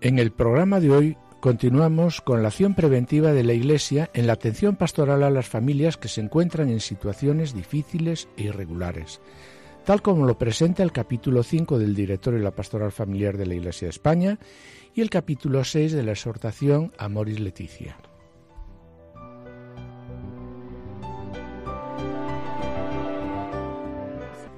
En 0.00 0.20
el 0.20 0.30
programa 0.30 0.78
de 0.78 0.92
hoy 0.92 1.16
continuamos 1.40 2.20
con 2.20 2.40
la 2.42 2.48
acción 2.48 2.74
preventiva 2.74 3.32
de 3.32 3.42
la 3.42 3.52
Iglesia 3.52 4.10
en 4.14 4.28
la 4.28 4.34
atención 4.34 4.76
pastoral 4.76 5.24
a 5.24 5.30
las 5.30 5.48
familias 5.48 5.96
que 5.96 6.06
se 6.06 6.20
encuentran 6.20 6.68
en 6.68 6.78
situaciones 6.78 7.52
difíciles 7.52 8.28
e 8.36 8.44
irregulares, 8.44 9.20
tal 9.84 10.00
como 10.00 10.24
lo 10.24 10.38
presenta 10.38 10.84
el 10.84 10.92
capítulo 10.92 11.42
5 11.42 11.80
del 11.80 11.96
Directorio 11.96 12.38
de 12.38 12.44
la 12.44 12.54
Pastoral 12.54 12.92
Familiar 12.92 13.36
de 13.36 13.46
la 13.46 13.56
Iglesia 13.56 13.86
de 13.86 13.90
España 13.90 14.38
y 14.94 15.00
el 15.00 15.10
capítulo 15.10 15.64
6 15.64 15.90
de 15.90 16.02
la 16.04 16.12
exhortación 16.12 16.92
Amoris 16.96 17.40
Leticia. 17.40 17.96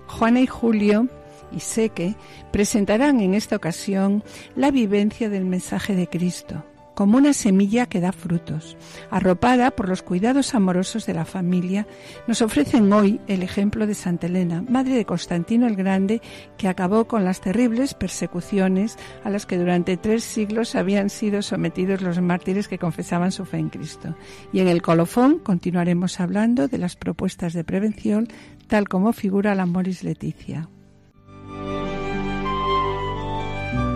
Juana 0.06 0.40
y 0.42 0.46
Julio 0.46 1.08
y 1.52 1.60
sé 1.60 1.90
que 1.90 2.16
presentarán 2.52 3.20
en 3.20 3.34
esta 3.34 3.56
ocasión 3.56 4.22
la 4.56 4.70
vivencia 4.70 5.28
del 5.28 5.44
mensaje 5.44 5.94
de 5.94 6.08
Cristo, 6.08 6.64
como 6.94 7.16
una 7.16 7.32
semilla 7.32 7.86
que 7.86 7.98
da 7.98 8.12
frutos. 8.12 8.76
Arropada 9.10 9.70
por 9.70 9.88
los 9.88 10.02
cuidados 10.02 10.54
amorosos 10.54 11.06
de 11.06 11.14
la 11.14 11.24
familia, 11.24 11.86
nos 12.26 12.42
ofrecen 12.42 12.92
hoy 12.92 13.20
el 13.26 13.42
ejemplo 13.42 13.86
de 13.86 13.94
Santa 13.94 14.26
Elena, 14.26 14.62
madre 14.68 14.96
de 14.96 15.06
Constantino 15.06 15.66
el 15.66 15.76
Grande, 15.76 16.20
que 16.58 16.68
acabó 16.68 17.06
con 17.06 17.24
las 17.24 17.40
terribles 17.40 17.94
persecuciones 17.94 18.98
a 19.24 19.30
las 19.30 19.46
que 19.46 19.56
durante 19.56 19.96
tres 19.96 20.24
siglos 20.24 20.74
habían 20.74 21.08
sido 21.08 21.40
sometidos 21.40 22.02
los 22.02 22.20
mártires 22.20 22.68
que 22.68 22.78
confesaban 22.78 23.32
su 23.32 23.46
fe 23.46 23.56
en 23.56 23.70
Cristo. 23.70 24.14
Y 24.52 24.60
en 24.60 24.68
el 24.68 24.82
colofón 24.82 25.38
continuaremos 25.38 26.20
hablando 26.20 26.68
de 26.68 26.76
las 26.76 26.96
propuestas 26.96 27.54
de 27.54 27.64
prevención, 27.64 28.28
tal 28.66 28.88
como 28.88 29.14
figura 29.14 29.54
la 29.54 29.64
Moris 29.64 30.04
Leticia. 30.04 30.68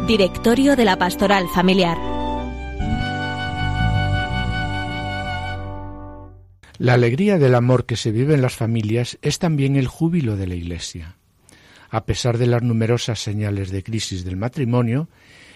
Directorio 0.07 0.77
de 0.77 0.85
la 0.85 0.99
Pastoral 0.99 1.47
Familiar. 1.55 1.97
La 6.77 6.93
alegría 6.93 7.39
del 7.39 7.55
amor 7.55 7.87
que 7.87 7.97
se 7.97 8.13
vive 8.13 8.35
en 8.35 8.43
las 8.43 8.55
familias 8.55 9.17
es 9.23 9.39
también 9.39 9.77
el 9.77 9.87
júbilo 9.87 10.37
de 10.37 10.47
la 10.47 10.57
Iglesia. 10.57 11.17
A 11.89 12.05
pesar 12.05 12.37
de 12.37 12.47
las 12.47 12.63
numerosas 12.63 13.19
señales 13.23 13.71
de 13.71 13.83
crisis 13.83 14.27
del 14.27 14.37
matrimonio, 14.37 15.09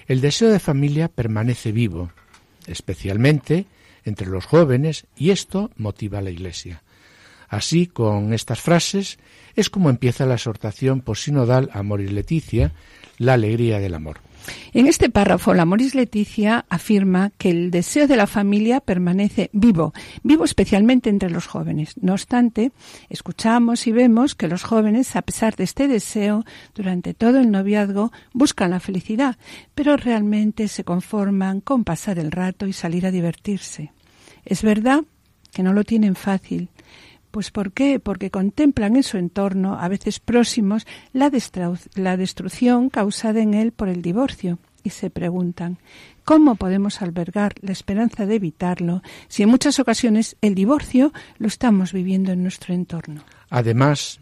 el 0.06 0.22
deseo 0.22 0.48
de 0.48 0.60
familia 0.60 1.08
permanece 1.08 1.70
vivo, 1.70 2.10
especialmente 2.66 3.66
entre 4.04 4.28
los 4.28 4.46
jóvenes, 4.46 5.06
y 5.14 5.28
esto 5.28 5.70
motiva 5.76 6.20
a 6.20 6.22
la 6.22 6.30
Iglesia. 6.30 6.82
Así, 7.48 7.86
con 7.86 8.32
estas 8.32 8.62
frases, 8.62 9.18
es 9.56 9.68
como 9.68 9.90
empieza 9.90 10.24
la 10.24 10.34
exhortación 10.34 11.02
posinodal 11.02 11.68
Amor 11.74 12.00
y 12.00 12.08
Leticia, 12.08 12.72
la 13.18 13.34
alegría 13.34 13.78
del 13.78 13.92
amor. 13.92 14.27
En 14.72 14.86
este 14.86 15.10
párrafo, 15.10 15.54
la 15.54 15.64
Moris 15.64 15.94
Leticia 15.94 16.64
afirma 16.68 17.30
que 17.38 17.50
el 17.50 17.70
deseo 17.70 18.06
de 18.06 18.16
la 18.16 18.26
familia 18.26 18.80
permanece 18.80 19.50
vivo, 19.52 19.92
vivo 20.22 20.44
especialmente 20.44 21.10
entre 21.10 21.30
los 21.30 21.46
jóvenes. 21.46 21.94
No 22.00 22.12
obstante, 22.12 22.72
escuchamos 23.08 23.86
y 23.86 23.92
vemos 23.92 24.34
que 24.34 24.48
los 24.48 24.62
jóvenes, 24.62 25.16
a 25.16 25.22
pesar 25.22 25.56
de 25.56 25.64
este 25.64 25.88
deseo, 25.88 26.44
durante 26.74 27.14
todo 27.14 27.40
el 27.40 27.50
noviazgo, 27.50 28.12
buscan 28.32 28.70
la 28.70 28.80
felicidad, 28.80 29.36
pero 29.74 29.96
realmente 29.96 30.68
se 30.68 30.84
conforman 30.84 31.60
con 31.60 31.84
pasar 31.84 32.18
el 32.18 32.30
rato 32.30 32.66
y 32.66 32.72
salir 32.72 33.06
a 33.06 33.10
divertirse. 33.10 33.92
Es 34.44 34.62
verdad 34.62 35.02
que 35.52 35.62
no 35.62 35.72
lo 35.72 35.84
tienen 35.84 36.14
fácil, 36.14 36.68
pues 37.30 37.50
¿por 37.50 37.72
qué? 37.72 38.00
Porque 38.00 38.30
contemplan 38.30 38.96
en 38.96 39.02
su 39.02 39.16
entorno, 39.16 39.78
a 39.78 39.88
veces 39.88 40.20
próximos, 40.20 40.86
la, 41.12 41.30
destrucción 41.30 42.90
causada 42.90 43.40
en 43.40 43.54
él 43.54 43.72
por 43.72 43.88
el 43.88 44.02
divorcio 44.02 44.58
y 44.84 44.90
se 44.90 45.10
preguntan 45.10 45.78
¿cómo 46.24 46.54
podemos 46.54 47.02
albergar 47.02 47.54
la 47.60 47.72
esperanza 47.72 48.26
de 48.26 48.36
evitarlo 48.36 49.02
si 49.28 49.42
en 49.42 49.48
muchas 49.48 49.78
ocasiones 49.80 50.36
el 50.40 50.54
divorcio 50.54 51.12
lo 51.38 51.48
estamos 51.48 51.92
viviendo 51.92 52.32
en 52.32 52.42
nuestro 52.42 52.74
entorno? 52.74 53.22
Además, 53.50 54.20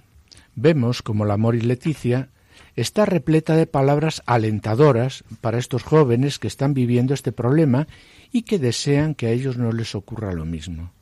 vemos 0.54 1.02
como 1.02 1.24
la 1.24 1.34
Amor 1.34 1.54
y 1.54 1.60
Leticia 1.60 2.30
está 2.74 3.06
repleta 3.06 3.56
de 3.56 3.66
palabras 3.66 4.22
alentadoras 4.26 5.24
para 5.40 5.58
estos 5.58 5.82
jóvenes 5.82 6.38
que 6.38 6.46
están 6.46 6.74
viviendo 6.74 7.14
este 7.14 7.32
problema 7.32 7.86
y 8.32 8.42
que 8.42 8.58
desean 8.58 9.14
que 9.14 9.26
a 9.26 9.30
ellos 9.30 9.56
no 9.56 9.72
les 9.72 9.94
ocurra 9.94 10.32
lo 10.32 10.44
mismo. 10.44 10.92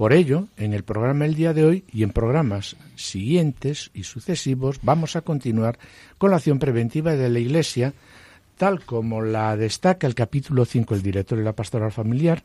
Por 0.00 0.14
ello, 0.14 0.48
en 0.56 0.72
el 0.72 0.82
programa 0.82 1.26
el 1.26 1.34
día 1.34 1.52
de 1.52 1.62
hoy 1.62 1.84
y 1.92 2.04
en 2.04 2.10
programas 2.10 2.74
siguientes 2.96 3.90
y 3.92 4.04
sucesivos 4.04 4.80
vamos 4.82 5.14
a 5.14 5.20
continuar 5.20 5.78
con 6.16 6.30
la 6.30 6.38
acción 6.38 6.58
preventiva 6.58 7.16
de 7.16 7.28
la 7.28 7.38
Iglesia, 7.38 7.92
tal 8.56 8.82
como 8.82 9.20
la 9.20 9.54
destaca 9.58 10.06
el 10.06 10.14
capítulo 10.14 10.64
5 10.64 10.94
el 10.94 11.02
director 11.02 11.36
de 11.36 11.44
la 11.44 11.52
Pastoral 11.52 11.92
Familiar 11.92 12.44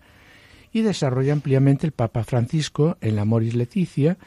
y 0.73 0.81
desarrolla 0.81 1.31
ampliamente 1.31 1.88
el 1.88 1.94
Papa 1.94 2.25
Francisco 2.25 2.97
en 2.99 3.15
la 3.15 3.23
Moris 3.23 3.55
Leticia, 3.55 4.17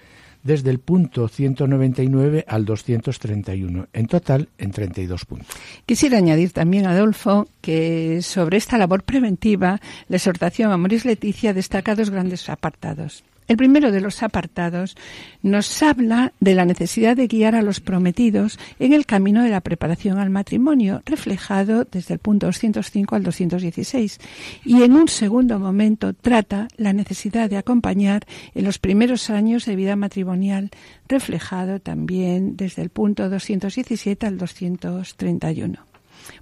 desde 0.43 0.71
el 0.71 0.79
punto 0.79 1.29
199 1.29 2.45
al 2.47 2.65
231, 2.65 3.89
en 3.93 4.07
total 4.07 4.49
en 4.59 4.71
32 4.71 5.25
puntos. 5.25 5.49
Quisiera 5.87 6.19
añadir 6.19 6.53
también, 6.53 6.87
Adolfo, 6.87 7.49
que 7.61 8.23
sobre 8.23 8.57
esta 8.57 8.79
labor 8.79 9.03
preventiva, 9.03 9.81
la 10.09 10.17
exhortación 10.17 10.73
a 10.73 10.77
Moris 10.77 11.05
Leticia 11.05 11.53
destaca 11.53 11.95
dos 11.95 12.11
grandes 12.11 12.49
apartados. 12.49 13.25
El 13.49 13.57
primero 13.57 13.91
de 13.91 14.03
los 14.03 14.23
apartados 14.23 14.95
nos 15.43 15.83
habla 15.83 16.35
de 16.39 16.55
la 16.55 16.67
necesidad 16.67 17.17
de 17.17 17.29
guiar 17.29 17.55
a 17.55 17.63
los 17.63 17.81
prometidos 17.81 18.59
en 18.79 18.93
el 18.93 19.07
camino 19.07 19.43
de 19.43 19.49
la 19.49 19.63
preparación 19.63 20.19
al 20.19 20.29
matrimonio, 20.29 21.03
reflejado 21.07 21.87
desde 21.91 22.13
el 22.13 22.21
punto 22.21 22.47
205 22.47 23.17
al 23.17 23.23
216. 23.23 24.21
Y 24.67 24.83
en 24.83 24.93
un 24.93 25.09
segundo 25.09 25.59
momento 25.59 26.13
trata 26.13 26.69
la 26.77 26.93
necesidad 26.93 27.49
de 27.49 27.57
acompañar 27.57 28.27
en 28.55 28.67
los 28.67 28.79
primeros 28.79 29.31
años 29.31 29.65
de 29.65 29.77
vida 29.77 29.97
matrimonial, 29.97 30.71
reflejado 31.09 31.81
también 31.81 32.55
desde 32.55 32.83
el 32.83 32.91
punto 32.91 33.31
217 33.31 34.27
al 34.27 34.37
231. 34.37 35.79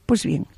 Pues 0.07 0.25
bien, 0.25 0.49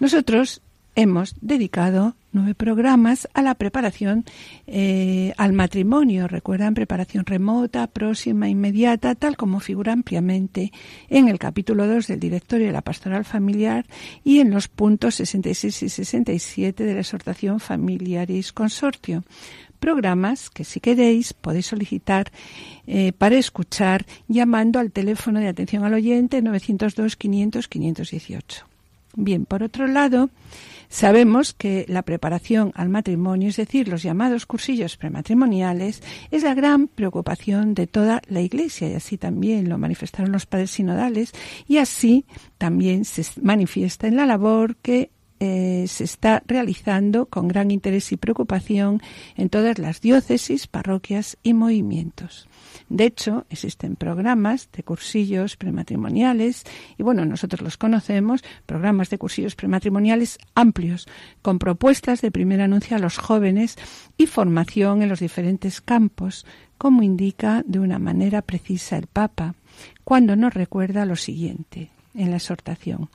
nosotros 0.00 0.62
hemos 0.98 1.36
dedicado 1.40 2.16
nueve 2.32 2.56
programas 2.56 3.28
a 3.32 3.40
la 3.40 3.54
preparación 3.54 4.24
eh, 4.66 5.32
al 5.36 5.52
matrimonio. 5.52 6.26
Recuerdan 6.26 6.74
preparación 6.74 7.24
remota, 7.24 7.86
próxima, 7.86 8.48
inmediata, 8.48 9.14
tal 9.14 9.36
como 9.36 9.60
figura 9.60 9.92
ampliamente 9.92 10.72
en 11.08 11.28
el 11.28 11.38
capítulo 11.38 11.86
2 11.86 12.08
del 12.08 12.18
Directorio 12.18 12.66
de 12.66 12.72
la 12.72 12.82
Pastoral 12.82 13.24
Familiar 13.24 13.86
y 14.24 14.40
en 14.40 14.50
los 14.50 14.66
puntos 14.66 15.14
66 15.14 15.84
y 15.84 15.88
67 15.88 16.82
de 16.82 16.94
la 16.94 17.00
exhortación 17.00 17.60
Familiaris 17.60 18.52
Consortio. 18.52 19.22
Programas 19.78 20.50
que 20.50 20.64
si 20.64 20.80
queréis 20.80 21.32
podéis 21.32 21.66
solicitar 21.66 22.32
eh, 22.88 23.12
para 23.12 23.36
escuchar 23.36 24.04
llamando 24.26 24.80
al 24.80 24.90
teléfono 24.90 25.38
de 25.38 25.46
atención 25.46 25.84
al 25.84 25.94
oyente 25.94 26.42
902 26.42 27.14
500 27.14 27.68
518. 27.68 28.66
Bien, 29.20 29.46
por 29.46 29.62
otro 29.62 29.86
lado, 29.86 30.30
Sabemos 30.88 31.52
que 31.52 31.84
la 31.88 32.02
preparación 32.02 32.72
al 32.74 32.88
matrimonio, 32.88 33.50
es 33.50 33.56
decir, 33.56 33.88
los 33.88 34.02
llamados 34.02 34.46
cursillos 34.46 34.96
prematrimoniales, 34.96 36.02
es 36.30 36.42
la 36.42 36.54
gran 36.54 36.88
preocupación 36.88 37.74
de 37.74 37.86
toda 37.86 38.22
la 38.28 38.40
Iglesia 38.40 38.88
y 38.88 38.94
así 38.94 39.18
también 39.18 39.68
lo 39.68 39.76
manifestaron 39.76 40.32
los 40.32 40.46
padres 40.46 40.70
sinodales 40.70 41.32
y 41.66 41.78
así 41.78 42.24
también 42.56 43.04
se 43.04 43.24
manifiesta 43.42 44.06
en 44.06 44.16
la 44.16 44.26
labor 44.26 44.76
que 44.76 45.10
eh, 45.40 45.84
se 45.86 46.02
está 46.02 46.42
realizando 46.46 47.26
con 47.26 47.46
gran 47.46 47.70
interés 47.70 48.10
y 48.10 48.16
preocupación 48.16 49.00
en 49.36 49.50
todas 49.50 49.78
las 49.78 50.00
diócesis, 50.00 50.66
parroquias 50.66 51.36
y 51.44 51.54
movimientos. 51.54 52.47
De 52.88 53.04
hecho, 53.04 53.44
existen 53.50 53.96
programas 53.96 54.70
de 54.72 54.82
cursillos 54.82 55.56
prematrimoniales 55.56 56.64
y 56.96 57.02
bueno, 57.02 57.24
nosotros 57.24 57.60
los 57.60 57.76
conocemos, 57.76 58.42
programas 58.64 59.10
de 59.10 59.18
cursillos 59.18 59.56
prematrimoniales 59.56 60.38
amplios, 60.54 61.06
con 61.42 61.58
propuestas 61.58 62.22
de 62.22 62.30
primer 62.30 62.62
anuncio 62.62 62.96
a 62.96 63.00
los 63.00 63.18
jóvenes 63.18 63.76
y 64.16 64.26
formación 64.26 65.02
en 65.02 65.10
los 65.10 65.20
diferentes 65.20 65.80
campos, 65.80 66.46
como 66.78 67.02
indica 67.02 67.62
de 67.66 67.80
una 67.80 67.98
manera 67.98 68.40
precisa 68.40 68.96
el 68.96 69.06
Papa, 69.06 69.54
cuando 70.04 70.36
nos 70.36 70.54
recuerda 70.54 71.04
lo 71.04 71.16
siguiente. 71.16 71.90
En 72.18 72.30
la 72.30 72.36
exhortación. 72.36 73.08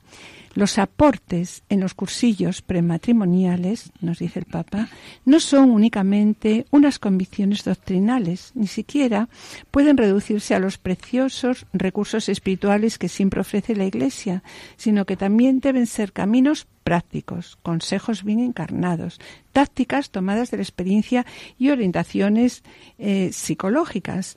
Los 0.54 0.78
aportes 0.78 1.64
en 1.68 1.80
los 1.80 1.94
cursillos 1.94 2.62
prematrimoniales, 2.62 3.90
nos 4.00 4.20
dice 4.20 4.38
el 4.38 4.44
Papa, 4.44 4.88
no 5.24 5.40
son 5.40 5.70
únicamente 5.72 6.66
unas 6.70 7.00
convicciones 7.00 7.64
doctrinales, 7.64 8.52
ni 8.54 8.68
siquiera 8.68 9.28
pueden 9.72 9.96
reducirse 9.96 10.54
a 10.54 10.60
los 10.60 10.78
preciosos 10.78 11.66
recursos 11.72 12.28
espirituales 12.28 12.98
que 12.98 13.08
siempre 13.08 13.40
ofrece 13.40 13.74
la 13.74 13.84
Iglesia, 13.84 14.44
sino 14.76 15.06
que 15.06 15.16
también 15.16 15.58
deben 15.58 15.86
ser 15.86 16.12
caminos 16.12 16.68
prácticos, 16.84 17.58
consejos 17.62 18.22
bien 18.22 18.38
encarnados, 18.38 19.18
tácticas 19.52 20.10
tomadas 20.10 20.52
de 20.52 20.58
la 20.58 20.62
experiencia 20.62 21.26
y 21.58 21.70
orientaciones 21.70 22.62
eh, 22.98 23.30
psicológicas. 23.32 24.36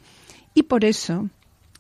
Y 0.56 0.64
por 0.64 0.84
eso 0.84 1.30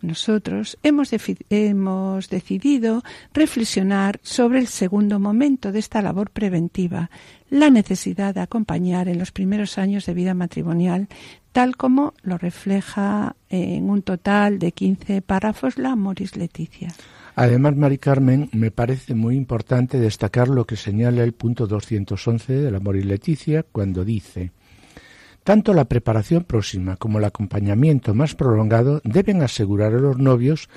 nosotros 0.02 0.78
hemos, 0.84 1.12
hemos, 1.50 2.30
decidido 2.30 3.04
reflexionar 3.34 4.20
sobre 4.24 4.60
el 4.60 4.68
segundo 4.68 5.20
momento 5.20 5.72
de 5.72 5.80
esta 5.80 6.02
labor 6.02 6.30
preventiva, 6.30 7.10
la 7.50 7.70
necesidad 7.70 8.36
de 8.36 8.42
acompañar 8.42 9.08
en 9.08 9.20
los 9.20 9.32
primeros 9.32 9.78
años 9.78 10.06
de 10.06 10.14
vida 10.14 10.34
matrimonial, 10.34 11.08
tal 11.52 11.78
como 11.78 12.14
lo 12.22 12.38
refleja 12.38 13.36
en 13.50 13.90
un 13.90 14.02
total 14.02 14.60
de 14.60 14.72
15 14.72 15.22
párrafos 15.22 15.78
la 15.78 15.96
Moris 15.96 16.36
Leticia. 16.36 16.94
Además, 17.36 17.76
Mari 17.76 18.00
Carmen, 18.00 18.50
me 18.52 18.72
parece 18.72 19.14
muy 19.14 19.36
importante 19.36 20.00
destacar 20.00 20.48
lo 20.48 20.66
que 20.66 20.76
señala 20.76 21.24
el 21.24 21.34
punto 21.34 21.68
211 21.68 22.54
de 22.54 22.72
la 22.72 22.80
Moris 22.80 23.06
Leticia 23.06 23.64
cuando 23.64 24.04
dice 24.04 24.52
tanto 25.48 25.74
la 25.74 25.86
preparación 25.86 26.44
próxima 26.44 26.98
como 26.98 27.20
el 27.20 27.24
acompañamiento 27.24 28.14
más 28.14 28.36
prolongado 28.36 29.00
deben 29.06 29.42
asegurar 29.42 29.94
a 29.94 29.98
los 29.98 30.18
novios 30.18 30.68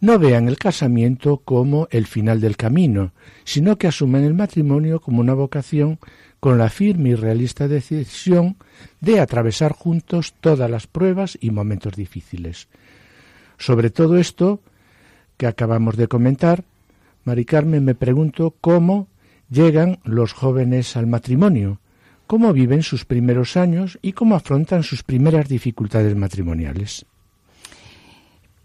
no 0.00 0.18
vean 0.18 0.48
el 0.48 0.56
casamiento 0.56 1.42
como 1.44 1.86
el 1.90 2.06
final 2.06 2.40
del 2.40 2.56
camino, 2.56 3.12
sino 3.44 3.76
que 3.76 3.88
asumen 3.88 4.24
el 4.24 4.32
matrimonio 4.32 5.00
como 5.00 5.20
una 5.20 5.34
vocación 5.34 5.98
con 6.40 6.56
la 6.56 6.70
firme 6.70 7.10
y 7.10 7.14
realista 7.14 7.68
decisión 7.68 8.56
de 9.02 9.20
atravesar 9.20 9.72
juntos 9.72 10.32
todas 10.40 10.70
las 10.70 10.86
pruebas 10.86 11.36
y 11.38 11.50
momentos 11.50 11.94
difíciles. 11.94 12.68
Sobre 13.58 13.90
todo 13.90 14.16
esto 14.16 14.60
que 15.36 15.46
acabamos 15.46 15.98
de 15.98 16.08
comentar, 16.08 16.64
Mari 17.24 17.44
Carmen 17.44 17.84
me 17.84 17.94
pregunto 17.94 18.54
cómo 18.62 19.08
llegan 19.50 19.98
los 20.04 20.32
jóvenes 20.32 20.96
al 20.96 21.06
matrimonio, 21.06 21.80
cómo 22.26 22.52
viven 22.52 22.82
sus 22.82 23.04
primeros 23.04 23.56
años 23.56 23.98
y 24.02 24.12
cómo 24.12 24.34
afrontan 24.34 24.82
sus 24.82 25.02
primeras 25.02 25.48
dificultades 25.48 26.14
matrimoniales. 26.16 27.06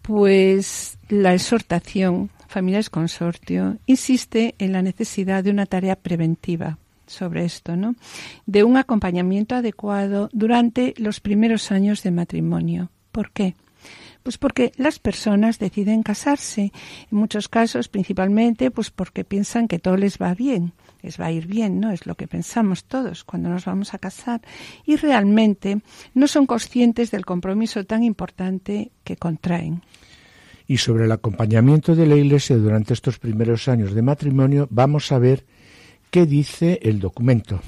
Pues 0.01 0.97
la 1.09 1.33
exhortación 1.33 2.31
Familias 2.47 2.89
Consortio 2.89 3.77
insiste 3.85 4.55
en 4.57 4.73
la 4.73 4.81
necesidad 4.81 5.43
de 5.43 5.51
una 5.51 5.65
tarea 5.65 5.95
preventiva 5.95 6.77
sobre 7.07 7.45
esto, 7.45 7.75
¿no? 7.75 7.95
De 8.45 8.63
un 8.63 8.77
acompañamiento 8.77 9.55
adecuado 9.55 10.29
durante 10.33 10.93
los 10.97 11.19
primeros 11.19 11.71
años 11.71 12.03
de 12.03 12.11
matrimonio. 12.11 12.89
¿Por 13.11 13.31
qué? 13.31 13.55
Pues 14.23 14.37
porque 14.37 14.71
las 14.75 14.99
personas 14.99 15.59
deciden 15.59 16.03
casarse, 16.03 16.71
en 17.11 17.17
muchos 17.17 17.49
casos 17.49 17.87
principalmente 17.87 18.69
pues 18.69 18.91
porque 18.91 19.23
piensan 19.23 19.67
que 19.67 19.79
todo 19.79 19.97
les 19.97 20.17
va 20.17 20.33
bien, 20.33 20.73
les 21.01 21.19
va 21.19 21.27
a 21.27 21.31
ir 21.31 21.47
bien, 21.47 21.79
¿no? 21.79 21.91
Es 21.91 22.05
lo 22.05 22.15
que 22.15 22.27
pensamos 22.27 22.85
todos 22.85 23.23
cuando 23.23 23.49
nos 23.49 23.65
vamos 23.65 23.93
a 23.93 23.99
casar 23.99 24.41
y 24.85 24.95
realmente 24.95 25.81
no 26.13 26.27
son 26.27 26.45
conscientes 26.45 27.11
del 27.11 27.25
compromiso 27.25 27.85
tan 27.85 28.03
importante 28.03 28.91
que 29.03 29.17
contraen. 29.17 29.81
Y 30.67 30.77
sobre 30.77 31.05
el 31.05 31.11
acompañamiento 31.11 31.95
de 31.95 32.07
la 32.07 32.15
Iglesia 32.15 32.55
durante 32.55 32.93
estos 32.93 33.19
primeros 33.19 33.67
años 33.67 33.93
de 33.93 34.01
matrimonio, 34.01 34.67
vamos 34.69 35.11
a 35.11 35.19
ver 35.19 35.45
qué 36.09 36.25
dice 36.25 36.79
el 36.83 36.99
documento. 36.99 37.59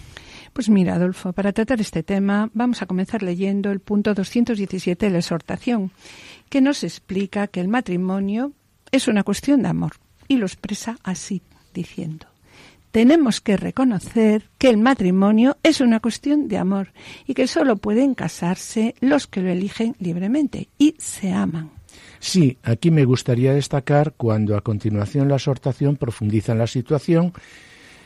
Pues 0.53 0.69
mira, 0.69 0.93
Adolfo, 0.93 1.33
para 1.33 1.51
tratar 1.51 1.81
este 1.81 2.03
tema 2.03 2.49
vamos 2.53 2.81
a 2.81 2.85
comenzar 2.85 3.23
leyendo 3.23 3.71
el 3.71 3.79
punto 3.79 4.13
217 4.13 5.07
de 5.07 5.11
la 5.11 5.17
exhortación, 5.17 5.91
que 6.49 6.61
nos 6.61 6.83
explica 6.83 7.47
que 7.47 7.59
el 7.59 7.67
matrimonio 7.67 8.53
es 8.91 9.07
una 9.07 9.23
cuestión 9.23 9.63
de 9.63 9.69
amor 9.69 9.93
y 10.27 10.37
lo 10.37 10.45
expresa 10.45 10.97
así, 11.03 11.41
diciendo 11.73 12.32
tenemos 12.93 13.41
que 13.41 13.57
reconocer 13.57 14.51
que 14.59 14.69
el 14.69 14.77
matrimonio 14.77 15.57
es 15.63 15.81
una 15.81 15.99
cuestión 15.99 16.47
de 16.47 16.59
amor 16.59 16.93
y 17.25 17.33
que 17.33 17.47
solo 17.47 17.77
pueden 17.77 18.13
casarse 18.13 18.93
los 19.01 19.25
que 19.25 19.41
lo 19.41 19.49
eligen 19.49 19.95
libremente 19.97 20.69
y 20.77 20.93
se 20.99 21.31
aman. 21.31 21.71
Sí, 22.19 22.59
aquí 22.61 22.91
me 22.91 23.05
gustaría 23.05 23.55
destacar 23.55 24.13
cuando 24.15 24.55
a 24.55 24.61
continuación 24.61 25.27
la 25.27 25.37
exhortación 25.37 25.95
profundiza 25.95 26.51
en 26.51 26.59
la 26.59 26.67
situación 26.67 27.33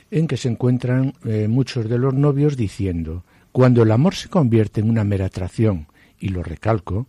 en 0.10 0.26
que 0.26 0.38
se 0.38 0.48
encuentran 0.48 1.14
eh, 1.26 1.50
muchos 1.50 1.90
de 1.90 1.98
los 1.98 2.14
novios 2.14 2.56
diciendo, 2.56 3.26
cuando 3.52 3.84
el 3.84 3.92
amor 3.92 4.16
se 4.16 4.30
convierte 4.30 4.80
en 4.80 4.90
una 4.90 5.04
mera 5.04 5.26
atracción, 5.26 5.88
y 6.18 6.30
lo 6.30 6.44
recalco, 6.44 7.08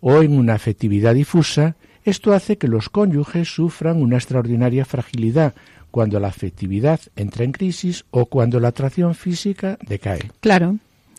o 0.00 0.20
en 0.20 0.36
una 0.36 0.54
afectividad 0.54 1.14
difusa, 1.14 1.74
esto 2.04 2.34
hace 2.34 2.58
que 2.58 2.68
los 2.68 2.90
cónyuges 2.90 3.48
sufran 3.48 4.02
una 4.02 4.16
extraordinaria 4.16 4.84
fragilidad 4.84 5.54
cuando 5.92 6.18
la 6.18 6.28
afectividad 6.28 7.00
entra 7.14 7.44
en 7.44 7.52
crisis 7.52 8.04
o 8.10 8.26
cuando 8.26 8.58
la 8.58 8.68
atracción 8.68 9.14
física 9.14 9.78
decae. 9.86 10.32
Claro, 10.40 10.78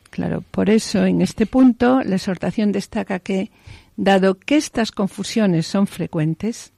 claro. 0.10 0.44
Por 0.52 0.70
eso, 0.70 1.06
en 1.06 1.22
este 1.22 1.46
punto, 1.46 2.02
la 2.04 2.16
exhortación 2.16 2.72
destaca 2.74 3.20
que, 3.20 3.52
dado 3.96 4.36
que 4.36 4.58
estas 4.58 4.92
confusiones 4.92 5.68
son 5.68 5.88
frecuentes, 5.88 6.74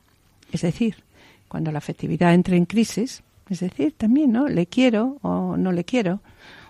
es 0.51 0.61
decir, 0.61 0.97
cuando 1.47 1.71
la 1.71 1.79
afectividad 1.79 2.33
entra 2.33 2.57
en 2.57 2.65
crisis, 2.65 3.23
es 3.49 3.61
decir, 3.61 3.93
también, 3.97 4.33
¿no? 4.33 4.47
Le 4.47 4.67
quiero 4.67 5.17
o 5.21 5.55
no 5.57 5.71
le 5.71 5.85
quiero. 5.85 6.19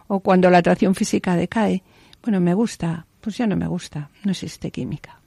O 0.08 0.20
cuando 0.20 0.50
la 0.51 0.60
atracción 0.60 0.94
física 0.94 1.36
decae, 1.36 1.82
bueno, 2.22 2.39
me 2.39 2.53
gusta, 2.53 3.08
pues 3.20 3.36
ya 3.38 3.48
no 3.48 3.55
me 3.55 3.67
gusta, 3.67 4.10
no 4.24 4.32
existe 4.32 4.70
química. 4.70 5.20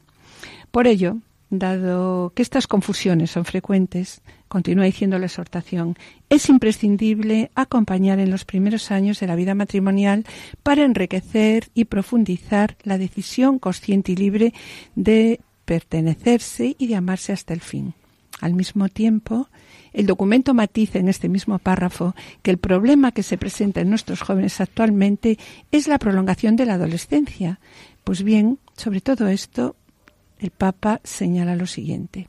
Por 0.71 0.87
ello, 0.87 1.19
dado 1.51 2.33
que 2.37 2.43
estas 2.43 2.69
confusiones 2.69 3.33
son 3.33 3.45
frecuentes, 3.45 4.23
continúa 4.49 4.85
diciendo 4.85 5.19
la 5.19 5.27
exhortación, 5.27 5.97
es 6.29 6.49
imprescindible 6.49 7.51
acompañar 7.55 8.19
en 8.19 8.31
los 8.31 8.45
primeros 8.45 8.91
años 8.91 9.21
de 9.21 9.27
la 9.27 9.37
vida 9.37 9.55
matrimonial 9.55 10.25
para 10.63 10.85
enriquecer 10.85 11.69
y 11.75 11.85
profundizar 11.85 12.77
la 12.83 12.99
decisión 12.99 13.59
consciente 13.59 14.13
y 14.13 14.17
libre 14.17 14.55
de 14.95 15.41
pertenecerse 15.65 16.75
y 16.79 16.87
de 16.87 16.97
amarse 16.97 17.33
hasta 17.33 17.53
el 17.55 17.61
fin. 17.61 17.95
Al 18.41 18.55
mismo 18.55 18.89
tiempo, 18.89 19.49
el 19.93 20.07
documento 20.07 20.55
matiza 20.55 20.99
en 20.99 21.09
este 21.09 21.29
mismo 21.29 21.59
párrafo 21.59 22.15
que 22.43 22.51
el 22.51 22.59
problema 22.59 23.13
que 23.13 23.23
se 23.23 23.37
presenta 23.37 23.81
en 23.81 23.91
nuestros 23.91 24.23
jóvenes 24.23 24.61
actualmente 24.61 25.39
es 25.73 25.89
la 25.89 25.99
prolongación 25.99 26.57
de 26.57 26.67
la 26.67 26.75
adolescencia. 26.75 27.59
Pues 28.05 28.23
bien, 28.23 28.59
sobre 28.77 29.01
todo 29.01 29.29
esto, 29.29 29.77
el 30.39 30.51
Papa 30.51 31.01
señala 31.03 31.57
lo 31.57 31.67
siguiente. 31.67 32.29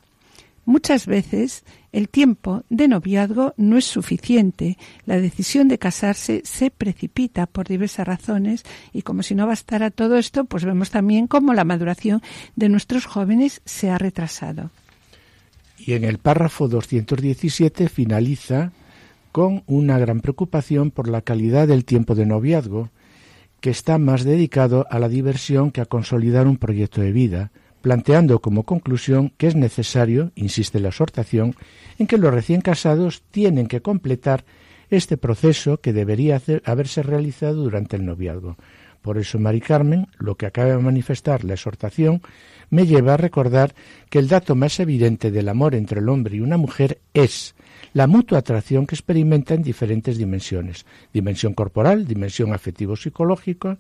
Muchas 0.70 1.08
veces 1.08 1.64
el 1.92 2.10
tiempo 2.10 2.64
de 2.70 2.88
noviazgo 2.88 3.56
no 3.58 3.80
es 3.80 3.86
suficiente. 3.86 4.78
La 5.08 5.20
decisión 5.20 5.68
de 5.68 5.80
casarse 5.80 6.44
se 6.46 6.70
precipita 6.70 7.48
por 7.48 7.68
diversas 7.68 8.06
razones 8.06 8.64
y 8.94 9.02
como 9.02 9.24
si 9.24 9.34
no 9.34 9.48
bastara 9.48 9.90
todo 9.90 10.16
esto, 10.16 10.46
pues 10.46 10.66
vemos 10.66 10.92
también 10.92 11.26
cómo 11.26 11.56
la 11.56 11.64
maduración 11.64 12.22
de 12.56 12.70
nuestros 12.70 13.08
jóvenes 13.08 13.64
se 13.66 13.90
ha 13.90 13.98
retrasado. 13.98 14.70
Y 15.80 15.94
en 15.94 16.04
el 16.04 16.20
párrafo 16.20 16.68
217 16.68 17.90
finaliza 17.90 18.72
con 19.32 19.64
una 19.66 19.98
gran 19.98 20.20
preocupación 20.20 20.92
por 20.92 21.10
la 21.10 21.24
calidad 21.24 21.68
del 21.68 21.84
tiempo 21.84 22.14
de 22.14 22.28
noviazgo, 22.28 22.92
que 23.60 23.72
está 23.72 23.98
más 23.98 24.24
dedicado 24.24 24.86
a 24.92 25.00
la 25.00 25.10
diversión 25.10 25.72
que 25.72 25.82
a 25.82 25.88
consolidar 25.88 26.46
un 26.46 26.58
proyecto 26.58 27.02
de 27.02 27.12
vida, 27.12 27.52
planteando 27.82 28.40
como 28.40 28.64
conclusión 28.64 29.32
que 29.38 29.48
es 29.48 29.56
necesario, 29.56 30.32
insiste 30.36 30.80
la 30.80 30.90
exhortación, 30.90 31.56
en 31.98 32.08
que 32.08 32.18
los 32.18 32.34
recién 32.34 32.62
casados 32.62 33.24
tienen 33.32 33.68
que 33.68 33.82
completar 33.82 34.46
este 34.90 35.18
proceso 35.18 35.80
que 35.80 35.94
debería 35.94 36.42
haberse 36.66 37.04
realizado 37.04 37.64
durante 37.64 37.96
el 37.96 38.06
noviazgo. 38.06 38.58
Por 39.02 39.18
eso, 39.18 39.40
Mari 39.40 39.62
Carmen, 39.62 40.08
lo 40.18 40.36
que 40.36 40.46
acaba 40.46 40.70
de 40.70 40.78
manifestar 40.78 41.44
la 41.46 41.54
exhortación 41.54 42.22
me 42.70 42.86
lleva 42.86 43.14
a 43.14 43.18
recordar 43.18 43.74
que 44.10 44.20
el 44.20 44.28
dato 44.28 44.56
más 44.56 44.80
evidente 44.80 45.32
del 45.32 45.50
amor 45.50 45.74
entre 45.74 46.02
el 46.02 46.10
hombre 46.10 46.38
y 46.38 46.42
una 46.42 46.58
mujer 46.58 47.00
es 47.14 47.56
la 47.94 48.08
mutua 48.08 48.40
atracción 48.40 48.86
que 48.86 48.96
experimenta 48.96 49.54
en 49.54 49.64
diferentes 49.64 50.18
dimensiones, 50.18 50.86
dimensión 51.14 51.54
corporal, 51.54 52.06
dimensión 52.06 52.54
afectivo-psicológica, 52.54 53.78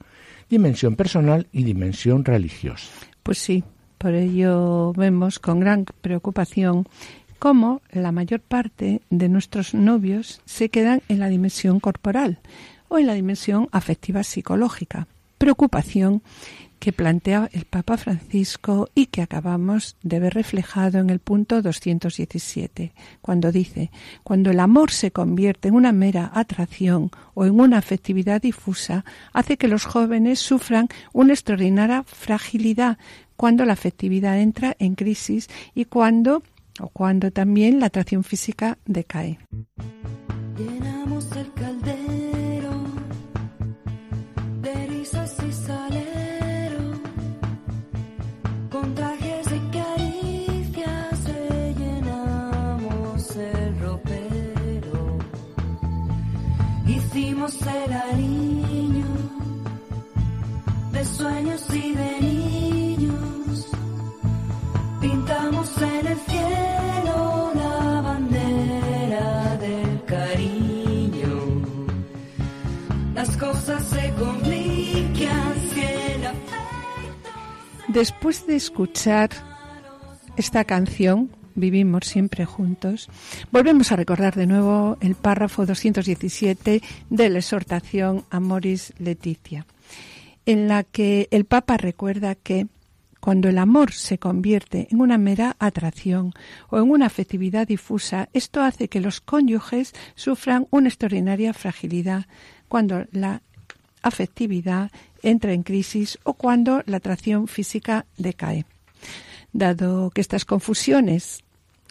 dimensión 0.49 0.95
personal 0.95 1.47
y 1.51 1.63
dimensión 1.63 2.23
religiosa. 2.23 2.89
Pues 3.21 3.37
sí, 3.37 3.63
por 3.99 4.15
ello 4.15 4.93
vemos 4.93 5.39
con 5.39 5.59
gran 5.59 5.85
preocupación 6.01 6.87
cómo 7.37 7.81
la 7.91 8.11
mayor 8.11 8.39
parte 8.39 9.01
de 9.09 9.29
nuestros 9.29 9.73
novios 9.73 10.41
se 10.45 10.69
quedan 10.69 11.01
en 11.09 11.19
la 11.19 11.27
dimensión 11.27 11.79
corporal 11.79 12.39
o 12.87 12.97
en 12.97 13.07
la 13.07 13.13
dimensión 13.13 13.67
afectiva 13.71 14.23
psicológica. 14.23 15.07
Preocupación 15.37 16.21
que 16.79 16.93
plantea 16.93 17.49
el 17.51 17.65
Papa 17.65 17.97
Francisco 17.97 18.89
y 18.95 19.07
que 19.07 19.21
acabamos 19.21 19.97
de 20.01 20.19
ver 20.19 20.33
reflejado 20.33 20.99
en 20.99 21.09
el 21.09 21.19
punto 21.19 21.61
217, 21.61 22.93
cuando 23.21 23.51
dice, 23.51 23.91
cuando 24.23 24.51
el 24.51 24.59
amor 24.59 24.91
se 24.91 25.11
convierte 25.11 25.67
en 25.67 25.75
una 25.75 25.91
mera 25.91 26.31
atracción 26.33 27.11
o 27.33 27.45
en 27.45 27.59
una 27.59 27.77
afectividad 27.77 28.41
difusa, 28.41 29.05
hace 29.33 29.57
que 29.57 29.67
los 29.67 29.85
jóvenes 29.85 30.39
sufran 30.39 30.87
una 31.13 31.33
extraordinaria 31.33 32.03
fragilidad 32.03 32.97
cuando 33.35 33.65
la 33.65 33.73
afectividad 33.73 34.39
entra 34.39 34.75
en 34.79 34.95
crisis 34.95 35.49
y 35.75 35.85
cuando 35.85 36.43
o 36.79 36.89
cuando 36.89 37.31
también 37.31 37.79
la 37.79 37.87
atracción 37.87 38.23
física 38.23 38.77
decae. 38.85 39.39
Ser 57.51 58.15
niño, 58.15 59.05
de 60.91 61.05
sueños 61.05 61.63
y 61.73 61.93
de 61.93 62.21
niños. 62.21 63.67
Pintamos 65.01 65.77
en 65.81 66.07
el 66.07 66.17
cielo 66.17 67.51
la 67.55 68.01
bandera 68.01 69.57
del 69.57 70.03
cariño. 70.05 71.63
Las 73.15 73.35
cosas 73.37 73.83
se 73.83 74.13
complican 74.13 75.53
si 75.73 75.81
el 75.81 76.25
afecto. 76.25 76.57
Después 77.87 78.45
de 78.45 78.55
escuchar 78.55 79.29
esta 80.37 80.63
canción, 80.63 81.29
vivimos 81.59 82.05
siempre 82.05 82.45
juntos, 82.45 83.09
volvemos 83.51 83.91
a 83.91 83.95
recordar 83.95 84.35
de 84.35 84.47
nuevo 84.47 84.97
el 85.01 85.15
párrafo 85.15 85.65
217 85.65 86.81
de 87.09 87.29
la 87.29 87.39
exhortación 87.39 88.25
a 88.29 88.39
Moris 88.39 88.93
Leticia, 88.97 89.65
en 90.45 90.67
la 90.67 90.83
que 90.83 91.27
el 91.31 91.45
Papa 91.45 91.77
recuerda 91.77 92.35
que 92.35 92.67
cuando 93.19 93.49
el 93.49 93.57
amor 93.57 93.91
se 93.91 94.17
convierte 94.17 94.87
en 94.89 95.01
una 95.01 95.17
mera 95.17 95.55
atracción 95.59 96.33
o 96.69 96.77
en 96.77 96.89
una 96.89 97.07
afectividad 97.07 97.67
difusa, 97.67 98.29
esto 98.33 98.61
hace 98.61 98.87
que 98.87 99.01
los 99.01 99.19
cónyuges 99.21 99.93
sufran 100.15 100.67
una 100.71 100.87
extraordinaria 100.87 101.53
fragilidad 101.53 102.25
cuando 102.67 103.05
la 103.11 103.41
afectividad 104.01 104.91
entra 105.21 105.53
en 105.53 105.63
crisis 105.63 106.17
o 106.23 106.33
cuando 106.33 106.81
la 106.85 106.97
atracción 106.97 107.47
física 107.47 108.05
decae. 108.17 108.65
Dado 109.51 110.11
que 110.11 110.21
estas 110.21 110.45
confusiones 110.45 111.43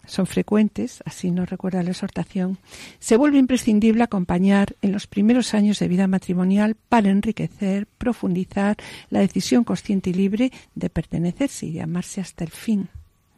son 0.09 0.25
frecuentes, 0.25 1.01
así 1.05 1.31
nos 1.31 1.49
recuerda 1.49 1.83
la 1.83 1.91
exhortación, 1.91 2.57
se 2.99 3.15
vuelve 3.15 3.37
imprescindible 3.37 4.03
acompañar 4.03 4.75
en 4.81 4.91
los 4.91 5.07
primeros 5.07 5.53
años 5.53 5.79
de 5.79 5.87
vida 5.87 6.07
matrimonial 6.07 6.75
para 6.89 7.09
enriquecer, 7.09 7.87
profundizar 7.97 8.77
la 9.09 9.19
decisión 9.19 9.63
consciente 9.63 10.09
y 10.09 10.13
libre 10.13 10.51
de 10.75 10.89
pertenecerse 10.89 11.67
y 11.67 11.73
de 11.73 11.81
amarse 11.81 12.21
hasta 12.21 12.43
el 12.43 12.51
fin. 12.51 12.89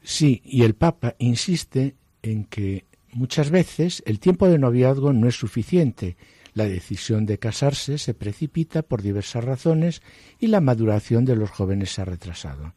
Sí, 0.01 0.41
y 0.45 0.63
el 0.63 0.73
Papa 0.73 1.15
insiste 1.19 1.95
en 2.23 2.45
que 2.45 2.85
muchas 3.11 3.51
veces 3.51 4.01
el 4.05 4.19
tiempo 4.19 4.47
de 4.47 4.57
noviazgo 4.57 5.13
no 5.13 5.27
es 5.27 5.35
suficiente. 5.35 6.15
La 6.53 6.65
decisión 6.65 7.25
de 7.25 7.37
casarse 7.37 7.97
se 7.97 8.13
precipita 8.13 8.81
por 8.81 9.01
diversas 9.01 9.43
razones 9.43 10.01
y 10.39 10.47
la 10.47 10.61
maduración 10.61 11.25
de 11.25 11.35
los 11.35 11.49
jóvenes 11.49 11.91
se 11.91 12.01
ha 12.01 12.05
retrasado. 12.05 12.73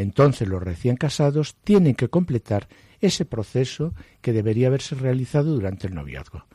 Entonces 0.00 0.48
los 0.48 0.62
recién 0.62 0.96
casados 0.96 1.56
tienen 1.62 1.94
que 1.94 2.08
completar 2.08 2.68
ese 3.00 3.26
proceso 3.26 3.94
que 4.22 4.32
debería 4.32 4.68
haberse 4.68 4.94
realizado 4.94 5.52
durante 5.52 5.86
el 5.86 5.94
noviazgo. 5.94 6.46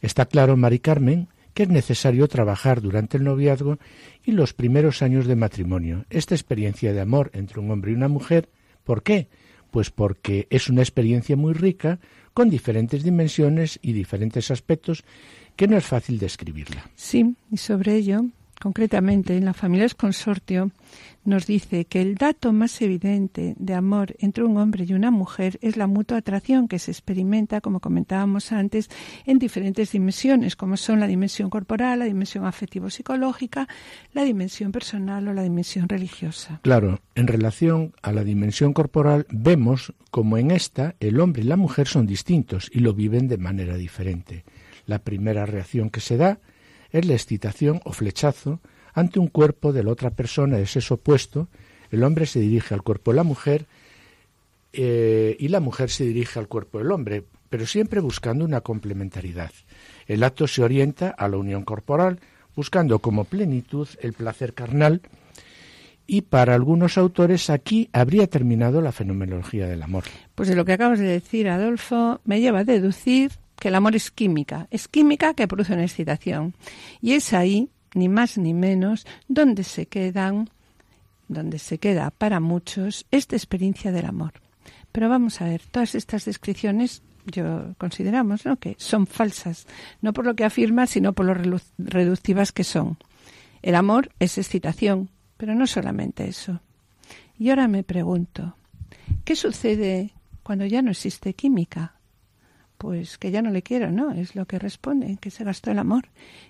Está 0.00 0.24
claro, 0.24 0.56
Mari 0.56 0.78
Carmen, 0.78 1.28
que 1.52 1.64
es 1.64 1.68
necesario 1.68 2.28
trabajar 2.28 2.80
durante 2.80 3.18
el 3.18 3.24
noviazgo 3.24 3.78
y 4.24 4.32
los 4.32 4.54
primeros 4.54 5.02
años 5.02 5.26
de 5.26 5.36
matrimonio, 5.36 6.06
esta 6.08 6.34
experiencia 6.34 6.94
de 6.94 7.00
amor 7.02 7.30
entre 7.34 7.60
un 7.60 7.70
hombre 7.70 7.92
y 7.92 7.94
una 7.94 8.08
mujer. 8.08 8.48
¿Por 8.84 9.02
qué? 9.02 9.28
Pues 9.70 9.90
porque 9.90 10.46
es 10.48 10.70
una 10.70 10.80
experiencia 10.80 11.36
muy 11.36 11.52
rica, 11.52 12.00
con 12.32 12.48
diferentes 12.48 13.02
dimensiones 13.02 13.78
y 13.82 13.92
diferentes 13.92 14.50
aspectos 14.50 15.04
que 15.56 15.68
no 15.68 15.76
es 15.76 15.84
fácil 15.84 16.18
describirla. 16.18 16.90
Sí, 16.94 17.36
y 17.50 17.58
sobre 17.58 17.96
ello 17.96 18.24
concretamente 18.62 19.36
en 19.36 19.44
la 19.44 19.54
familia 19.54 19.88
consortio, 19.96 20.70
nos 21.24 21.46
dice 21.46 21.84
que 21.84 22.00
el 22.00 22.14
dato 22.14 22.52
más 22.52 22.80
evidente 22.80 23.54
de 23.58 23.74
amor 23.74 24.14
entre 24.20 24.44
un 24.44 24.56
hombre 24.56 24.84
y 24.88 24.92
una 24.92 25.10
mujer 25.10 25.58
es 25.62 25.76
la 25.76 25.88
mutua 25.88 26.18
atracción 26.18 26.68
que 26.68 26.78
se 26.78 26.92
experimenta, 26.92 27.60
como 27.60 27.80
comentábamos 27.80 28.52
antes, 28.52 28.88
en 29.26 29.40
diferentes 29.40 29.90
dimensiones, 29.90 30.54
como 30.54 30.76
son 30.76 31.00
la 31.00 31.08
dimensión 31.08 31.50
corporal, 31.50 31.98
la 31.98 32.04
dimensión 32.04 32.46
afectivo-psicológica, 32.46 33.66
la 34.12 34.22
dimensión 34.22 34.70
personal 34.70 35.26
o 35.26 35.32
la 35.32 35.42
dimensión 35.42 35.88
religiosa. 35.88 36.60
Claro, 36.62 37.00
en 37.16 37.26
relación 37.26 37.92
a 38.00 38.12
la 38.12 38.22
dimensión 38.22 38.74
corporal, 38.74 39.26
vemos 39.30 39.92
como 40.12 40.38
en 40.38 40.52
esta 40.52 40.94
el 41.00 41.18
hombre 41.18 41.42
y 41.42 41.46
la 41.46 41.56
mujer 41.56 41.88
son 41.88 42.06
distintos 42.06 42.70
y 42.72 42.78
lo 42.78 42.94
viven 42.94 43.26
de 43.26 43.38
manera 43.38 43.76
diferente. 43.76 44.44
La 44.86 45.00
primera 45.00 45.46
reacción 45.46 45.90
que 45.90 46.00
se 46.00 46.16
da 46.16 46.38
es 46.92 47.04
la 47.06 47.14
excitación 47.14 47.80
o 47.84 47.92
flechazo 47.92 48.60
ante 48.94 49.18
un 49.18 49.28
cuerpo 49.28 49.72
de 49.72 49.82
la 49.82 49.90
otra 49.90 50.10
persona 50.10 50.58
de 50.58 50.66
sexo 50.66 50.94
opuesto. 50.94 51.48
El 51.90 52.04
hombre 52.04 52.26
se 52.26 52.40
dirige 52.40 52.74
al 52.74 52.82
cuerpo 52.82 53.10
de 53.10 53.16
la 53.16 53.24
mujer 53.24 53.66
eh, 54.72 55.36
y 55.38 55.48
la 55.48 55.60
mujer 55.60 55.90
se 55.90 56.04
dirige 56.04 56.38
al 56.38 56.48
cuerpo 56.48 56.78
del 56.78 56.92
hombre, 56.92 57.24
pero 57.48 57.66
siempre 57.66 58.00
buscando 58.00 58.44
una 58.44 58.60
complementariedad. 58.60 59.50
El 60.06 60.22
acto 60.22 60.46
se 60.46 60.62
orienta 60.62 61.10
a 61.10 61.28
la 61.28 61.36
unión 61.36 61.64
corporal, 61.64 62.20
buscando 62.54 62.98
como 62.98 63.24
plenitud 63.24 63.88
el 64.00 64.12
placer 64.12 64.54
carnal, 64.54 65.02
y 66.06 66.22
para 66.22 66.54
algunos 66.54 66.98
autores 66.98 67.48
aquí 67.48 67.88
habría 67.92 68.26
terminado 68.26 68.80
la 68.80 68.92
fenomenología 68.92 69.66
del 69.68 69.82
amor. 69.82 70.04
Pues 70.34 70.48
de 70.48 70.56
lo 70.56 70.64
que 70.64 70.72
acabas 70.72 70.98
de 70.98 71.06
decir, 71.06 71.48
Adolfo, 71.48 72.20
me 72.24 72.40
lleva 72.40 72.60
a 72.60 72.64
deducir 72.64 73.30
que 73.56 73.68
el 73.68 73.74
amor 73.74 73.94
es 73.94 74.10
química, 74.10 74.66
es 74.70 74.88
química 74.88 75.34
que 75.34 75.48
produce 75.48 75.74
una 75.74 75.84
excitación. 75.84 76.54
Y 77.00 77.12
es 77.12 77.32
ahí, 77.32 77.68
ni 77.94 78.08
más 78.08 78.38
ni 78.38 78.54
menos, 78.54 79.06
donde 79.28 79.64
se 79.64 79.86
quedan, 79.86 80.50
donde 81.28 81.58
se 81.58 81.78
queda 81.78 82.10
para 82.10 82.40
muchos 82.40 83.06
esta 83.10 83.36
experiencia 83.36 83.92
del 83.92 84.06
amor. 84.06 84.32
Pero 84.90 85.08
vamos 85.08 85.40
a 85.40 85.46
ver, 85.46 85.62
todas 85.70 85.94
estas 85.94 86.24
descripciones 86.24 87.02
yo 87.26 87.74
consideramos 87.78 88.44
¿no? 88.44 88.56
que 88.56 88.74
son 88.78 89.06
falsas, 89.06 89.66
no 90.00 90.12
por 90.12 90.26
lo 90.26 90.34
que 90.34 90.44
afirma, 90.44 90.86
sino 90.86 91.12
por 91.12 91.26
lo 91.26 91.60
reductivas 91.78 92.52
que 92.52 92.64
son. 92.64 92.98
El 93.62 93.74
amor 93.74 94.10
es 94.18 94.38
excitación, 94.38 95.08
pero 95.36 95.54
no 95.54 95.66
solamente 95.66 96.26
eso. 96.26 96.60
Y 97.38 97.50
ahora 97.50 97.68
me 97.68 97.84
pregunto, 97.84 98.56
¿qué 99.24 99.36
sucede 99.36 100.12
cuando 100.42 100.66
ya 100.66 100.82
no 100.82 100.90
existe 100.90 101.34
química? 101.34 101.94
Pues 102.82 103.16
que 103.16 103.30
ya 103.30 103.42
no 103.42 103.50
le 103.50 103.62
quiero, 103.62 103.92
¿no? 103.92 104.10
Es 104.10 104.34
lo 104.34 104.44
que 104.44 104.58
responde, 104.58 105.16
que 105.20 105.30
se 105.30 105.44
gastó 105.44 105.70
el 105.70 105.78
amor. 105.78 106.08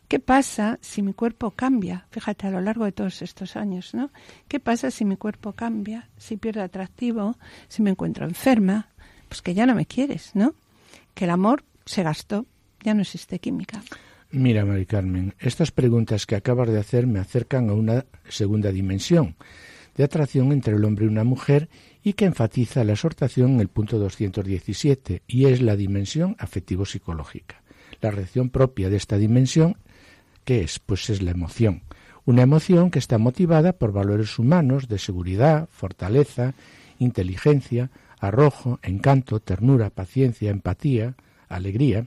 ¿Qué 0.09 0.19
pasa 0.19 0.79
si 0.81 1.03
mi 1.03 1.13
cuerpo 1.13 1.51
cambia? 1.51 2.07
Fíjate, 2.11 2.47
a 2.47 2.51
lo 2.51 2.63
largo 2.63 2.87
de 2.87 2.93
todos 2.93 3.21
estos 3.21 3.55
años, 3.55 3.93
¿no? 3.93 4.11
¿Qué 4.49 4.59
pasa 4.59 4.91
si 4.91 5.05
mi 5.05 5.19
cuerpo 5.19 5.53
cambia, 5.53 6.09
si 6.17 6.39
pierdo 6.39 6.63
atractivo, 6.63 7.37
si 7.69 7.83
me 7.83 7.91
encuentro 7.91 8.25
enferma? 8.25 8.89
Pues 9.29 9.43
que 9.43 9.53
ya 9.53 9.67
no 9.67 9.75
me 9.75 9.85
quieres, 9.85 10.31
¿no? 10.33 10.55
Que 11.13 11.27
el 11.27 11.33
amor 11.33 11.65
se 11.85 12.03
gastó, 12.03 12.47
ya 12.83 12.95
no 12.95 13.03
existe 13.03 13.39
química. 13.39 13.83
Mira, 14.31 14.65
Mari 14.65 14.87
Carmen, 14.87 15.35
estas 15.39 15.71
preguntas 15.71 16.25
que 16.25 16.37
acabas 16.37 16.71
de 16.71 16.81
hacer 16.81 17.07
me 17.07 17.19
acercan 17.19 17.69
a 17.69 17.75
una 17.75 18.07
segunda 18.27 18.73
dimensión 18.73 19.37
de 19.97 20.05
atracción 20.05 20.53
entre 20.53 20.75
el 20.75 20.85
hombre 20.85 21.05
y 21.05 21.09
una 21.09 21.25
mujer 21.25 21.69
y 22.03 22.15
que 22.15 22.25
enfatiza 22.25 22.85
la 22.85 22.93
exhortación 22.93 23.53
en 23.53 23.61
el 23.61 23.69
punto 23.69 23.99
217, 23.99 25.23
y 25.27 25.47
es 25.47 25.63
la 25.63 25.77
dimensión 25.77 26.37
afectivo-psicológica. 26.39 27.63
La 28.01 28.11
reacción 28.11 28.51
propia 28.51 28.91
de 28.91 28.97
esta 28.97 29.17
dimensión, 29.17 29.77
¿qué 30.45 30.63
es? 30.63 30.79
Pues 30.79 31.09
es 31.11 31.23
la 31.23 31.31
emoción. 31.31 31.83
Una 32.25 32.43
emoción 32.43 32.91
que 32.91 32.99
está 32.99 33.19
motivada 33.19 33.73
por 33.73 33.93
valores 33.93 34.39
humanos 34.39 34.89
de 34.89 34.99
seguridad, 34.99 35.69
fortaleza, 35.71 36.55
inteligencia, 36.99 37.91
arrojo, 38.21 38.79
encanto, 38.83 39.41
ternura, 39.41 39.91
paciencia, 39.91 40.51
empatía, 40.51 41.15
alegría. 41.49 42.07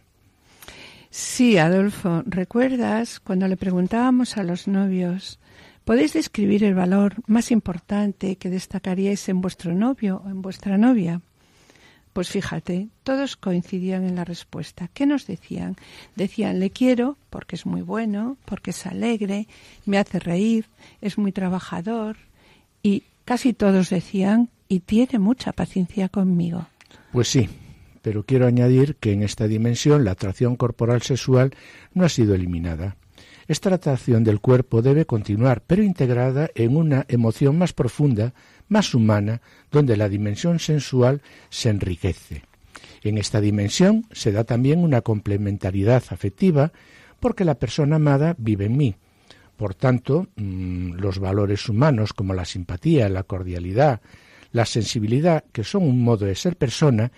Sí, 1.10 1.58
Adolfo, 1.58 2.24
¿recuerdas 2.26 3.20
cuando 3.20 3.48
le 3.48 3.58
preguntábamos 3.58 4.38
a 4.38 4.44
los 4.44 4.68
novios 4.68 5.40
¿Podéis 5.86 6.14
describir 6.14 6.64
el 6.64 6.74
valor 6.74 7.14
más 7.28 7.52
importante 7.52 8.38
que 8.38 8.50
destacaríais 8.50 9.30
en 9.30 9.40
vuestro 9.40 9.76
novio 9.76 10.24
o 10.26 10.30
en 10.30 10.42
vuestra 10.42 10.80
novia? 10.80 11.22
Pues 12.12 12.30
fíjate, 12.30 12.88
todos 13.04 13.36
coincidían 13.36 14.04
en 14.04 14.16
la 14.16 14.26
respuesta. 14.26 14.90
¿Qué 14.92 15.06
nos 15.06 15.28
decían? 15.28 15.76
Decían, 16.16 16.60
le 16.60 16.72
quiero 16.72 17.18
porque 17.30 17.56
es 17.56 17.68
muy 17.68 17.84
bueno, 17.84 18.36
porque 18.46 18.72
es 18.72 18.86
alegre, 18.88 19.48
me 19.86 20.00
hace 20.00 20.20
reír, 20.20 20.66
es 21.02 21.20
muy 21.20 21.32
trabajador. 21.32 22.18
Y 22.82 23.04
casi 23.24 23.54
todos 23.54 23.92
decían, 23.92 24.50
y 24.68 24.80
tiene 24.80 25.20
mucha 25.20 25.52
paciencia 25.52 26.10
conmigo. 26.10 26.66
Pues 27.12 27.28
sí, 27.28 27.48
pero 28.02 28.26
quiero 28.26 28.48
añadir 28.48 28.96
que 28.96 29.12
en 29.14 29.22
esta 29.22 29.48
dimensión 29.48 30.04
la 30.04 30.12
atracción 30.12 30.56
corporal 30.56 31.04
sexual 31.04 31.52
no 31.94 32.06
ha 32.06 32.10
sido 32.10 32.34
eliminada. 32.34 32.96
Esta 33.48 33.74
atracción 33.74 34.24
del 34.24 34.40
cuerpo 34.40 34.82
debe 34.82 35.06
continuar, 35.06 35.62
pero 35.66 35.84
integrada 35.84 36.50
en 36.56 36.76
una 36.76 37.06
emoción 37.08 37.58
más 37.58 37.74
profunda, 37.74 38.34
más 38.68 38.96
humana, 38.96 39.42
donde 39.72 39.98
la 39.98 40.10
dimensión 40.10 40.60
sensual 40.60 41.22
se 41.50 41.70
enriquece. 41.70 42.44
En 43.04 43.20
esta 43.20 43.40
dimensión 43.42 44.06
se 44.12 44.32
da 44.32 44.46
también 44.46 44.84
una 44.84 45.02
complementariedad 45.02 46.04
afectiva 46.10 46.72
porque 47.20 47.46
la 47.46 47.56
persona 47.56 47.98
amada 47.98 48.36
vive 48.40 48.66
en 48.66 48.78
mí. 48.78 48.96
Por 49.58 49.76
tanto, 49.76 50.28
mm, 50.36 50.94
los 50.96 51.20
valores 51.20 51.70
humanos 51.70 52.14
como 52.14 52.34
la 52.34 52.46
simpatía, 52.46 53.08
la 53.10 53.24
cordialidad, 53.24 54.02
la 54.52 54.66
sensibilidad, 54.66 55.44
que 55.52 55.64
son 55.64 55.84
un 55.84 56.02
modo 56.02 56.26
de 56.26 56.36
ser 56.36 56.56
persona, 56.58 57.12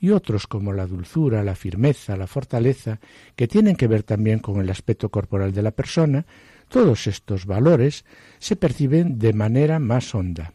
y 0.00 0.10
otros 0.10 0.46
como 0.46 0.72
la 0.72 0.86
dulzura, 0.86 1.42
la 1.42 1.54
firmeza, 1.54 2.16
la 2.16 2.26
fortaleza, 2.26 3.00
que 3.34 3.48
tienen 3.48 3.76
que 3.76 3.88
ver 3.88 4.02
también 4.02 4.38
con 4.38 4.60
el 4.60 4.70
aspecto 4.70 5.08
corporal 5.08 5.52
de 5.52 5.62
la 5.62 5.72
persona, 5.72 6.26
todos 6.68 7.06
estos 7.06 7.46
valores 7.46 8.04
se 8.38 8.56
perciben 8.56 9.18
de 9.18 9.32
manera 9.32 9.78
más 9.78 10.14
honda 10.14 10.52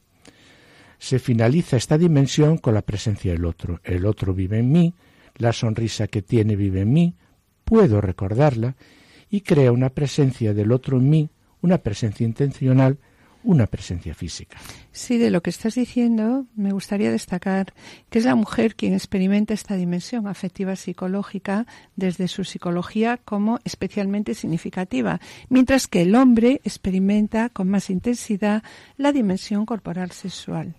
se 1.04 1.20
finaliza 1.20 1.76
esta 1.76 1.98
dimensión 1.98 2.58
con 2.58 2.76
la 2.76 2.82
presencia 2.82 3.34
del 3.34 3.44
otro. 3.44 3.82
El 3.84 4.06
otro 4.06 4.34
vive 4.34 4.60
en 4.60 4.72
mí, 4.72 4.94
la 5.36 5.52
sonrisa 5.52 6.08
que 6.08 6.22
tiene 6.22 6.56
vive 6.56 6.80
en 6.80 6.94
mí, 6.94 7.14
puedo 7.66 8.00
recordarla 8.00 8.78
y 9.30 9.42
crea 9.42 9.74
una 9.74 9.90
presencia 9.90 10.54
del 10.54 10.72
otro 10.72 11.00
en 11.00 11.10
mí, 11.10 11.30
una 11.62 11.80
presencia 11.80 12.26
intencional, 12.26 13.00
una 13.44 13.68
presencia 13.68 14.14
física. 14.14 14.58
Sí, 14.92 15.18
de 15.18 15.30
lo 15.30 15.42
que 15.42 15.50
estás 15.50 15.76
diciendo, 15.76 16.46
me 16.56 16.72
gustaría 16.72 17.12
destacar 17.12 17.74
que 18.10 18.20
es 18.20 18.26
la 18.26 18.36
mujer 18.36 18.76
quien 18.76 18.94
experimenta 18.94 19.54
esta 19.54 19.76
dimensión 19.76 20.28
afectiva 20.28 20.76
psicológica 20.76 21.66
desde 21.96 22.28
su 22.28 22.44
psicología 22.44 23.18
como 23.18 23.60
especialmente 23.64 24.34
significativa, 24.34 25.20
mientras 25.50 25.88
que 25.88 26.04
el 26.04 26.16
hombre 26.16 26.62
experimenta 26.64 27.50
con 27.50 27.70
más 27.70 27.90
intensidad 27.90 28.64
la 28.98 29.12
dimensión 29.12 29.66
corporal 29.66 30.12
sexual. 30.12 30.76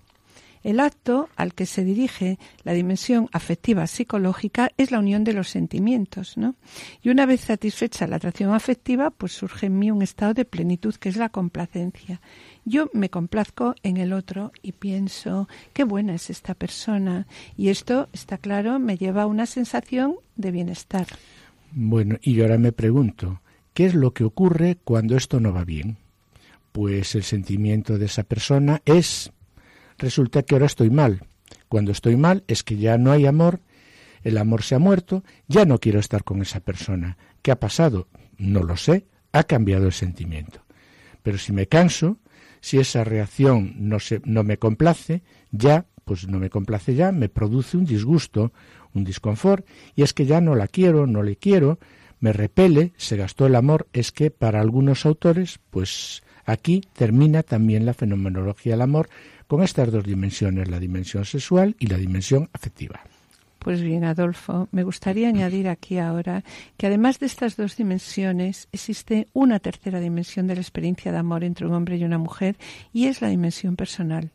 El 0.65 0.81
acto 0.81 1.29
al 1.37 1.53
que 1.53 1.67
se 1.67 1.85
dirige 1.85 2.39
la 2.63 2.73
dimensión 2.73 3.29
afectiva 3.33 3.87
psicológica 3.87 4.71
es 4.79 4.91
la 4.91 4.99
unión 4.99 5.23
de 5.23 5.35
los 5.35 5.51
sentimientos, 5.51 6.39
¿no? 6.39 6.55
Y 7.03 7.11
una 7.11 7.27
vez 7.27 7.43
satisfecha 7.43 8.07
la 8.07 8.17
atracción 8.17 8.55
afectiva, 8.55 9.11
pues 9.11 9.33
surge 9.33 9.67
en 9.67 9.79
mí 9.79 9.91
un 9.91 10.01
estado 10.01 10.33
de 10.33 10.47
plenitud 10.47 10.95
que 10.95 11.11
es 11.11 11.17
la 11.17 11.29
complacencia. 11.29 12.23
Yo 12.65 12.89
me 12.93 13.11
complazco 13.11 13.75
en 13.83 13.99
el 13.99 14.13
otro 14.13 14.53
y 14.63 14.73
pienso, 14.73 15.49
qué 15.73 15.85
buena 15.85 16.15
es 16.15 16.31
esta 16.31 16.55
persona. 16.55 17.27
Y 17.57 17.69
esto, 17.69 18.09
está 18.13 18.39
claro, 18.39 18.79
me 18.79 18.97
lleva 18.97 19.23
a 19.23 19.27
una 19.27 19.47
sensación 19.47 20.17
de 20.37 20.51
bienestar. 20.51 21.07
Bueno, 21.73 22.19
y 22.23 22.35
yo 22.35 22.45
ahora 22.45 22.59
me 22.59 22.73
pregunto, 22.73 23.41
¿qué 23.75 23.85
es 23.87 23.95
lo 23.95 24.15
que 24.15 24.25
ocurre 24.25 24.79
cuando 24.83 25.17
esto 25.17 25.41
no 25.41 25.53
va 25.53 25.65
bien? 25.65 25.99
Pues 26.73 27.15
el 27.15 27.23
sentimiento 27.23 27.99
de 27.99 28.07
esa 28.07 28.23
persona 28.23 28.81
es 28.85 29.31
resulta 29.99 30.43
que 30.43 30.55
ahora 30.55 30.67
estoy 30.67 30.91
mal. 30.91 31.21
Cuando 31.69 31.93
estoy 31.93 32.17
mal 32.17 32.45
es 32.47 32.63
que 32.63 32.77
ya 32.77 32.97
no 32.97 33.13
hay 33.13 33.27
amor, 33.27 33.61
el 34.23 34.39
amor 34.39 34.63
se 34.63 34.75
ha 34.75 34.79
muerto, 34.79 35.23
ya 35.49 35.67
no 35.67 35.79
quiero 35.79 36.01
estar 36.01 36.25
con 36.25 36.41
esa 36.41 36.61
persona. 36.61 37.19
¿Qué 37.43 37.51
ha 37.51 37.61
pasado? 37.61 38.09
No 38.39 38.63
lo 38.63 38.77
sé, 38.77 39.07
ha 39.33 39.45
cambiado 39.45 39.87
el 39.87 39.93
sentimiento. 39.93 40.65
Pero 41.23 41.39
si 41.39 41.53
me 41.53 41.67
canso, 41.67 42.19
si 42.65 42.79
esa 42.79 43.05
reacción 43.05 43.75
no, 43.77 44.01
se, 44.01 44.23
no 44.25 44.43
me 44.43 44.57
complace, 44.57 45.23
ya, 45.51 45.85
pues 46.07 46.27
no 46.27 46.39
me 46.39 46.49
complace 46.49 46.95
ya, 46.95 47.13
me 47.13 47.29
produce 47.29 47.77
un 47.77 47.85
disgusto, 47.85 48.55
un 48.95 49.05
disconfort, 49.05 49.67
y 49.95 50.01
es 50.01 50.15
que 50.15 50.25
ya 50.25 50.41
no 50.41 50.55
la 50.55 50.67
quiero, 50.67 51.07
no 51.07 51.23
le 51.23 51.37
quiero, 51.37 51.79
me 52.21 52.33
repele, 52.33 52.95
se 52.97 53.19
gastó 53.19 53.45
el 53.45 53.55
amor, 53.55 53.87
es 53.93 54.13
que 54.13 54.31
para 54.31 54.63
algunos 54.63 55.05
autores, 55.05 55.61
pues 55.69 56.23
aquí 56.47 56.81
termina 56.95 57.43
también 57.43 57.85
la 57.85 57.93
fenomenología 57.93 58.73
del 58.73 58.81
amor, 58.81 59.11
con 59.47 59.63
estas 59.63 59.93
dos 59.93 60.05
dimensiones, 60.05 60.71
la 60.71 60.81
dimensión 60.81 61.27
sexual 61.27 61.77
y 61.79 61.89
la 61.89 61.99
dimensión 61.99 62.49
afectiva. 62.55 63.03
Pues 63.65 63.81
bien, 63.81 64.05
Adolfo, 64.05 64.69
me 64.73 64.83
gustaría 64.83 65.27
añadir 65.27 65.69
aquí 65.71 65.97
ahora 65.97 66.45
que 66.77 66.87
además 66.87 67.19
de 67.19 67.25
estas 67.25 67.57
dos 67.57 67.79
dimensiones 67.79 68.69
existe 68.73 69.27
una 69.33 69.59
tercera 69.59 70.01
dimensión 70.01 70.47
de 70.47 70.55
la 70.55 70.61
experiencia 70.61 71.13
de 71.13 71.17
amor 71.17 71.45
entre 71.45 71.67
un 71.67 71.73
hombre 71.73 71.97
y 71.97 72.05
una 72.05 72.19
mujer 72.19 72.59
y 72.93 73.07
es 73.07 73.23
la 73.23 73.29
dimensión 73.29 73.75
personal. 73.75 74.33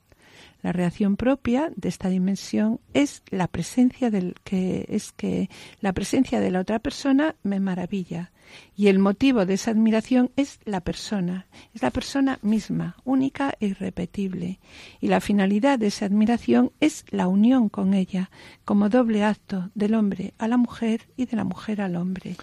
La 0.62 0.74
reacción 0.74 1.16
propia 1.16 1.72
de 1.78 1.88
esta 1.88 2.10
dimensión 2.10 2.82
es 2.94 3.24
la 3.30 3.48
presencia 3.48 4.12
del 4.12 4.36
que 4.44 4.86
es 4.90 5.14
que 5.14 5.50
la 5.80 5.94
presencia 5.94 6.42
de 6.42 6.52
la 6.52 6.60
otra 6.60 6.80
persona 6.80 7.36
me 7.44 7.62
maravilla 7.62 8.32
y 8.76 8.88
el 8.88 9.00
motivo 9.00 9.46
de 9.46 9.54
esa 9.54 9.72
admiración 9.72 10.32
es 10.36 10.60
la 10.66 10.82
persona, 10.82 11.48
es 11.74 11.82
la 11.82 11.92
persona 11.92 12.40
misma, 12.42 12.98
única 13.06 13.54
e 13.62 13.68
irrepetible 13.68 14.60
y 15.00 15.08
la 15.08 15.22
finalidad 15.22 15.80
de 15.80 15.88
esa 15.88 16.06
admiración 16.06 16.74
es 16.82 17.06
la 17.10 17.28
unión 17.28 17.70
con 17.70 17.94
ella 17.94 18.30
como 18.66 18.90
doble 18.90 19.24
acto 19.24 19.70
del 19.76 19.94
hombre 19.94 20.34
a 20.40 20.50
la 20.50 20.58
mujer 20.58 21.04
y 21.16 21.26
de 21.26 21.38
la 21.38 21.46
mujer 21.46 21.80
al 21.80 21.96
hombre. 21.96 22.36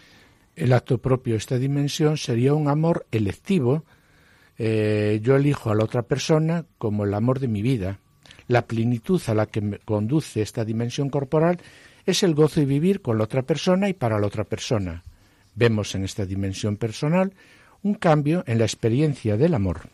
El 0.55 0.73
acto 0.73 0.97
propio 0.99 1.35
de 1.35 1.39
esta 1.39 1.59
dimensión 1.59 2.17
sería 2.17 2.55
un 2.55 2.69
amor 2.69 3.07
electivo. 3.11 3.85
Eh, 4.57 5.21
yo 5.23 5.37
elijo 5.37 5.71
a 5.71 5.75
la 5.75 5.85
otra 5.85 6.01
persona 6.03 6.65
como 6.79 7.05
el 7.05 7.13
amor 7.13 7.41
de 7.41 7.49
mi 7.49 7.61
vida 7.61 8.01
la 8.49 8.67
plenitud 8.67 9.21
a 9.27 9.35
la 9.35 9.47
que 9.47 9.81
conduce 9.85 10.43
esta 10.43 10.65
dimensión 10.65 11.11
corporal 11.11 11.59
es 12.05 12.23
el 12.23 12.35
gozo 12.35 12.61
de 12.61 12.67
vivir 12.67 13.03
con 13.03 13.19
la 13.19 13.25
otra 13.25 13.43
persona 13.43 13.89
y 13.89 13.93
para 13.93 14.19
la 14.19 14.27
otra 14.27 14.45
persona. 14.45 15.03
Vemos 15.55 15.95
en 15.95 16.05
esta 16.05 16.25
dimensión 16.25 16.77
personal 16.77 17.33
un 17.83 17.95
cambio 17.95 18.45
en 18.47 18.59
la 18.59 18.65
experiencia 18.65 19.37
del 19.37 19.55
amor. 19.55 19.91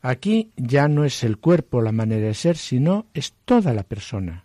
Aquí 0.00 0.50
ya 0.56 0.88
no 0.88 1.04
es 1.04 1.22
el 1.22 1.38
cuerpo 1.38 1.80
la 1.80 1.92
manera 1.92 2.26
de 2.26 2.34
ser, 2.34 2.56
sino 2.56 3.06
es 3.14 3.34
toda 3.44 3.72
la 3.72 3.82
persona. 3.82 4.44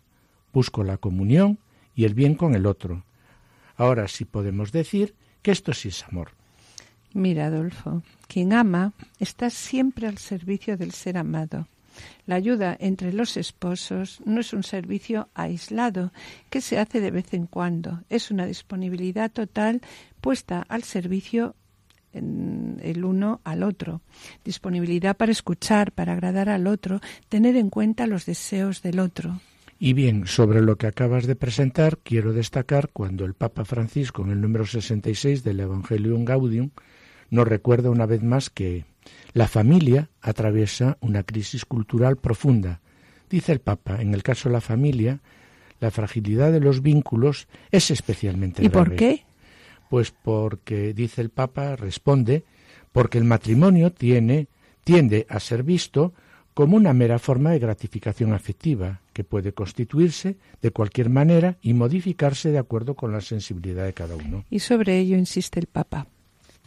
Busco 0.53 0.83
la 0.83 0.97
comunión 0.97 1.57
y 1.95 2.05
el 2.05 2.13
bien 2.13 2.35
con 2.35 2.53
el 2.53 2.65
otro. 2.65 3.03
Ahora 3.75 4.07
sí 4.07 4.25
podemos 4.25 4.71
decir 4.71 5.15
que 5.41 5.51
esto 5.51 5.73
sí 5.73 5.89
es 5.89 6.03
amor. 6.03 6.31
Mira, 7.13 7.47
Adolfo, 7.47 8.03
quien 8.27 8.53
ama 8.53 8.93
está 9.19 9.49
siempre 9.49 10.07
al 10.07 10.17
servicio 10.17 10.77
del 10.77 10.91
ser 10.91 11.17
amado. 11.17 11.67
La 12.25 12.35
ayuda 12.35 12.75
entre 12.79 13.13
los 13.13 13.37
esposos 13.37 14.21
no 14.25 14.41
es 14.41 14.53
un 14.53 14.63
servicio 14.63 15.29
aislado 15.33 16.11
que 16.49 16.61
se 16.61 16.79
hace 16.79 17.01
de 17.01 17.11
vez 17.11 17.33
en 17.33 17.47
cuando, 17.47 18.03
es 18.09 18.31
una 18.31 18.45
disponibilidad 18.45 19.31
total 19.31 19.81
puesta 20.21 20.65
al 20.67 20.83
servicio 20.83 21.55
el 22.13 23.03
uno 23.05 23.41
al 23.43 23.63
otro. 23.63 24.01
Disponibilidad 24.43 25.15
para 25.15 25.31
escuchar, 25.31 25.91
para 25.91 26.13
agradar 26.13 26.49
al 26.49 26.67
otro, 26.67 26.99
tener 27.29 27.55
en 27.55 27.69
cuenta 27.69 28.07
los 28.07 28.25
deseos 28.25 28.81
del 28.81 28.99
otro. 28.99 29.39
Y 29.79 29.93
bien, 29.93 30.25
sobre 30.25 30.61
lo 30.61 30.77
que 30.77 30.87
acabas 30.87 31.27
de 31.27 31.35
presentar, 31.35 31.99
quiero 31.99 32.33
destacar 32.33 32.89
cuando 32.91 33.25
el 33.25 33.35
Papa 33.35 33.63
Francisco, 33.63 34.23
en 34.23 34.31
el 34.31 34.41
número 34.41 34.65
66 34.65 35.43
del 35.43 35.59
Evangelium 35.59 36.25
Gaudium, 36.25 36.71
nos 37.29 37.47
recuerda 37.47 37.91
una 37.91 38.07
vez 38.07 38.23
más 38.23 38.49
que 38.49 38.85
la 39.33 39.47
familia 39.47 40.09
atraviesa 40.21 40.97
una 41.01 41.23
crisis 41.23 41.65
cultural 41.65 42.17
profunda. 42.17 42.81
Dice 43.29 43.51
el 43.51 43.59
Papa, 43.59 44.01
en 44.01 44.13
el 44.13 44.23
caso 44.23 44.49
de 44.49 44.53
la 44.53 44.61
familia, 44.61 45.19
la 45.79 45.91
fragilidad 45.91 46.51
de 46.51 46.59
los 46.59 46.81
vínculos 46.81 47.47
es 47.71 47.91
especialmente 47.91 48.63
¿Y 48.63 48.69
por 48.69 48.95
qué? 48.95 49.25
Pues 49.89 50.11
porque, 50.11 50.93
dice 50.93 51.21
el 51.21 51.29
Papa, 51.29 51.75
responde, 51.75 52.43
porque 52.91 53.17
el 53.17 53.23
matrimonio 53.23 53.91
tiene, 53.91 54.47
tiende 54.83 55.25
a 55.29 55.39
ser 55.39 55.63
visto 55.63 56.13
como 56.53 56.75
una 56.75 56.93
mera 56.93 57.19
forma 57.19 57.51
de 57.51 57.59
gratificación 57.59 58.33
afectiva, 58.33 59.01
que 59.13 59.23
puede 59.23 59.53
constituirse 59.53 60.37
de 60.61 60.71
cualquier 60.71 61.09
manera 61.09 61.57
y 61.61 61.73
modificarse 61.73 62.49
de 62.49 62.57
acuerdo 62.57 62.95
con 62.95 63.11
la 63.11 63.21
sensibilidad 63.21 63.85
de 63.85 63.93
cada 63.93 64.15
uno. 64.15 64.45
Y 64.49 64.59
sobre 64.59 64.97
ello 64.97 65.17
insiste 65.17 65.59
el 65.59 65.67
Papa 65.67 66.07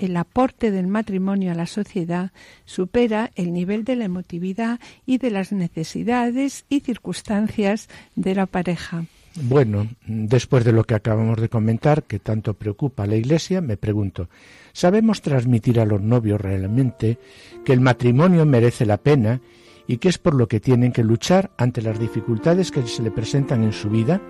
el 0.01 0.17
aporte 0.17 0.71
del 0.71 0.87
matrimonio 0.87 1.53
a 1.53 1.55
la 1.55 1.67
sociedad 1.67 2.33
supera 2.65 3.31
el 3.35 3.53
nivel 3.53 3.85
de 3.85 3.97
la 3.97 4.05
emotividad 4.07 4.81
y 5.07 5.19
de 5.19 5.31
las 5.31 5.53
necesidades 5.53 6.65
y 6.69 6.81
circunstancias 6.81 7.89
de 8.17 8.35
la 8.35 8.47
pareja. 8.47 9.05
Bueno, 9.43 9.87
después 10.07 10.65
de 10.65 10.73
lo 10.73 10.85
que 10.85 10.95
acabamos 10.95 11.41
de 11.41 11.49
comentar, 11.49 12.03
que 12.03 12.19
tanto 12.19 12.55
preocupa 12.55 13.05
a 13.05 13.07
la 13.07 13.17
Iglesia, 13.17 13.61
me 13.61 13.77
pregunto, 13.77 14.29
¿sabemos 14.73 15.23
transmitir 15.23 15.79
a 15.79 15.85
los 15.85 16.01
novios 16.01 16.41
realmente 16.41 17.19
que 17.65 17.73
el 17.73 17.81
matrimonio 17.81 18.45
merece 18.45 18.87
la 18.87 18.97
pena 18.97 19.41
y 19.87 19.99
qué 19.99 20.09
es 20.09 20.19
por 20.19 20.35
lo 20.35 20.49
que 20.49 20.61
tienen 20.61 20.93
que 20.93 21.05
luchar 21.05 21.53
ante 21.59 21.81
las 21.81 21.99
dificultades 21.99 22.71
que 22.71 22.87
se 22.87 23.03
le 23.03 23.11
presentan 23.13 23.63
en 23.63 23.73
su 23.73 23.89
vida? 23.89 24.21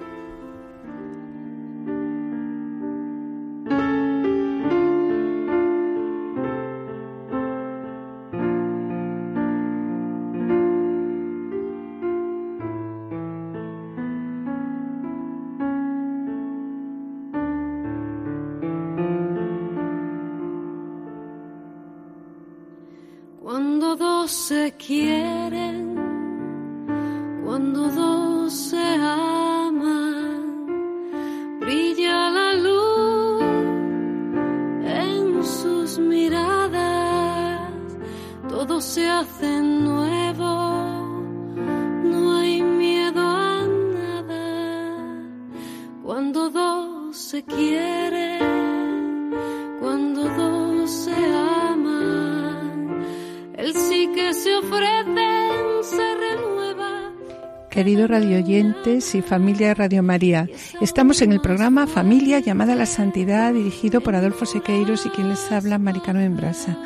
Y 59.14 59.22
familia 59.22 59.68
de 59.68 59.74
Radio 59.74 60.02
María, 60.02 60.48
estamos 60.80 61.22
en 61.22 61.32
el 61.32 61.40
programa 61.40 61.86
Familia 61.86 62.38
llamada 62.38 62.74
a 62.74 62.76
la 62.76 62.86
Santidad, 62.86 63.52
dirigido 63.52 64.00
por 64.00 64.14
Adolfo 64.14 64.46
Sequeiros 64.46 65.06
y 65.06 65.08
quien 65.08 65.28
les 65.28 65.50
habla, 65.50 65.78
Maricano 65.78 66.20
Embrasa. 66.20 66.78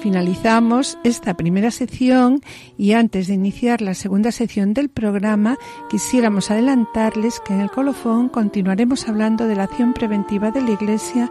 Finalizamos 0.00 0.98
esta 1.04 1.34
primera 1.34 1.70
sección 1.70 2.40
y 2.78 2.92
antes 2.92 3.26
de 3.26 3.34
iniciar 3.34 3.82
la 3.82 3.94
segunda 3.94 4.30
sección 4.30 4.74
del 4.74 4.88
programa 4.88 5.58
quisiéramos 5.90 6.50
adelantarles 6.50 7.40
que 7.40 7.54
en 7.54 7.60
el 7.60 7.70
colofón 7.70 8.28
continuaremos 8.28 9.08
hablando 9.08 9.46
de 9.46 9.56
la 9.56 9.64
acción 9.64 9.94
preventiva 9.94 10.50
de 10.50 10.60
la 10.60 10.70
Iglesia 10.70 11.30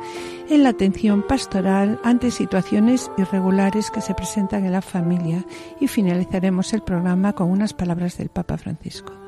en 0.49 0.63
la 0.63 0.69
atención 0.69 1.23
pastoral 1.25 1.99
ante 2.03 2.31
situaciones 2.31 3.09
irregulares 3.17 3.91
que 3.91 4.01
se 4.01 4.13
presentan 4.13 4.65
en 4.65 4.73
la 4.73 4.81
familia 4.81 5.45
y 5.79 5.87
finalizaremos 5.87 6.73
el 6.73 6.81
programa 6.81 7.33
con 7.33 7.49
unas 7.49 7.73
palabras 7.73 8.17
del 8.17 8.29
Papa 8.29 8.57
Francisco. 8.57 9.24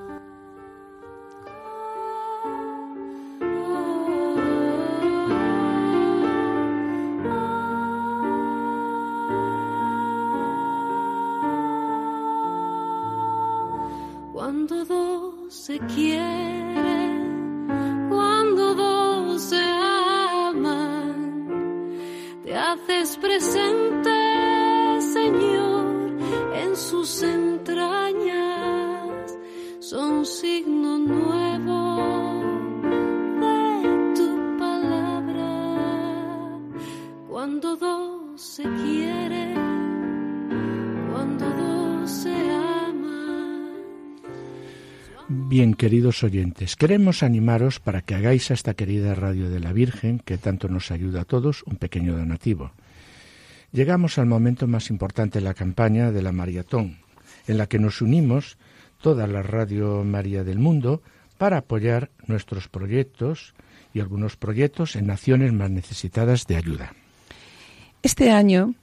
Presente, 23.20 24.10
Señor, 25.02 26.18
en 26.56 26.76
sus 26.76 27.24
entrañas, 27.24 27.88
son 29.80 30.26
signo 30.26 30.98
nuevo 30.98 32.42
de 33.42 34.14
tu 34.16 34.58
palabra. 34.58 35.52
Cuando 37.28 37.76
dos 37.76 38.42
se 38.42 38.64
quieren, 38.64 39.56
cuando 41.12 41.50
dos 41.50 42.12
se 42.12 42.34
aman. 42.34 43.74
Bien, 45.30 45.74
queridos 45.74 46.24
oyentes, 46.24 46.76
queremos 46.76 47.24
animaros 47.24 47.80
para 47.80 48.02
que 48.02 48.16
hagáis 48.16 48.52
a 48.52 48.54
esta 48.54 48.74
querida 48.74 49.16
Radio 49.16 49.50
de 49.50 49.60
la 49.60 49.74
Virgen, 49.74 50.20
que 50.20 50.38
tanto 50.38 50.68
nos 50.68 50.92
ayuda 50.92 51.22
a 51.22 51.26
todos, 51.26 51.64
un 51.64 51.78
pequeño 51.78 52.16
donativo. 52.16 52.72
Llegamos 53.78 54.18
al 54.18 54.26
momento 54.26 54.66
más 54.66 54.90
importante 54.90 55.38
de 55.38 55.46
la 55.46 55.54
campaña 55.54 56.12
de 56.12 56.24
la 56.24 56.32
maratón, 56.32 56.98
en 57.46 57.60
la 57.60 57.68
que 57.68 57.78
nos 57.78 58.02
unimos 58.02 58.58
toda 59.04 59.28
la 59.28 59.44
Radio 59.44 60.04
María 60.04 60.44
del 60.44 60.58
mundo 60.58 61.04
para 61.38 61.58
apoyar 61.58 62.10
nuestros 62.26 62.70
proyectos 62.70 63.54
y 63.94 64.00
algunos 64.00 64.36
proyectos 64.36 64.96
en 64.96 65.06
naciones 65.06 65.54
más 65.54 65.70
necesitadas 65.70 66.48
de 66.48 66.56
ayuda. 66.56 66.94
Este 68.02 68.32
año 68.32 68.74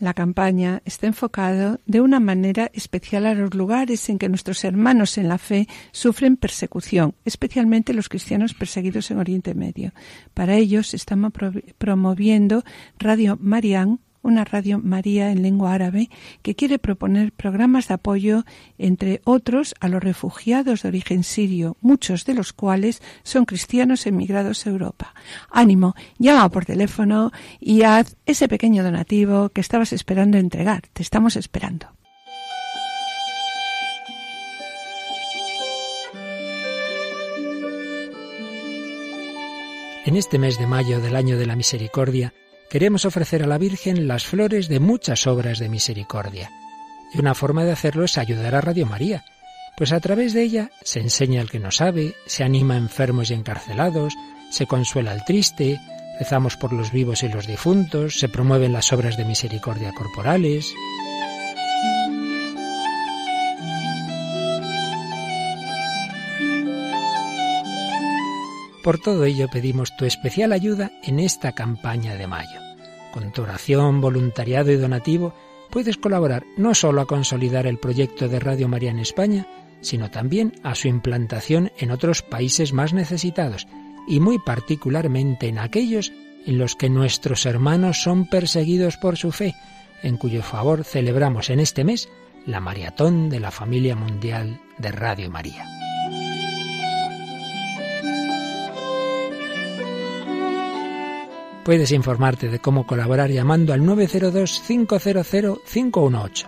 la 0.00 0.14
campaña 0.14 0.82
está 0.84 1.06
enfocada 1.06 1.78
de 1.86 2.00
una 2.00 2.18
manera 2.18 2.72
especial 2.72 3.24
a 3.24 3.34
los 3.34 3.54
lugares 3.54 4.08
en 4.08 4.18
que 4.18 4.28
nuestros 4.28 4.64
hermanos 4.64 5.16
en 5.16 5.28
la 5.28 5.38
fe 5.38 5.68
sufren 5.92 6.36
persecución, 6.36 7.14
especialmente 7.24 7.94
los 7.94 8.08
cristianos 8.08 8.52
perseguidos 8.52 9.12
en 9.12 9.18
Oriente 9.18 9.54
Medio. 9.54 9.92
Para 10.34 10.56
ellos 10.56 10.92
estamos 10.92 11.32
pro 11.32 11.52
promoviendo 11.78 12.64
Radio 12.98 13.38
Marián, 13.40 14.00
una 14.28 14.44
radio 14.44 14.78
María 14.78 15.32
en 15.32 15.42
lengua 15.42 15.72
árabe 15.72 16.10
que 16.42 16.54
quiere 16.54 16.78
proponer 16.78 17.32
programas 17.32 17.88
de 17.88 17.94
apoyo, 17.94 18.44
entre 18.78 19.20
otros, 19.24 19.74
a 19.80 19.88
los 19.88 20.02
refugiados 20.02 20.82
de 20.82 20.88
origen 20.88 21.24
sirio, 21.24 21.76
muchos 21.80 22.24
de 22.24 22.34
los 22.34 22.52
cuales 22.52 23.02
son 23.22 23.44
cristianos 23.44 24.06
emigrados 24.06 24.66
a 24.66 24.70
Europa. 24.70 25.14
Ánimo, 25.50 25.94
llama 26.18 26.48
por 26.50 26.64
teléfono 26.64 27.32
y 27.58 27.82
haz 27.82 28.16
ese 28.26 28.48
pequeño 28.48 28.84
donativo 28.84 29.48
que 29.48 29.60
estabas 29.60 29.92
esperando 29.92 30.38
entregar. 30.38 30.82
Te 30.92 31.02
estamos 31.02 31.36
esperando. 31.36 31.88
En 40.08 40.16
este 40.16 40.38
mes 40.38 40.58
de 40.58 40.66
mayo 40.66 41.00
del 41.00 41.16
año 41.16 41.36
de 41.36 41.44
la 41.44 41.54
misericordia, 41.54 42.32
queremos 42.70 43.04
ofrecer 43.04 43.42
a 43.42 43.46
la 43.46 43.58
Virgen 43.58 44.08
las 44.08 44.24
flores 44.24 44.68
de 44.68 44.80
muchas 44.80 45.26
obras 45.26 45.58
de 45.58 45.68
misericordia. 45.68 46.50
Y 47.12 47.18
una 47.18 47.34
forma 47.34 47.64
de 47.64 47.72
hacerlo 47.72 48.04
es 48.04 48.18
ayudar 48.18 48.54
a 48.54 48.60
Radio 48.60 48.86
María, 48.86 49.24
pues 49.76 49.92
a 49.92 50.00
través 50.00 50.32
de 50.32 50.42
ella 50.42 50.70
se 50.82 51.00
enseña 51.00 51.40
al 51.40 51.50
que 51.50 51.60
no 51.60 51.70
sabe, 51.70 52.14
se 52.26 52.44
anima 52.44 52.74
a 52.74 52.78
enfermos 52.78 53.30
y 53.30 53.34
encarcelados, 53.34 54.14
se 54.50 54.66
consuela 54.66 55.12
al 55.12 55.24
triste, 55.24 55.80
rezamos 56.18 56.56
por 56.56 56.72
los 56.72 56.90
vivos 56.90 57.22
y 57.22 57.28
los 57.28 57.46
difuntos, 57.46 58.18
se 58.18 58.28
promueven 58.28 58.72
las 58.72 58.92
obras 58.92 59.16
de 59.16 59.24
misericordia 59.24 59.92
corporales. 59.92 60.74
Por 68.88 68.98
todo 68.98 69.26
ello 69.26 69.48
pedimos 69.48 69.94
tu 69.98 70.06
especial 70.06 70.50
ayuda 70.50 70.90
en 71.02 71.20
esta 71.20 71.52
campaña 71.52 72.14
de 72.14 72.26
mayo. 72.26 72.58
Con 73.12 73.32
tu 73.32 73.42
oración, 73.42 74.00
voluntariado 74.00 74.72
y 74.72 74.76
donativo 74.76 75.34
puedes 75.68 75.98
colaborar 75.98 76.46
no 76.56 76.74
solo 76.74 77.02
a 77.02 77.06
consolidar 77.06 77.66
el 77.66 77.76
proyecto 77.76 78.28
de 78.28 78.40
Radio 78.40 78.66
María 78.66 78.90
en 78.90 78.98
España, 78.98 79.46
sino 79.82 80.10
también 80.10 80.54
a 80.62 80.74
su 80.74 80.88
implantación 80.88 81.70
en 81.76 81.90
otros 81.90 82.22
países 82.22 82.72
más 82.72 82.94
necesitados 82.94 83.68
y 84.08 84.20
muy 84.20 84.38
particularmente 84.38 85.48
en 85.48 85.58
aquellos 85.58 86.10
en 86.46 86.56
los 86.56 86.74
que 86.74 86.88
nuestros 86.88 87.44
hermanos 87.44 88.00
son 88.00 88.24
perseguidos 88.24 88.96
por 88.96 89.18
su 89.18 89.32
fe, 89.32 89.54
en 90.02 90.16
cuyo 90.16 90.42
favor 90.42 90.82
celebramos 90.82 91.50
en 91.50 91.60
este 91.60 91.84
mes 91.84 92.08
la 92.46 92.60
maratón 92.60 93.28
de 93.28 93.40
la 93.40 93.50
familia 93.50 93.94
mundial 93.96 94.62
de 94.78 94.92
Radio 94.92 95.30
María. 95.30 95.66
Puedes 101.68 101.92
informarte 101.92 102.48
de 102.48 102.58
cómo 102.60 102.86
colaborar 102.86 103.30
llamando 103.30 103.74
al 103.74 103.82
902-500-518 103.82 106.46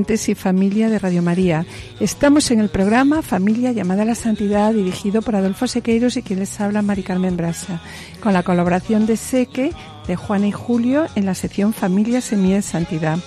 Radioyentes 0.00 0.28
y 0.30 0.34
familia 0.34 0.88
de 0.88 0.98
Radio 0.98 1.20
María, 1.20 1.66
estamos 2.00 2.50
en 2.50 2.58
el 2.58 2.70
programa 2.70 3.20
Familia 3.20 3.72
llamada 3.72 4.02
a 4.02 4.06
la 4.06 4.14
Santidad, 4.14 4.72
dirigido 4.72 5.20
por 5.20 5.36
Adolfo 5.36 5.66
Sequeiros 5.66 6.16
y 6.16 6.22
quien 6.22 6.38
les 6.38 6.58
habla 6.58 6.80
Mari 6.80 7.02
Carmen 7.02 7.36
Brasa, 7.36 7.82
con 8.22 8.32
la 8.32 8.42
colaboración 8.42 9.04
de 9.04 9.18
Seque, 9.18 9.72
de 10.06 10.16
Juana 10.16 10.48
y 10.48 10.52
Julio 10.52 11.06
en 11.16 11.26
la 11.26 11.34
sección 11.34 11.74
Familia 11.74 12.22
Semilla 12.22 12.62
Santidad. 12.62 13.18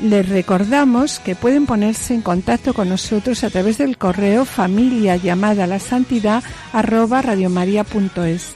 Les 0.00 0.26
recordamos 0.26 1.18
que 1.18 1.34
pueden 1.34 1.66
ponerse 1.66 2.14
en 2.14 2.22
contacto 2.22 2.72
con 2.72 2.88
nosotros 2.88 3.44
a 3.44 3.50
través 3.50 3.76
del 3.76 3.98
correo 3.98 4.46
familia 4.46 5.16
llamada 5.16 5.66
la 5.66 5.78
santidad 5.78 6.42
arroba 6.72 7.20
radiomaria.es 7.20 8.54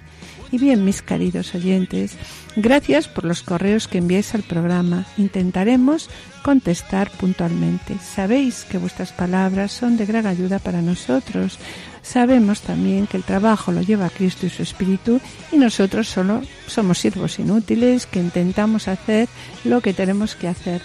Y 0.52 0.58
bien, 0.58 0.84
mis 0.84 1.00
queridos 1.00 1.54
oyentes, 1.54 2.16
gracias 2.56 3.06
por 3.06 3.24
los 3.24 3.42
correos 3.42 3.86
que 3.86 3.98
enviáis 3.98 4.34
al 4.34 4.42
programa. 4.42 5.06
Intentaremos 5.16 6.10
contestar 6.42 7.10
puntualmente. 7.12 7.96
Sabéis 7.98 8.64
que 8.64 8.78
vuestras 8.78 9.12
palabras 9.12 9.70
son 9.70 9.96
de 9.96 10.06
gran 10.06 10.26
ayuda 10.26 10.58
para 10.58 10.82
nosotros. 10.82 11.58
Sabemos 12.02 12.62
también 12.62 13.06
que 13.06 13.16
el 13.16 13.22
trabajo 13.22 13.70
lo 13.70 13.82
lleva 13.82 14.10
Cristo 14.10 14.46
y 14.46 14.50
su 14.50 14.62
Espíritu 14.62 15.20
y 15.52 15.56
nosotros 15.56 16.08
solo 16.08 16.42
somos 16.66 16.98
siervos 16.98 17.38
inútiles 17.38 18.06
que 18.06 18.18
intentamos 18.18 18.88
hacer 18.88 19.28
lo 19.64 19.80
que 19.80 19.94
tenemos 19.94 20.34
que 20.34 20.48
hacer. 20.48 20.82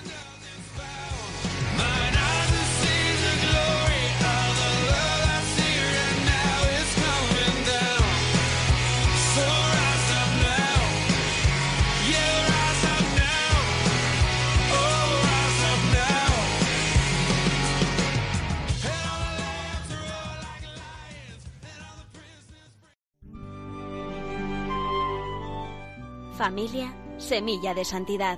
Familia, 26.45 26.95
semilla 27.17 27.73
de 27.73 27.84
santidad. 27.84 28.38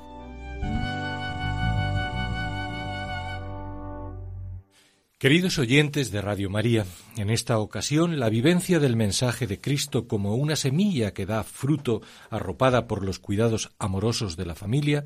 Queridos 5.17 5.60
oyentes 5.60 6.10
de 6.10 6.22
Radio 6.22 6.50
María, 6.50 6.86
en 7.17 7.30
esta 7.30 7.60
ocasión 7.60 8.17
la 8.17 8.30
vivencia 8.30 8.80
del 8.80 8.96
mensaje 8.96 9.46
de 9.46 9.60
Cristo 9.60 10.08
como 10.08 10.36
una 10.36 10.56
semilla 10.56 11.13
que 11.13 11.26
da 11.26 11.43
fruto 11.43 12.02
arropada 12.30 12.88
por 12.88 13.04
los 13.04 13.20
cuidados 13.20 13.72
amorosos 13.78 14.38
de 14.38 14.46
la 14.46 14.56
familia 14.56 15.04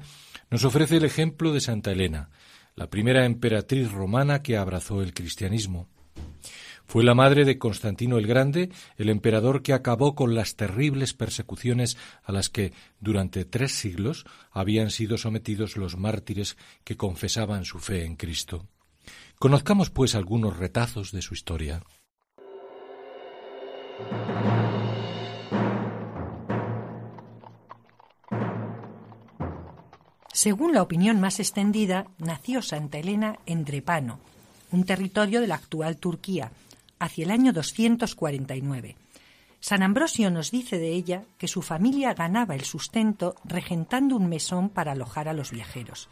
nos 0.52 0.64
ofrece 0.64 0.98
el 0.98 1.04
ejemplo 1.04 1.54
de 1.54 1.62
Santa 1.62 1.92
Elena, 1.92 2.30
la 2.76 2.92
primera 2.92 3.26
emperatriz 3.26 3.92
romana 3.92 4.44
que 4.44 4.58
abrazó 4.58 5.02
el 5.02 5.16
cristianismo. 5.16 5.90
Fue 6.92 7.06
la 7.06 7.16
madre 7.16 7.46
de 7.46 7.58
Constantino 7.58 8.18
el 8.18 8.28
Grande, 8.28 8.70
el 8.98 9.08
emperador 9.08 9.62
que 9.62 9.72
acabó 9.72 10.14
con 10.14 10.36
las 10.36 10.58
terribles 10.58 11.14
persecuciones 11.14 11.96
a 12.22 12.34
las 12.34 12.50
que 12.50 12.74
durante 13.00 13.46
tres 13.46 13.72
siglos 13.72 14.26
habían 14.52 14.92
sido 14.92 15.18
sometidos 15.18 15.78
los 15.78 15.96
mártires 15.96 16.58
que 16.84 16.98
confesaban 16.98 17.64
su 17.64 17.80
fe 17.80 18.04
en 18.04 18.18
Cristo. 18.18 18.68
Conozcamos, 19.40 19.90
pues, 19.90 20.16
algunos 20.16 20.58
retazos 20.58 21.14
de 21.14 21.22
su 21.22 21.34
historia. 21.34 21.82
Según 30.34 30.74
la 30.74 30.82
opinión 30.82 31.22
más 31.22 31.40
extendida, 31.40 32.08
nació 32.18 32.62
Santa 32.62 32.98
Elena 32.98 33.40
en 33.46 33.64
Drepano, 33.64 34.20
un 34.74 34.84
territorio 34.84 35.40
de 35.40 35.48
la 35.48 35.56
actual 35.56 35.96
Turquía, 35.96 36.52
hacia 37.02 37.26
el 37.26 37.32
año 37.32 37.52
249. 37.52 38.96
San 39.60 39.82
Ambrosio 39.82 40.30
nos 40.30 40.52
dice 40.52 40.78
de 40.78 40.90
ella 40.90 41.24
que 41.40 41.48
su 41.48 41.64
familia 41.64 42.14
ganaba 42.14 42.54
el 42.54 42.64
sustento 42.64 43.36
regentando 43.44 44.16
un 44.16 44.30
mesón 44.30 44.70
para 44.70 44.92
alojar 44.92 45.28
a 45.28 45.34
los 45.34 45.50
viajeros. 45.52 46.10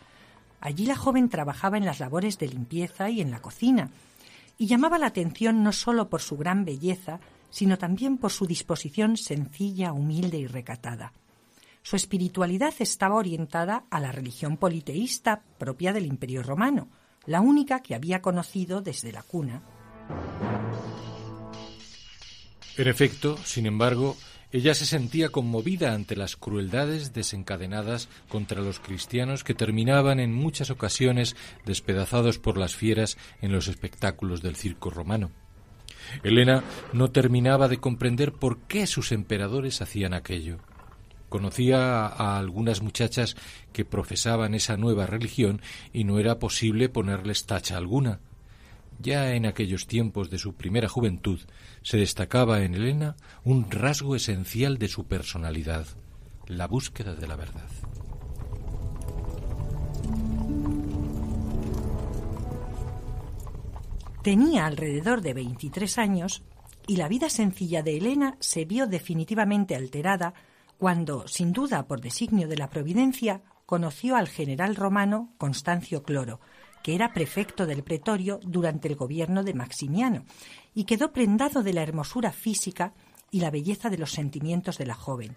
Allí 0.60 0.88
la 0.88 0.96
joven 0.96 1.30
trabajaba 1.30 1.78
en 1.78 1.86
las 1.86 2.00
labores 2.00 2.40
de 2.40 2.48
limpieza 2.48 3.10
y 3.10 3.22
en 3.22 3.30
la 3.30 3.40
cocina, 3.40 3.92
y 4.58 4.66
llamaba 4.66 4.98
la 4.98 5.06
atención 5.06 5.64
no 5.64 5.72
solo 5.74 6.10
por 6.10 6.22
su 6.22 6.38
gran 6.38 6.66
belleza, 6.66 7.20
sino 7.52 7.78
también 7.78 8.18
por 8.18 8.32
su 8.32 8.48
disposición 8.48 9.16
sencilla, 9.16 9.94
humilde 9.94 10.40
y 10.40 10.48
recatada. 10.48 11.14
Su 11.84 11.96
espiritualidad 11.96 12.74
estaba 12.80 13.16
orientada 13.16 13.84
a 13.92 14.00
la 14.00 14.12
religión 14.12 14.58
politeísta 14.58 15.44
propia 15.60 15.94
del 15.94 16.08
Imperio 16.08 16.42
romano, 16.42 16.90
la 17.26 17.42
única 17.42 17.82
que 17.82 17.94
había 17.94 18.22
conocido 18.24 18.82
desde 18.82 19.12
la 19.12 19.22
cuna. 19.22 19.62
En 22.78 22.88
efecto, 22.88 23.38
sin 23.44 23.66
embargo, 23.66 24.16
ella 24.52 24.74
se 24.74 24.86
sentía 24.86 25.30
conmovida 25.30 25.94
ante 25.94 26.16
las 26.16 26.36
crueldades 26.36 27.14
desencadenadas 27.14 28.10
contra 28.30 28.62
los 28.62 28.80
cristianos 28.80 29.44
que 29.44 29.54
terminaban 29.54 30.20
en 30.20 30.34
muchas 30.34 30.72
ocasiones 30.72 31.36
despedazados 31.66 32.40
por 32.40 32.58
las 32.58 32.76
fieras 32.76 33.18
en 33.42 33.52
los 33.52 33.68
espectáculos 33.68 34.42
del 34.42 34.56
circo 34.56 34.90
romano. 34.90 35.30
Elena 36.24 36.64
no 36.94 37.12
terminaba 37.12 37.68
de 37.68 37.78
comprender 37.78 38.32
por 38.32 38.60
qué 38.62 38.88
sus 38.88 39.12
emperadores 39.12 39.82
hacían 39.82 40.14
aquello. 40.14 40.58
Conocía 41.30 42.08
a 42.08 42.40
algunas 42.40 42.82
muchachas 42.82 43.36
que 43.72 43.86
profesaban 43.86 44.56
esa 44.56 44.78
nueva 44.78 45.06
religión 45.06 45.62
y 45.94 46.06
no 46.06 46.18
era 46.18 46.40
posible 46.40 46.90
ponerles 46.90 47.46
tacha 47.46 47.78
alguna. 47.78 48.20
Ya 49.00 49.34
en 49.34 49.46
aquellos 49.46 49.88
tiempos 49.88 50.30
de 50.30 50.38
su 50.38 50.56
primera 50.56 50.90
juventud 50.90 51.40
se 51.82 51.98
destacaba 51.98 52.64
en 52.64 52.76
Elena 52.76 53.16
un 53.46 53.72
rasgo 53.72 54.16
esencial 54.16 54.78
de 54.78 54.90
su 54.90 55.06
personalidad, 55.06 55.88
la 56.48 56.68
búsqueda 56.68 57.16
de 57.16 57.28
la 57.28 57.38
verdad. 57.38 57.70
Tenía 64.22 64.66
alrededor 64.66 65.22
de 65.22 65.34
23 65.34 65.98
años 65.98 66.44
y 66.86 66.98
la 66.98 67.08
vida 67.08 67.30
sencilla 67.30 67.82
de 67.82 67.98
Elena 67.98 68.36
se 68.42 68.66
vio 68.66 68.86
definitivamente 68.86 69.76
alterada 69.76 70.34
cuando, 70.78 71.26
sin 71.28 71.54
duda 71.54 71.88
por 71.88 72.02
designio 72.02 72.50
de 72.50 72.58
la 72.58 72.70
providencia, 72.70 73.44
conoció 73.66 74.18
al 74.18 74.28
general 74.28 74.76
romano 74.76 75.34
Constancio 75.38 76.04
Cloro, 76.04 76.42
que 76.84 76.96
era 76.96 77.14
prefecto 77.14 77.66
del 77.66 77.84
pretorio 77.84 78.40
durante 78.44 78.88
el 78.88 78.96
gobierno 78.96 79.44
de 79.44 79.54
Maximiano, 79.54 80.26
y 80.74 80.86
quedó 80.86 81.12
prendado 81.12 81.64
de 81.64 81.74
la 81.74 81.84
hermosura 81.84 82.32
física 82.32 82.94
y 83.32 83.40
la 83.42 83.52
belleza 83.52 83.90
de 83.90 83.98
los 83.98 84.12
sentimientos 84.12 84.78
de 84.78 84.86
la 84.86 84.96
joven. 84.96 85.36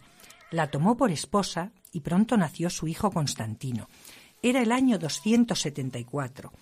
La 0.50 0.70
tomó 0.70 0.96
por 0.96 1.10
esposa 1.10 1.72
y 1.92 2.00
pronto 2.00 2.36
nació 2.36 2.70
su 2.70 2.86
hijo 2.86 3.10
Constantino. 3.10 3.88
Era 4.42 4.60
el 4.60 4.72
año 4.72 4.98
274. 4.98 6.52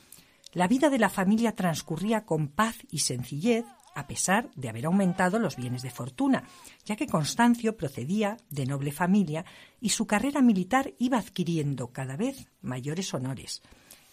La 0.53 0.69
vida 0.69 0.91
de 0.91 0.99
la 0.99 1.09
familia 1.09 1.55
transcurría 1.55 2.25
con 2.25 2.49
paz 2.49 2.77
y 2.91 3.01
sencillez, 3.01 3.65
a 3.95 4.07
pesar 4.07 4.51
de 4.55 4.69
haber 4.69 4.87
aumentado 4.87 5.39
los 5.39 5.57
bienes 5.57 5.83
de 5.83 5.91
fortuna, 5.91 6.45
ya 6.85 6.97
que 6.97 7.07
Constancio 7.07 7.77
procedía 7.77 8.37
de 8.49 8.67
noble 8.67 8.93
familia 8.93 9.45
y 9.81 9.91
su 9.91 10.07
carrera 10.07 10.43
militar 10.43 10.95
iba 10.99 11.19
adquiriendo 11.19 11.89
cada 11.89 12.17
vez 12.17 12.49
mayores 12.63 13.13
honores. 13.15 13.63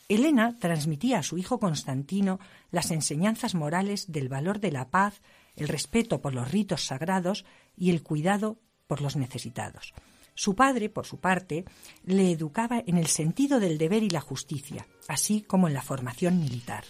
Elena 0.10 0.58
transmitía 0.58 1.20
a 1.20 1.24
su 1.24 1.38
hijo 1.38 1.60
Constantino 1.60 2.39
las 2.72 2.91
enseñanzas 2.91 3.56
morales 3.56 4.10
del 4.12 4.30
valor 4.30 4.60
de 4.60 4.72
la 4.72 4.89
paz, 4.89 5.22
el 5.56 5.67
respeto 5.67 6.22
por 6.22 6.34
los 6.34 6.50
ritos 6.50 6.86
sagrados 6.86 7.46
y 7.76 7.89
el 7.89 8.04
cuidado 8.04 8.58
por 8.88 9.02
los 9.02 9.17
necesitados. 9.17 9.93
Su 10.34 10.56
padre, 10.56 10.89
por 10.89 11.06
su 11.06 11.20
parte, 11.20 11.65
le 12.06 12.32
educaba 12.32 12.82
en 12.86 12.98
el 12.98 13.08
sentido 13.08 13.60
del 13.60 13.78
deber 13.78 14.04
y 14.04 14.10
la 14.10 14.22
justicia, 14.22 14.88
así 15.08 15.41
como 15.41 15.67
en 15.67 15.74
la 15.74 15.82
formación 15.82 16.39
militar. 16.39 16.86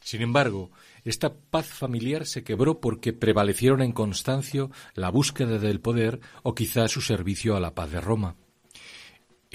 Sin 0.00 0.22
embargo, 0.22 0.70
esta 1.04 1.34
paz 1.34 1.66
familiar 1.66 2.26
se 2.26 2.42
quebró 2.42 2.80
porque 2.80 3.12
prevalecieron 3.12 3.82
en 3.82 3.92
Constancio 3.92 4.70
la 4.94 5.10
búsqueda 5.10 5.58
del 5.58 5.80
poder 5.80 6.20
o 6.42 6.54
quizá 6.54 6.88
su 6.88 7.00
servicio 7.00 7.56
a 7.56 7.60
la 7.60 7.74
paz 7.74 7.90
de 7.90 8.00
Roma. 8.00 8.36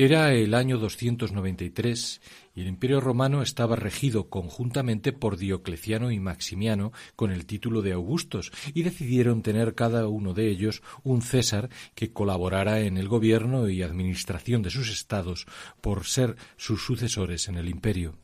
Era 0.04 0.34
el 0.34 0.56
año 0.56 0.80
293 0.80 2.22
y 2.56 2.62
el 2.62 2.68
Imperio 2.68 3.02
romano 3.02 3.44
estaba 3.44 3.76
regido 3.76 4.32
conjuntamente 4.32 5.14
por 5.14 5.38
Diocleciano 5.38 6.10
y 6.10 6.20
Maximiano 6.20 6.92
con 7.16 7.32
el 7.32 7.46
título 7.46 7.84
de 7.84 7.92
Augustos 7.92 8.52
y 8.74 8.82
decidieron 8.82 9.44
tener 9.44 9.76
cada 9.76 10.08
uno 10.08 10.34
de 10.34 10.50
ellos 10.50 10.82
un 11.04 11.22
César 11.22 11.70
que 11.94 12.12
colaborara 12.12 12.80
en 12.80 12.98
el 12.98 13.08
gobierno 13.08 13.70
y 13.70 13.84
administración 13.84 14.64
de 14.64 14.72
sus 14.72 14.90
estados 14.90 15.46
por 15.82 16.06
ser 16.06 16.36
sus 16.58 16.84
sucesores 16.84 17.48
en 17.48 17.58
el 17.58 17.70
imperio. 17.70 18.18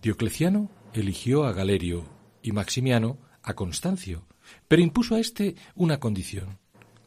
Diocleciano 0.00 0.70
eligió 0.94 1.44
a 1.44 1.52
Galerio 1.52 2.08
y 2.42 2.52
Maximiano 2.52 3.18
a 3.42 3.52
Constancio, 3.52 4.26
pero 4.68 4.80
impuso 4.80 5.16
a 5.16 5.20
éste 5.20 5.54
una 5.74 6.00
condición. 6.00 6.56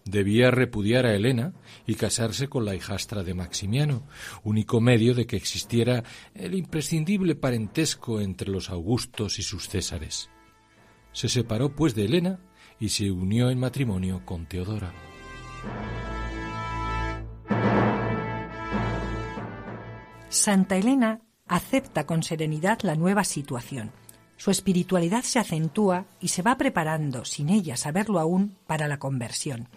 Debía 0.06 0.50
repudiar 0.50 1.06
a 1.06 1.14
Helena 1.14 1.54
y 1.86 1.96
casarse 1.96 2.48
con 2.48 2.66
la 2.66 2.76
hijastra 2.76 3.24
de 3.24 3.34
Maximiano, 3.34 4.08
único 4.44 4.82
medio 4.82 5.14
de 5.14 5.28
que 5.28 5.36
existiera 5.36 6.04
el 6.34 6.56
imprescindible 6.56 7.36
parentesco 7.36 8.20
entre 8.20 8.50
los 8.50 8.70
Augustos 8.70 9.38
y 9.38 9.44
sus 9.44 9.70
Césares. 9.70 10.30
Se 11.12 11.30
separó 11.30 11.76
pues 11.76 11.94
de 11.94 12.06
Helena 12.06 12.40
y 12.80 12.90
se 12.90 13.12
unió 13.12 13.50
en 13.50 13.60
matrimonio 13.60 14.26
con 14.26 14.48
Teodora. 14.48 14.92
Santa 20.30 20.78
Elena 20.78 21.22
acepta 21.48 22.06
con 22.06 22.24
serenidad 22.24 22.80
la 22.82 22.96
nueva 22.96 23.24
situación. 23.24 23.92
Su 24.38 24.50
espiritualidad 24.50 25.22
se 25.22 25.38
acentúa 25.38 26.06
y 26.20 26.30
se 26.30 26.42
va 26.42 26.58
preparando, 26.58 27.26
sin 27.26 27.50
ella 27.50 27.78
saberlo 27.78 28.20
aún, 28.20 28.58
para 28.66 28.88
la 28.88 28.98
conversión. 28.98 29.68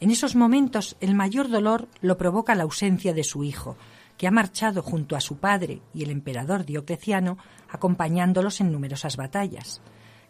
En 0.00 0.10
esos 0.10 0.34
momentos 0.34 0.96
el 1.00 1.14
mayor 1.14 1.50
dolor 1.50 1.88
lo 2.00 2.16
provoca 2.16 2.54
la 2.54 2.62
ausencia 2.62 3.12
de 3.12 3.22
su 3.22 3.44
hijo, 3.44 3.76
que 4.16 4.26
ha 4.26 4.30
marchado 4.30 4.82
junto 4.82 5.14
a 5.14 5.20
su 5.20 5.36
padre 5.36 5.82
y 5.92 6.02
el 6.02 6.10
emperador 6.10 6.64
Diocleciano, 6.64 7.36
acompañándolos 7.68 8.62
en 8.62 8.72
numerosas 8.72 9.16
batallas. 9.16 9.82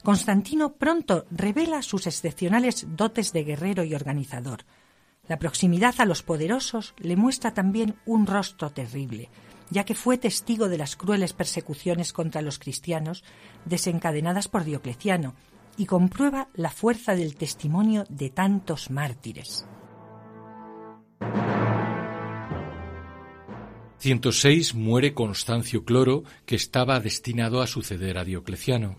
Constantino 0.03 0.73
pronto 0.73 1.25
revela 1.31 1.83
sus 1.83 2.09
excepcionales 2.09 2.87
dotes 2.97 3.33
de 3.33 3.45
guerrero 3.45 3.85
y 3.85 3.95
organizador. 3.95 4.65
La 5.29 5.39
proximidad 5.39 5.95
a 5.99 6.05
los 6.05 6.23
poderosos 6.25 6.95
le 6.99 7.17
muestra 7.17 7.55
también 7.55 7.95
un 8.07 8.27
rostro 8.27 8.71
terrible, 8.71 9.29
ya 9.71 9.85
que 9.85 9.95
fue 9.95 10.19
testigo 10.19 10.69
de 10.69 10.79
las 10.79 10.97
crueles 10.97 11.33
persecuciones 11.33 12.13
contra 12.13 12.43
los 12.43 12.59
cristianos 12.59 13.23
desencadenadas 13.67 14.49
por 14.49 14.65
Diocleciano 14.65 15.35
y 15.81 15.87
comprueba 15.87 16.51
la 16.53 16.69
fuerza 16.69 17.17
del 17.17 17.37
testimonio 17.37 18.05
de 18.11 18.29
tantos 18.29 18.91
mártires. 18.91 19.65
106 23.97 24.75
muere 24.75 25.15
Constancio 25.15 25.87
Cloro, 25.87 26.25
que 26.45 26.55
estaba 26.55 27.01
destinado 27.01 27.63
a 27.63 27.67
suceder 27.67 28.19
a 28.19 28.25
Diocleciano. 28.25 28.99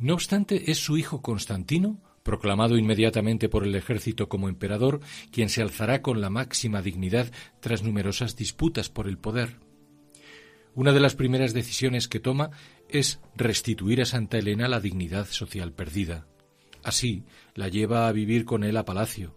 No 0.00 0.14
obstante, 0.14 0.72
es 0.72 0.78
su 0.78 0.98
hijo 0.98 1.22
Constantino, 1.22 2.00
proclamado 2.24 2.76
inmediatamente 2.76 3.48
por 3.48 3.64
el 3.64 3.76
ejército 3.76 4.28
como 4.28 4.48
emperador, 4.48 4.98
quien 5.30 5.48
se 5.50 5.62
alzará 5.62 6.02
con 6.02 6.20
la 6.20 6.30
máxima 6.30 6.82
dignidad 6.82 7.30
tras 7.60 7.84
numerosas 7.84 8.34
disputas 8.34 8.88
por 8.88 9.06
el 9.06 9.18
poder. 9.18 9.60
Una 10.74 10.92
de 10.92 11.00
las 11.00 11.14
primeras 11.14 11.52
decisiones 11.52 12.08
que 12.08 12.18
toma 12.18 12.50
es 12.92 13.20
restituir 13.36 14.02
a 14.02 14.06
Santa 14.06 14.38
Elena 14.38 14.68
la 14.68 14.80
dignidad 14.80 15.26
social 15.26 15.72
perdida. 15.72 16.26
Así, 16.82 17.24
la 17.54 17.68
lleva 17.68 18.08
a 18.08 18.12
vivir 18.12 18.44
con 18.44 18.64
él 18.64 18.76
a 18.76 18.84
palacio. 18.84 19.36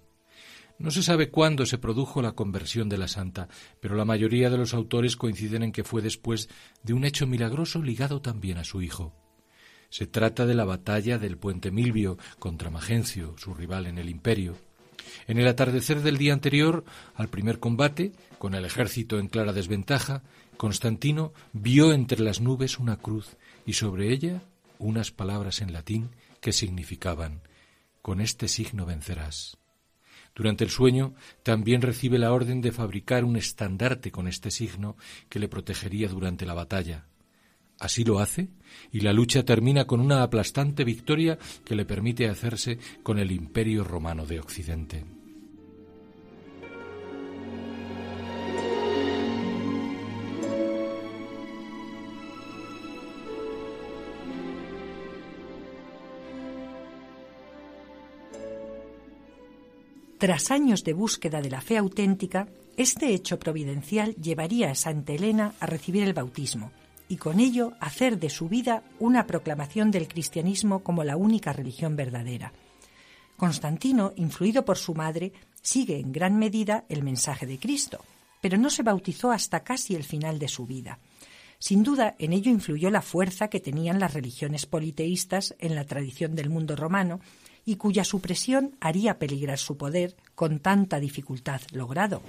No 0.78 0.92
se 0.92 1.04
sabe 1.04 1.30
cuándo 1.30 1.66
se 1.66 1.78
produjo 1.78 2.22
la 2.22 2.34
conversión 2.34 2.90
de 2.90 2.98
la 2.98 3.08
santa, 3.08 3.48
pero 3.80 3.96
la 3.96 4.04
mayoría 4.04 4.50
de 4.50 4.58
los 4.58 4.74
autores 4.74 5.16
coinciden 5.16 5.64
en 5.64 5.72
que 5.72 5.86
fue 5.86 6.02
después 6.02 6.50
de 6.84 6.94
un 6.94 7.06
hecho 7.06 7.28
milagroso 7.28 7.82
ligado 7.82 8.22
también 8.22 8.58
a 8.58 8.66
su 8.66 8.82
hijo. 8.82 9.14
Se 9.90 10.06
trata 10.06 10.46
de 10.46 10.54
la 10.54 10.66
batalla 10.66 11.18
del 11.18 11.38
puente 11.38 11.72
Milvio 11.72 12.18
contra 12.40 12.70
Magencio, 12.70 13.36
su 13.38 13.54
rival 13.54 13.88
en 13.88 13.98
el 13.98 14.10
imperio. 14.10 14.58
En 15.28 15.38
el 15.38 15.48
atardecer 15.48 16.02
del 16.02 16.18
día 16.18 16.34
anterior 16.34 16.84
al 17.16 17.30
primer 17.30 17.60
combate, 17.60 18.12
con 18.38 18.54
el 18.54 18.66
ejército 18.66 19.18
en 19.18 19.28
clara 19.28 19.54
desventaja, 19.54 20.24
Constantino 20.58 21.32
vio 21.54 21.94
entre 21.94 22.20
las 22.20 22.42
nubes 22.42 22.80
una 22.80 22.98
cruz 22.98 23.38
y 23.66 23.74
sobre 23.74 24.12
ella 24.12 24.42
unas 24.80 25.12
palabras 25.12 25.62
en 25.62 25.74
latín 25.74 26.10
que 26.42 26.54
significaban 26.54 27.42
Con 28.02 28.22
este 28.22 28.48
signo 28.48 28.86
vencerás. 28.86 29.58
Durante 30.36 30.64
el 30.64 30.70
sueño 30.70 31.16
también 31.44 31.82
recibe 31.82 32.20
la 32.20 32.34
orden 32.34 32.62
de 32.62 32.72
fabricar 32.72 33.24
un 33.24 33.38
estandarte 33.38 34.12
con 34.12 34.28
este 34.28 34.52
signo 34.52 34.98
que 35.30 35.40
le 35.40 35.48
protegería 35.48 36.10
durante 36.10 36.46
la 36.46 36.54
batalla. 36.54 37.06
Así 37.80 38.04
lo 38.04 38.20
hace 38.20 38.50
y 38.92 39.00
la 39.00 39.14
lucha 39.14 39.44
termina 39.44 39.86
con 39.86 40.00
una 40.02 40.24
aplastante 40.24 40.84
victoria 40.84 41.38
que 41.64 41.76
le 41.76 41.86
permite 41.86 42.30
hacerse 42.30 42.80
con 43.02 43.18
el 43.18 43.32
imperio 43.32 43.84
romano 43.84 44.26
de 44.26 44.40
Occidente. 44.40 45.15
Tras 60.26 60.50
años 60.50 60.84
de 60.84 60.94
búsqueda 60.94 61.40
de 61.40 61.52
la 61.52 61.62
fe 61.62 61.78
auténtica, 61.78 62.48
este 62.78 63.14
hecho 63.14 63.38
providencial 63.38 64.16
llevaría 64.16 64.72
a 64.72 64.74
Santa 64.74 65.14
Elena 65.14 65.54
a 65.60 65.68
recibir 65.68 66.02
el 66.02 66.16
bautismo 66.16 66.72
y 67.08 67.18
con 67.18 67.40
ello 67.40 67.74
hacer 67.80 68.18
de 68.18 68.32
su 68.32 68.50
vida 68.50 68.82
una 68.98 69.28
proclamación 69.28 69.92
del 69.92 70.08
cristianismo 70.08 70.80
como 70.80 71.04
la 71.04 71.16
única 71.16 71.54
religión 71.54 71.96
verdadera. 71.96 72.54
Constantino, 73.38 74.14
influido 74.16 74.66
por 74.66 74.80
su 74.80 74.96
madre, 74.96 75.32
sigue 75.62 76.00
en 76.00 76.12
gran 76.12 76.40
medida 76.40 76.86
el 76.90 77.04
mensaje 77.04 77.46
de 77.46 77.60
Cristo, 77.60 78.04
pero 78.42 78.58
no 78.58 78.72
se 78.72 78.82
bautizó 78.82 79.32
hasta 79.32 79.60
casi 79.60 79.94
el 79.94 80.04
final 80.04 80.40
de 80.40 80.48
su 80.48 80.66
vida. 80.66 80.98
Sin 81.60 81.84
duda, 81.84 82.16
en 82.18 82.34
ello 82.34 82.50
influyó 82.50 82.90
la 82.90 83.04
fuerza 83.04 83.48
que 83.48 83.60
tenían 83.60 84.00
las 84.00 84.16
religiones 84.16 84.66
politeístas 84.66 85.54
en 85.60 85.76
la 85.76 85.86
tradición 85.86 86.34
del 86.34 86.50
mundo 86.50 86.76
romano 86.76 87.20
y 87.66 87.76
cuya 87.78 88.04
supresión 88.04 88.78
haría 88.80 89.18
peligrar 89.18 89.58
su 89.58 89.76
poder 89.76 90.16
con 90.36 90.60
tanta 90.60 91.00
dificultad 91.00 91.62
logrado. 91.72 92.22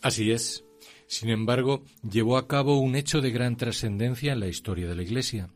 Así 0.00 0.32
es. 0.32 0.64
Sin 1.06 1.28
embargo, 1.28 1.84
llevó 2.08 2.38
a 2.38 2.48
cabo 2.48 2.78
un 2.78 2.96
hecho 2.96 3.20
de 3.20 3.30
gran 3.30 3.56
trascendencia 3.56 4.32
en 4.32 4.40
la 4.40 4.48
historia 4.48 4.88
de 4.88 4.94
la 4.94 5.02
Iglesia. 5.02 5.50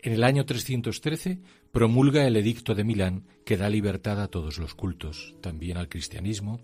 En 0.00 0.12
el 0.12 0.22
año 0.22 0.44
313 0.44 1.40
promulga 1.72 2.26
el 2.26 2.36
Edicto 2.36 2.74
de 2.74 2.84
Milán 2.84 3.24
que 3.44 3.56
da 3.56 3.70
libertad 3.70 4.20
a 4.20 4.28
todos 4.28 4.58
los 4.58 4.74
cultos, 4.74 5.34
también 5.40 5.76
al 5.76 5.88
cristianismo, 5.88 6.60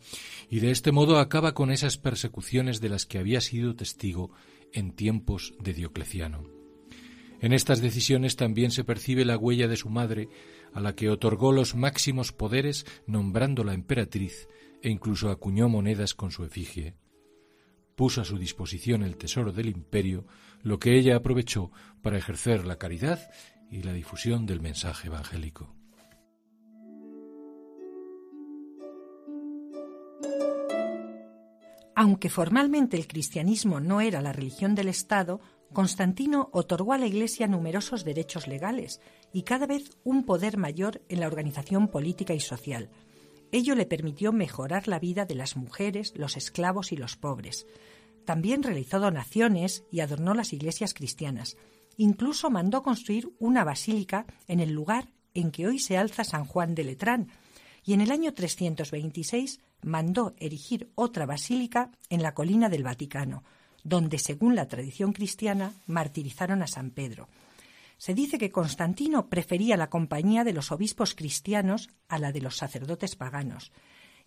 y 0.50 0.60
de 0.60 0.70
este 0.70 0.92
modo 0.92 1.18
acaba 1.18 1.54
con 1.54 1.70
esas 1.70 1.96
persecuciones 1.96 2.80
de 2.80 2.90
las 2.90 3.06
que 3.06 3.18
había 3.18 3.40
sido 3.40 3.74
testigo 3.74 4.30
en 4.72 4.92
tiempos 4.92 5.54
de 5.60 5.72
Diocleciano. 5.72 6.63
En 7.44 7.52
estas 7.52 7.82
decisiones 7.82 8.36
también 8.36 8.70
se 8.70 8.84
percibe 8.84 9.26
la 9.26 9.36
huella 9.36 9.68
de 9.68 9.76
su 9.76 9.90
madre, 9.90 10.30
a 10.72 10.80
la 10.80 10.96
que 10.96 11.10
otorgó 11.10 11.52
los 11.52 11.74
máximos 11.74 12.32
poderes 12.32 12.86
nombrándola 13.06 13.74
emperatriz 13.74 14.48
e 14.80 14.88
incluso 14.88 15.28
acuñó 15.28 15.68
monedas 15.68 16.14
con 16.14 16.30
su 16.30 16.42
efigie. 16.44 16.96
Puso 17.96 18.22
a 18.22 18.24
su 18.24 18.38
disposición 18.38 19.02
el 19.02 19.18
tesoro 19.18 19.52
del 19.52 19.68
imperio, 19.68 20.26
lo 20.62 20.78
que 20.78 20.96
ella 20.96 21.16
aprovechó 21.16 21.70
para 22.00 22.16
ejercer 22.16 22.64
la 22.64 22.78
caridad 22.78 23.20
y 23.70 23.82
la 23.82 23.92
difusión 23.92 24.46
del 24.46 24.62
mensaje 24.62 25.08
evangélico. 25.08 25.76
Aunque 31.94 32.30
formalmente 32.30 32.96
el 32.96 33.06
cristianismo 33.06 33.80
no 33.80 34.00
era 34.00 34.22
la 34.22 34.32
religión 34.32 34.74
del 34.74 34.88
Estado, 34.88 35.42
Constantino 35.74 36.48
otorgó 36.52 36.94
a 36.94 36.98
la 36.98 37.06
Iglesia 37.06 37.46
numerosos 37.46 38.04
derechos 38.04 38.46
legales 38.46 39.00
y 39.32 39.42
cada 39.42 39.66
vez 39.66 39.90
un 40.04 40.24
poder 40.24 40.56
mayor 40.56 41.02
en 41.10 41.20
la 41.20 41.26
organización 41.26 41.88
política 41.88 42.32
y 42.32 42.40
social. 42.40 42.88
Ello 43.52 43.74
le 43.74 43.84
permitió 43.84 44.32
mejorar 44.32 44.88
la 44.88 44.98
vida 44.98 45.26
de 45.26 45.34
las 45.34 45.56
mujeres, 45.56 46.14
los 46.16 46.36
esclavos 46.36 46.92
y 46.92 46.96
los 46.96 47.16
pobres. 47.16 47.66
También 48.24 48.62
realizó 48.62 49.00
donaciones 49.00 49.84
y 49.90 50.00
adornó 50.00 50.32
las 50.32 50.52
iglesias 50.52 50.94
cristianas. 50.94 51.56
Incluso 51.96 52.50
mandó 52.50 52.82
construir 52.82 53.30
una 53.38 53.64
basílica 53.64 54.26
en 54.48 54.60
el 54.60 54.72
lugar 54.72 55.12
en 55.34 55.50
que 55.50 55.66
hoy 55.66 55.78
se 55.78 55.98
alza 55.98 56.24
San 56.24 56.46
Juan 56.46 56.74
de 56.74 56.84
Letrán, 56.84 57.28
y 57.84 57.92
en 57.92 58.00
el 58.00 58.12
año 58.12 58.32
326 58.32 59.60
mandó 59.82 60.34
erigir 60.38 60.90
otra 60.94 61.26
basílica 61.26 61.90
en 62.08 62.22
la 62.22 62.32
colina 62.32 62.68
del 62.68 62.82
Vaticano, 62.82 63.44
donde, 63.84 64.18
según 64.18 64.56
la 64.56 64.66
tradición 64.66 65.12
cristiana, 65.12 65.74
martirizaron 65.86 66.62
a 66.62 66.66
San 66.66 66.90
Pedro. 66.90 67.28
Se 67.98 68.14
dice 68.14 68.38
que 68.38 68.50
Constantino 68.50 69.28
prefería 69.28 69.76
la 69.76 69.90
compañía 69.90 70.42
de 70.42 70.52
los 70.52 70.72
obispos 70.72 71.14
cristianos 71.14 71.90
a 72.08 72.18
la 72.18 72.32
de 72.32 72.40
los 72.40 72.56
sacerdotes 72.56 73.14
paganos. 73.14 73.72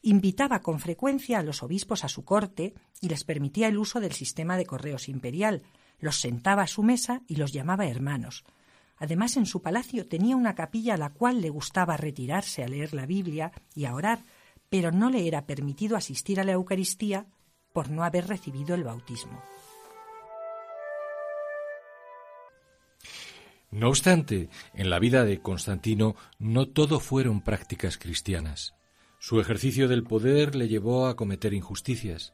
Invitaba 0.02 0.62
con 0.62 0.80
frecuencia 0.80 1.40
a 1.40 1.44
los 1.44 1.64
obispos 1.64 2.04
a 2.04 2.08
su 2.08 2.24
corte 2.24 2.76
y 3.02 3.10
les 3.10 3.24
permitía 3.24 3.68
el 3.68 3.78
uso 3.78 4.00
del 4.00 4.14
sistema 4.14 4.56
de 4.56 4.66
correos 4.66 5.10
imperial, 5.10 5.64
los 6.00 6.18
sentaba 6.18 6.62
a 6.62 6.68
su 6.68 6.84
mesa 6.84 7.24
y 7.28 7.36
los 7.36 7.52
llamaba 7.52 7.88
hermanos. 7.88 8.46
Además, 8.98 9.38
en 9.38 9.46
su 9.46 9.62
palacio 9.62 10.08
tenía 10.08 10.36
una 10.36 10.56
capilla 10.56 10.94
a 10.94 10.98
la 10.98 11.10
cual 11.10 11.42
le 11.42 11.50
gustaba 11.50 11.98
retirarse 11.98 12.64
a 12.64 12.68
leer 12.68 12.94
la 12.94 13.06
Biblia 13.06 13.52
y 13.76 13.86
a 13.86 13.94
orar, 13.94 14.24
pero 14.70 14.92
no 14.92 15.10
le 15.10 15.28
era 15.28 15.46
permitido 15.46 15.96
asistir 15.96 16.40
a 16.40 16.44
la 16.44 16.54
Eucaristía 16.54 17.28
por 17.78 17.92
no 17.92 18.04
haber 18.04 18.26
recibido 18.26 18.74
el 18.74 18.84
bautismo. 18.84 19.40
No 23.70 23.90
obstante, 23.90 24.50
en 24.74 24.90
la 24.90 24.98
vida 24.98 25.26
de 25.26 25.44
Constantino 25.44 26.16
no 26.40 26.68
todo 26.68 27.00
fueron 27.00 27.42
prácticas 27.42 28.00
cristianas. 28.00 28.74
Su 29.20 29.40
ejercicio 29.40 29.88
del 29.88 30.02
poder 30.02 30.56
le 30.56 30.68
llevó 30.68 31.06
a 31.06 31.16
cometer 31.16 31.54
injusticias. 31.54 32.34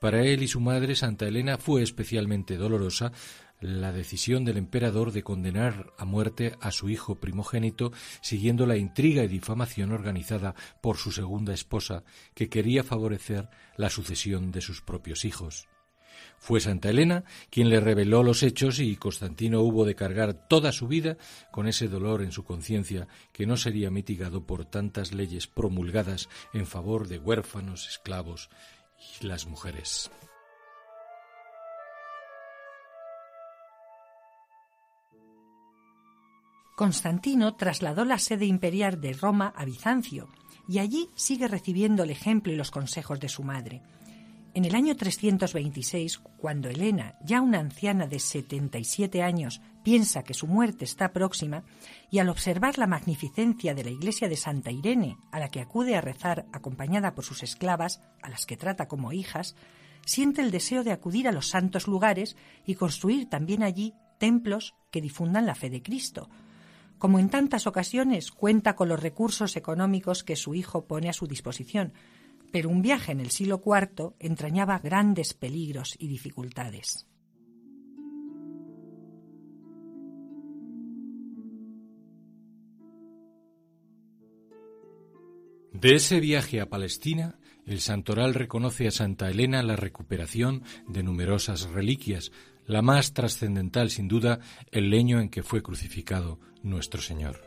Para 0.00 0.24
él 0.24 0.42
y 0.42 0.48
su 0.48 0.58
madre, 0.58 0.96
Santa 0.96 1.28
Elena, 1.28 1.58
fue 1.58 1.84
especialmente 1.84 2.56
dolorosa 2.56 3.12
la 3.62 3.92
decisión 3.92 4.44
del 4.44 4.56
emperador 4.56 5.12
de 5.12 5.22
condenar 5.22 5.92
a 5.96 6.04
muerte 6.04 6.56
a 6.60 6.72
su 6.72 6.90
hijo 6.90 7.14
primogénito 7.20 7.92
siguiendo 8.20 8.66
la 8.66 8.76
intriga 8.76 9.22
y 9.22 9.28
difamación 9.28 9.92
organizada 9.92 10.54
por 10.80 10.96
su 10.96 11.12
segunda 11.12 11.54
esposa, 11.54 12.02
que 12.34 12.48
quería 12.48 12.82
favorecer 12.82 13.48
la 13.76 13.88
sucesión 13.88 14.50
de 14.50 14.60
sus 14.60 14.82
propios 14.82 15.24
hijos. 15.24 15.68
Fue 16.38 16.60
Santa 16.60 16.90
Elena 16.90 17.24
quien 17.50 17.68
le 17.68 17.78
reveló 17.78 18.24
los 18.24 18.42
hechos 18.42 18.80
y 18.80 18.96
Constantino 18.96 19.60
hubo 19.60 19.84
de 19.84 19.94
cargar 19.94 20.34
toda 20.34 20.72
su 20.72 20.88
vida 20.88 21.16
con 21.52 21.68
ese 21.68 21.86
dolor 21.86 22.22
en 22.22 22.32
su 22.32 22.42
conciencia 22.42 23.06
que 23.32 23.46
no 23.46 23.56
sería 23.56 23.90
mitigado 23.90 24.44
por 24.44 24.64
tantas 24.64 25.12
leyes 25.12 25.46
promulgadas 25.46 26.28
en 26.52 26.66
favor 26.66 27.06
de 27.06 27.18
huérfanos, 27.18 27.88
esclavos 27.88 28.50
y 29.20 29.26
las 29.26 29.46
mujeres. 29.46 30.10
Constantino 36.82 37.54
trasladó 37.54 38.04
la 38.04 38.18
sede 38.18 38.44
imperial 38.44 39.00
de 39.00 39.12
Roma 39.12 39.54
a 39.56 39.64
Bizancio 39.64 40.28
y 40.66 40.80
allí 40.80 41.10
sigue 41.14 41.46
recibiendo 41.46 42.02
el 42.02 42.10
ejemplo 42.10 42.52
y 42.52 42.56
los 42.56 42.72
consejos 42.72 43.20
de 43.20 43.28
su 43.28 43.44
madre. 43.44 43.82
En 44.52 44.64
el 44.64 44.74
año 44.74 44.96
326, 44.96 46.18
cuando 46.38 46.68
Helena, 46.68 47.14
ya 47.24 47.40
una 47.40 47.60
anciana 47.60 48.08
de 48.08 48.18
77 48.18 49.22
años, 49.22 49.60
piensa 49.84 50.24
que 50.24 50.34
su 50.34 50.48
muerte 50.48 50.84
está 50.84 51.12
próxima, 51.12 51.62
y 52.10 52.18
al 52.18 52.28
observar 52.28 52.78
la 52.78 52.88
magnificencia 52.88 53.74
de 53.74 53.84
la 53.84 53.90
iglesia 53.90 54.28
de 54.28 54.36
Santa 54.36 54.72
Irene, 54.72 55.18
a 55.30 55.38
la 55.38 55.50
que 55.50 55.60
acude 55.60 55.94
a 55.94 56.00
rezar 56.00 56.46
acompañada 56.52 57.14
por 57.14 57.24
sus 57.24 57.44
esclavas, 57.44 58.02
a 58.22 58.28
las 58.28 58.44
que 58.44 58.56
trata 58.56 58.88
como 58.88 59.12
hijas, 59.12 59.54
siente 60.04 60.42
el 60.42 60.50
deseo 60.50 60.82
de 60.82 60.90
acudir 60.90 61.28
a 61.28 61.32
los 61.32 61.46
santos 61.46 61.86
lugares 61.86 62.36
y 62.66 62.74
construir 62.74 63.30
también 63.30 63.62
allí 63.62 63.94
templos 64.18 64.74
que 64.90 65.00
difundan 65.00 65.46
la 65.46 65.54
fe 65.54 65.70
de 65.70 65.80
Cristo. 65.80 66.28
Como 67.02 67.18
en 67.18 67.30
tantas 67.30 67.66
ocasiones, 67.66 68.30
cuenta 68.30 68.76
con 68.76 68.88
los 68.88 69.02
recursos 69.02 69.56
económicos 69.56 70.22
que 70.22 70.36
su 70.36 70.54
hijo 70.54 70.86
pone 70.86 71.08
a 71.08 71.12
su 71.12 71.26
disposición, 71.26 71.92
pero 72.52 72.68
un 72.68 72.80
viaje 72.80 73.10
en 73.10 73.18
el 73.18 73.32
siglo 73.32 73.60
IV 73.66 74.14
entrañaba 74.20 74.78
grandes 74.78 75.34
peligros 75.34 75.96
y 75.98 76.06
dificultades. 76.06 77.08
De 85.72 85.96
ese 85.96 86.20
viaje 86.20 86.60
a 86.60 86.68
Palestina, 86.68 87.36
el 87.66 87.80
santoral 87.80 88.32
reconoce 88.32 88.86
a 88.86 88.92
Santa 88.92 89.28
Elena 89.28 89.64
la 89.64 89.74
recuperación 89.74 90.62
de 90.86 91.02
numerosas 91.02 91.68
reliquias, 91.70 92.30
la 92.66 92.82
más 92.82 93.12
trascendental 93.12 93.90
sin 93.90 94.08
duda 94.08 94.40
el 94.70 94.90
leño 94.90 95.20
en 95.20 95.28
que 95.28 95.42
fue 95.42 95.62
crucificado 95.62 96.38
nuestro 96.62 97.00
Señor. 97.00 97.42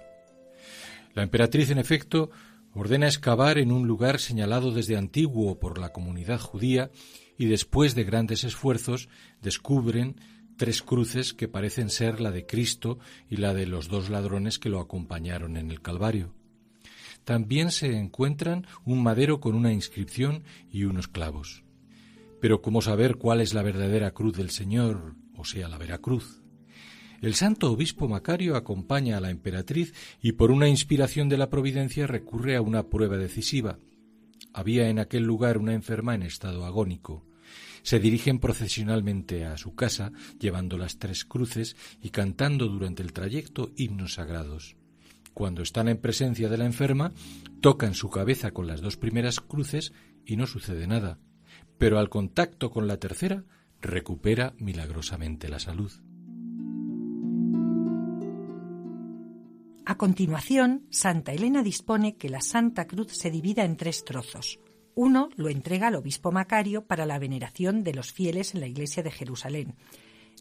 La 1.14 1.24
emperatriz, 1.24 1.70
en 1.72 1.78
efecto, 1.78 2.30
ordena 2.74 3.08
excavar 3.08 3.58
en 3.58 3.72
un 3.72 3.88
lugar 3.88 4.20
señalado 4.20 4.72
desde 4.72 4.98
antiguo 4.98 5.60
por 5.60 5.80
la 5.80 5.94
comunidad 5.94 6.40
judía 6.40 6.92
y 7.38 7.46
después 7.46 7.96
de 7.96 8.04
grandes 8.04 8.44
esfuerzos 8.44 9.10
descubren 9.42 10.20
tres 10.58 10.82
cruces 10.82 11.34
que 11.34 11.48
parecen 11.48 11.90
ser 11.90 12.22
la 12.22 12.32
de 12.32 12.46
Cristo 12.46 13.00
y 13.30 13.38
la 13.38 13.54
de 13.54 13.66
los 13.66 13.88
dos 13.88 14.10
ladrones 14.10 14.60
que 14.60 14.70
lo 14.70 14.80
acompañaron 14.80 15.58
en 15.58 15.72
el 15.72 15.82
Calvario. 15.82 16.34
También 17.24 17.72
se 17.72 17.98
encuentran 17.98 18.68
un 18.86 19.02
madero 19.02 19.40
con 19.40 19.56
una 19.56 19.74
inscripción 19.74 20.44
y 20.70 20.84
unos 20.84 21.08
clavos. 21.08 21.65
Pero 22.46 22.62
¿cómo 22.62 22.84
saber 22.84 23.16
cuál 23.16 23.42
es 23.42 23.56
la 23.56 23.64
verdadera 23.64 24.12
cruz 24.12 24.38
del 24.38 24.52
Señor, 24.52 25.16
o 25.36 25.46
sea, 25.46 25.68
la 25.68 25.80
veracruz? 25.80 26.44
El 27.20 27.34
santo 27.34 27.72
obispo 27.72 28.08
Macario 28.08 28.56
acompaña 28.56 29.18
a 29.18 29.20
la 29.20 29.32
emperatriz 29.32 29.96
y 30.22 30.34
por 30.34 30.52
una 30.52 30.70
inspiración 30.70 31.28
de 31.28 31.38
la 31.38 31.50
providencia 31.50 32.06
recurre 32.06 32.56
a 32.56 32.62
una 32.62 32.88
prueba 32.88 33.18
decisiva. 33.18 33.80
Había 34.54 34.90
en 34.90 35.00
aquel 35.00 35.24
lugar 35.24 35.58
una 35.58 35.74
enferma 35.74 36.14
en 36.14 36.22
estado 36.22 36.66
agónico. 36.66 37.26
Se 37.82 38.00
dirigen 38.00 38.38
procesionalmente 38.38 39.44
a 39.44 39.58
su 39.58 39.74
casa, 39.74 40.12
llevando 40.40 40.78
las 40.78 41.00
tres 41.00 41.26
cruces 41.26 41.76
y 42.00 42.12
cantando 42.12 42.68
durante 42.68 43.02
el 43.02 43.12
trayecto 43.12 43.72
himnos 43.76 44.14
sagrados. 44.14 44.76
Cuando 45.34 45.64
están 45.64 45.88
en 45.88 45.98
presencia 45.98 46.48
de 46.48 46.60
la 46.60 46.68
enferma, 46.68 47.12
tocan 47.60 47.96
su 47.96 48.12
cabeza 48.12 48.52
con 48.52 48.68
las 48.68 48.82
dos 48.82 48.98
primeras 48.98 49.40
cruces 49.40 49.94
y 50.28 50.36
no 50.38 50.46
sucede 50.46 50.86
nada. 50.86 51.18
Pero 51.78 52.00
al 52.00 52.10
contacto 52.10 52.72
con 52.72 52.88
la 52.88 52.98
tercera, 52.98 53.44
recupera 53.82 54.54
milagrosamente 54.58 55.50
la 55.50 55.60
salud. 55.60 55.92
A 59.88 59.98
continuación, 59.98 60.88
Santa 60.90 61.32
Elena 61.32 61.62
dispone 61.62 62.16
que 62.16 62.30
la 62.30 62.42
Santa 62.42 62.88
Cruz 62.88 63.12
se 63.12 63.30
divida 63.30 63.64
en 63.64 63.78
tres 63.78 64.04
trozos. 64.04 64.60
Uno 64.96 65.30
lo 65.36 65.50
entrega 65.50 65.88
al 65.88 65.96
obispo 65.96 66.32
Macario 66.32 66.86
para 66.86 67.06
la 67.06 67.20
veneración 67.20 67.84
de 67.84 67.94
los 67.94 68.12
fieles 68.12 68.56
en 68.56 68.62
la 68.62 68.68
iglesia 68.68 69.04
de 69.04 69.12
Jerusalén. 69.12 69.76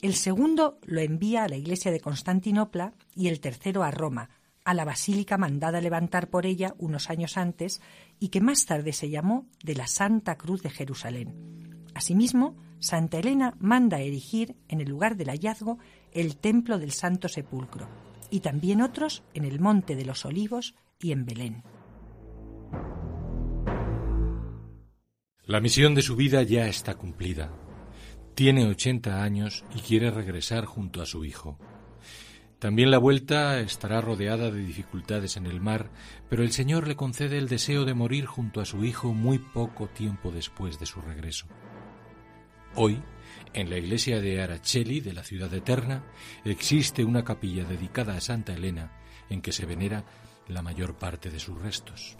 El 0.00 0.14
segundo 0.14 0.78
lo 0.84 1.00
envía 1.00 1.44
a 1.44 1.48
la 1.48 1.56
iglesia 1.56 1.90
de 1.90 2.00
Constantinopla 2.00 2.94
y 3.14 3.28
el 3.28 3.40
tercero 3.40 3.82
a 3.82 3.90
Roma, 3.90 4.30
a 4.64 4.74
la 4.74 4.84
basílica 4.84 5.36
mandada 5.36 5.80
levantar 5.80 6.30
por 6.30 6.46
ella 6.46 6.74
unos 6.78 7.10
años 7.10 7.36
antes 7.36 7.80
y 8.18 8.28
que 8.28 8.40
más 8.40 8.64
tarde 8.66 8.92
se 8.92 9.10
llamó 9.10 9.46
de 9.62 9.74
la 9.74 9.86
Santa 9.86 10.36
Cruz 10.36 10.62
de 10.62 10.70
Jerusalén. 10.70 11.84
Asimismo, 11.94 12.56
Santa 12.78 13.18
Elena 13.18 13.54
manda 13.60 14.00
erigir 14.00 14.56
en 14.68 14.80
el 14.80 14.88
lugar 14.88 15.16
del 15.16 15.28
hallazgo 15.28 15.78
el 16.12 16.36
templo 16.36 16.78
del 16.78 16.92
Santo 16.92 17.28
Sepulcro 17.28 17.88
y 18.30 18.40
también 18.40 18.82
otros 18.82 19.22
en 19.34 19.44
el 19.44 19.60
Monte 19.60 19.96
de 19.96 20.04
los 20.04 20.24
Olivos 20.24 20.74
y 20.98 21.12
en 21.12 21.24
Belén. 21.24 21.62
La 25.46 25.60
misión 25.60 25.94
de 25.94 26.02
su 26.02 26.16
vida 26.16 26.42
ya 26.42 26.66
está 26.66 26.94
cumplida. 26.94 27.52
Tiene 28.34 28.66
80 28.66 29.22
años 29.22 29.62
y 29.74 29.80
quiere 29.80 30.10
regresar 30.10 30.64
junto 30.64 31.02
a 31.02 31.06
su 31.06 31.24
hijo. 31.24 31.58
También 32.64 32.90
la 32.90 32.96
vuelta 32.96 33.60
estará 33.60 34.00
rodeada 34.00 34.50
de 34.50 34.64
dificultades 34.64 35.36
en 35.36 35.44
el 35.44 35.60
mar, 35.60 35.90
pero 36.30 36.42
el 36.42 36.50
Señor 36.50 36.88
le 36.88 36.96
concede 36.96 37.36
el 37.36 37.46
deseo 37.46 37.84
de 37.84 37.92
morir 37.92 38.24
junto 38.24 38.62
a 38.62 38.64
su 38.64 38.86
hijo 38.86 39.12
muy 39.12 39.38
poco 39.38 39.86
tiempo 39.88 40.30
después 40.30 40.78
de 40.78 40.86
su 40.86 41.02
regreso. 41.02 41.46
Hoy, 42.74 43.02
en 43.52 43.68
la 43.68 43.76
iglesia 43.76 44.18
de 44.18 44.40
Araceli 44.40 45.02
de 45.02 45.12
la 45.12 45.24
ciudad 45.24 45.52
eterna, 45.52 46.06
existe 46.46 47.04
una 47.04 47.22
capilla 47.22 47.64
dedicada 47.64 48.16
a 48.16 48.22
Santa 48.22 48.54
Elena 48.54 48.92
en 49.28 49.42
que 49.42 49.52
se 49.52 49.66
venera 49.66 50.06
la 50.48 50.62
mayor 50.62 50.96
parte 50.96 51.28
de 51.28 51.40
sus 51.40 51.60
restos. 51.60 52.16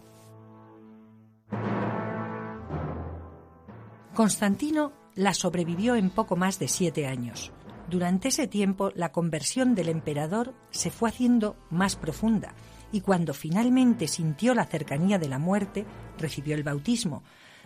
Constantino 4.12 4.92
la 5.14 5.32
sobrevivió 5.32 5.96
en 5.96 6.10
poco 6.10 6.36
más 6.36 6.58
de 6.58 6.68
siete 6.68 7.06
años. 7.06 7.50
Durante 7.90 8.28
ese 8.28 8.46
tiempo 8.46 8.90
la 8.94 9.12
conversión 9.12 9.74
del 9.74 9.88
emperador 9.88 10.54
se 10.70 10.90
fue 10.90 11.10
haciendo 11.10 11.56
más 11.70 11.96
profunda 11.96 12.54
y 12.92 13.00
cuando 13.00 13.34
finalmente 13.34 14.08
sintió 14.08 14.54
la 14.54 14.66
cercanía 14.66 15.18
de 15.18 15.28
la 15.28 15.38
muerte 15.38 15.84
recibió 16.18 16.54
el 16.54 16.62
bautismo, 16.62 17.22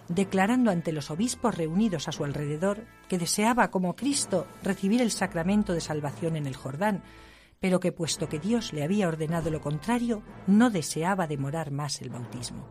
declarando 0.09 0.71
ante 0.71 0.93
los 0.93 1.11
obispos 1.11 1.57
reunidos 1.57 2.09
a 2.09 2.13
su 2.13 2.25
alrededor 2.25 2.87
que 3.09 3.19
deseaba, 3.19 3.71
como 3.71 3.95
Cristo, 3.95 4.47
recibir 4.63 5.03
el 5.03 5.11
sacramento 5.11 5.73
de 5.75 5.81
salvación 5.81 6.37
en 6.37 6.47
el 6.47 6.57
Jordán, 6.57 7.03
pero 7.61 7.81
que 7.81 7.93
puesto 7.93 8.29
que 8.29 8.39
Dios 8.39 8.73
le 8.73 8.83
había 8.83 9.09
ordenado 9.09 9.51
lo 9.51 9.61
contrario, 9.61 10.23
no 10.47 10.71
deseaba 10.71 11.27
demorar 11.27 11.71
más 11.71 12.01
el 12.01 12.11
bautismo. 12.11 12.67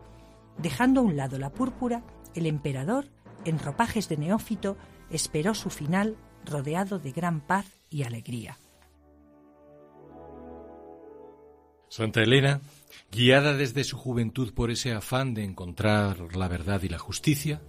Dejando 0.58 1.00
a 1.00 1.04
un 1.04 1.16
lado 1.16 1.38
la 1.38 1.50
púrpura, 1.50 2.02
el 2.34 2.46
emperador, 2.46 3.06
en 3.44 3.58
ropajes 3.58 4.08
de 4.08 4.16
neófito, 4.16 4.76
esperó 5.10 5.54
su 5.54 5.70
final 5.70 6.16
rodeado 6.48 6.98
de 6.98 7.12
gran 7.12 7.40
paz 7.40 7.66
y 7.90 8.02
alegría. 8.02 8.58
Santa 11.88 12.22
Elena, 12.22 12.60
guiada 13.10 13.54
desde 13.54 13.82
su 13.84 13.96
juventud 13.96 14.52
por 14.52 14.70
ese 14.70 14.92
afán 14.92 15.34
de 15.34 15.44
encontrar 15.44 16.36
la 16.36 16.48
verdad 16.48 16.82
y 16.82 16.88
la 16.88 16.98
justicia, 16.98 17.62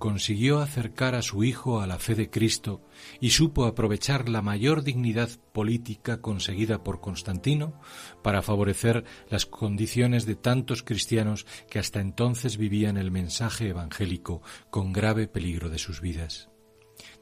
consiguió 0.00 0.60
acercar 0.60 1.14
a 1.14 1.22
su 1.22 1.44
hijo 1.44 1.80
a 1.80 1.86
la 1.86 1.98
fe 1.98 2.14
de 2.16 2.30
Cristo 2.30 2.82
y 3.20 3.30
supo 3.30 3.66
aprovechar 3.66 4.28
la 4.28 4.42
mayor 4.42 4.82
dignidad 4.82 5.28
política 5.52 6.20
conseguida 6.20 6.82
por 6.82 7.00
Constantino 7.00 7.80
para 8.22 8.42
favorecer 8.42 9.04
las 9.28 9.46
condiciones 9.46 10.26
de 10.26 10.34
tantos 10.34 10.82
cristianos 10.82 11.46
que 11.68 11.78
hasta 11.78 12.00
entonces 12.00 12.56
vivían 12.56 12.96
el 12.96 13.10
mensaje 13.10 13.68
evangélico 13.68 14.42
con 14.70 14.92
grave 14.92 15.28
peligro 15.28 15.68
de 15.68 15.78
sus 15.78 16.00
vidas. 16.00 16.49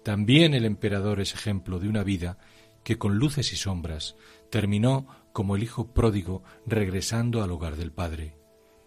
También 0.08 0.54
el 0.54 0.64
emperador 0.64 1.20
es 1.20 1.34
ejemplo 1.34 1.78
de 1.78 1.86
una 1.86 2.02
vida 2.02 2.38
que 2.82 2.96
con 2.96 3.18
luces 3.18 3.52
y 3.52 3.56
sombras 3.56 4.16
terminó 4.48 5.06
como 5.34 5.54
el 5.54 5.62
hijo 5.62 5.88
pródigo 5.88 6.42
regresando 6.64 7.42
al 7.42 7.50
hogar 7.50 7.76
del 7.76 7.92
Padre. 7.92 8.34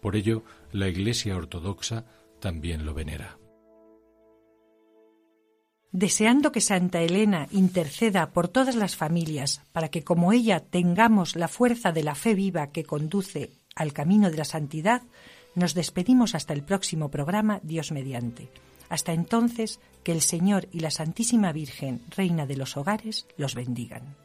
Por 0.00 0.16
ello, 0.16 0.42
la 0.72 0.88
Iglesia 0.88 1.36
ortodoxa 1.36 2.06
también 2.40 2.84
lo 2.84 2.92
venera. 2.92 3.38
Deseando 5.92 6.50
que 6.50 6.60
Santa 6.60 7.00
Elena 7.02 7.46
interceda 7.52 8.32
por 8.32 8.48
todas 8.48 8.74
las 8.74 8.96
familias 8.96 9.62
para 9.70 9.90
que 9.90 10.02
como 10.02 10.32
ella 10.32 10.58
tengamos 10.58 11.36
la 11.36 11.46
fuerza 11.46 11.92
de 11.92 12.02
la 12.02 12.16
fe 12.16 12.34
viva 12.34 12.72
que 12.72 12.82
conduce 12.82 13.52
al 13.76 13.92
camino 13.92 14.28
de 14.28 14.38
la 14.38 14.44
santidad, 14.44 15.02
nos 15.54 15.74
despedimos 15.74 16.34
hasta 16.34 16.52
el 16.52 16.64
próximo 16.64 17.12
programa 17.12 17.60
Dios 17.62 17.92
mediante. 17.92 18.48
Hasta 18.88 19.14
entonces, 19.14 19.78
que 20.02 20.12
el 20.12 20.20
Señor 20.20 20.68
y 20.72 20.80
la 20.80 20.90
Santísima 20.90 21.52
Virgen, 21.52 22.02
Reina 22.16 22.46
de 22.46 22.56
los 22.56 22.76
Hogares, 22.76 23.26
los 23.36 23.54
bendigan. 23.54 24.21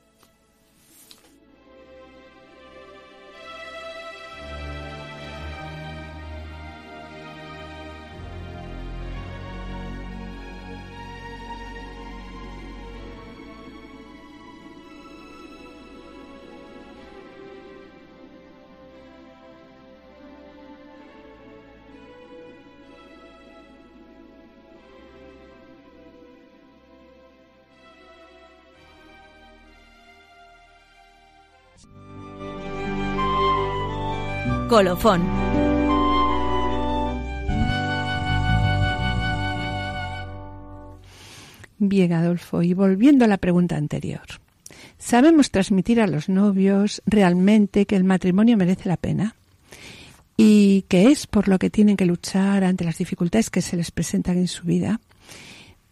Colofón. 34.78 35.24
Bien, 41.80 42.14
Adolfo, 42.14 42.62
y 42.62 42.76
volviendo 42.76 43.26
a 43.26 43.28
la 43.28 43.38
pregunta 43.38 43.76
anterior. 43.76 44.22
¿Sabemos 45.00 45.50
transmitir 45.50 46.00
a 46.00 46.06
los 46.06 46.30
novios 46.30 47.02
realmente 47.08 47.88
que 47.88 47.96
el 47.96 48.04
matrimonio 48.04 48.56
merece 48.56 48.88
la 48.88 48.98
pena? 48.98 49.36
¿Y 50.38 50.84
que 50.84 51.08
es 51.08 51.26
por 51.26 51.48
lo 51.48 51.58
que 51.58 51.72
tienen 51.72 51.98
que 51.98 52.06
luchar 52.06 52.64
ante 52.64 52.84
las 52.84 53.00
dificultades 53.00 53.50
que 53.50 53.64
se 53.64 53.78
les 53.78 53.90
presentan 53.90 54.38
en 54.38 54.48
su 54.48 54.64
vida? 54.68 55.02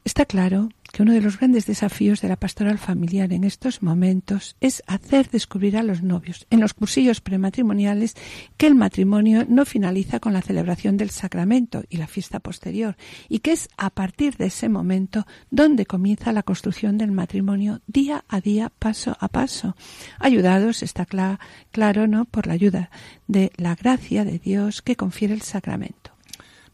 Está 0.04 0.26
claro 0.26 0.70
que 0.96 1.02
uno 1.04 1.12
de 1.12 1.20
los 1.20 1.38
grandes 1.38 1.66
desafíos 1.66 2.22
de 2.22 2.30
la 2.30 2.38
pastoral 2.38 2.78
familiar 2.78 3.34
en 3.34 3.44
estos 3.44 3.84
momentos 3.84 4.56
es 4.62 4.82
hacer 4.88 5.30
descubrir 5.30 5.76
a 5.76 5.84
los 5.84 6.02
novios 6.02 6.48
en 6.50 6.62
los 6.62 6.74
cursillos 6.74 7.20
prematrimoniales 7.20 8.14
que 8.56 8.66
el 8.68 8.76
matrimonio 8.76 9.46
no 9.50 9.66
finaliza 9.66 10.22
con 10.22 10.32
la 10.32 10.42
celebración 10.42 10.96
del 10.96 11.10
sacramento 11.10 11.84
y 11.90 11.98
la 11.98 12.08
fiesta 12.08 12.40
posterior 12.40 12.96
y 13.28 13.40
que 13.40 13.52
es 13.52 13.68
a 13.76 13.90
partir 13.90 14.38
de 14.38 14.46
ese 14.46 14.70
momento 14.70 15.28
donde 15.52 15.86
comienza 15.86 16.32
la 16.32 16.44
construcción 16.44 16.98
del 16.98 17.12
matrimonio 17.12 17.82
día 17.88 18.24
a 18.30 18.40
día, 18.40 18.72
paso 18.80 19.18
a 19.20 19.28
paso, 19.28 19.76
ayudados, 20.18 20.82
está 20.82 21.06
cla- 21.06 21.40
claro, 21.72 22.08
¿no?, 22.08 22.24
por 22.24 22.48
la 22.48 22.54
ayuda 22.54 22.90
de 23.28 23.52
la 23.58 23.76
gracia 23.76 24.24
de 24.24 24.40
Dios 24.40 24.82
que 24.82 24.96
confiere 24.96 25.34
el 25.34 25.42
sacramento. 25.42 26.15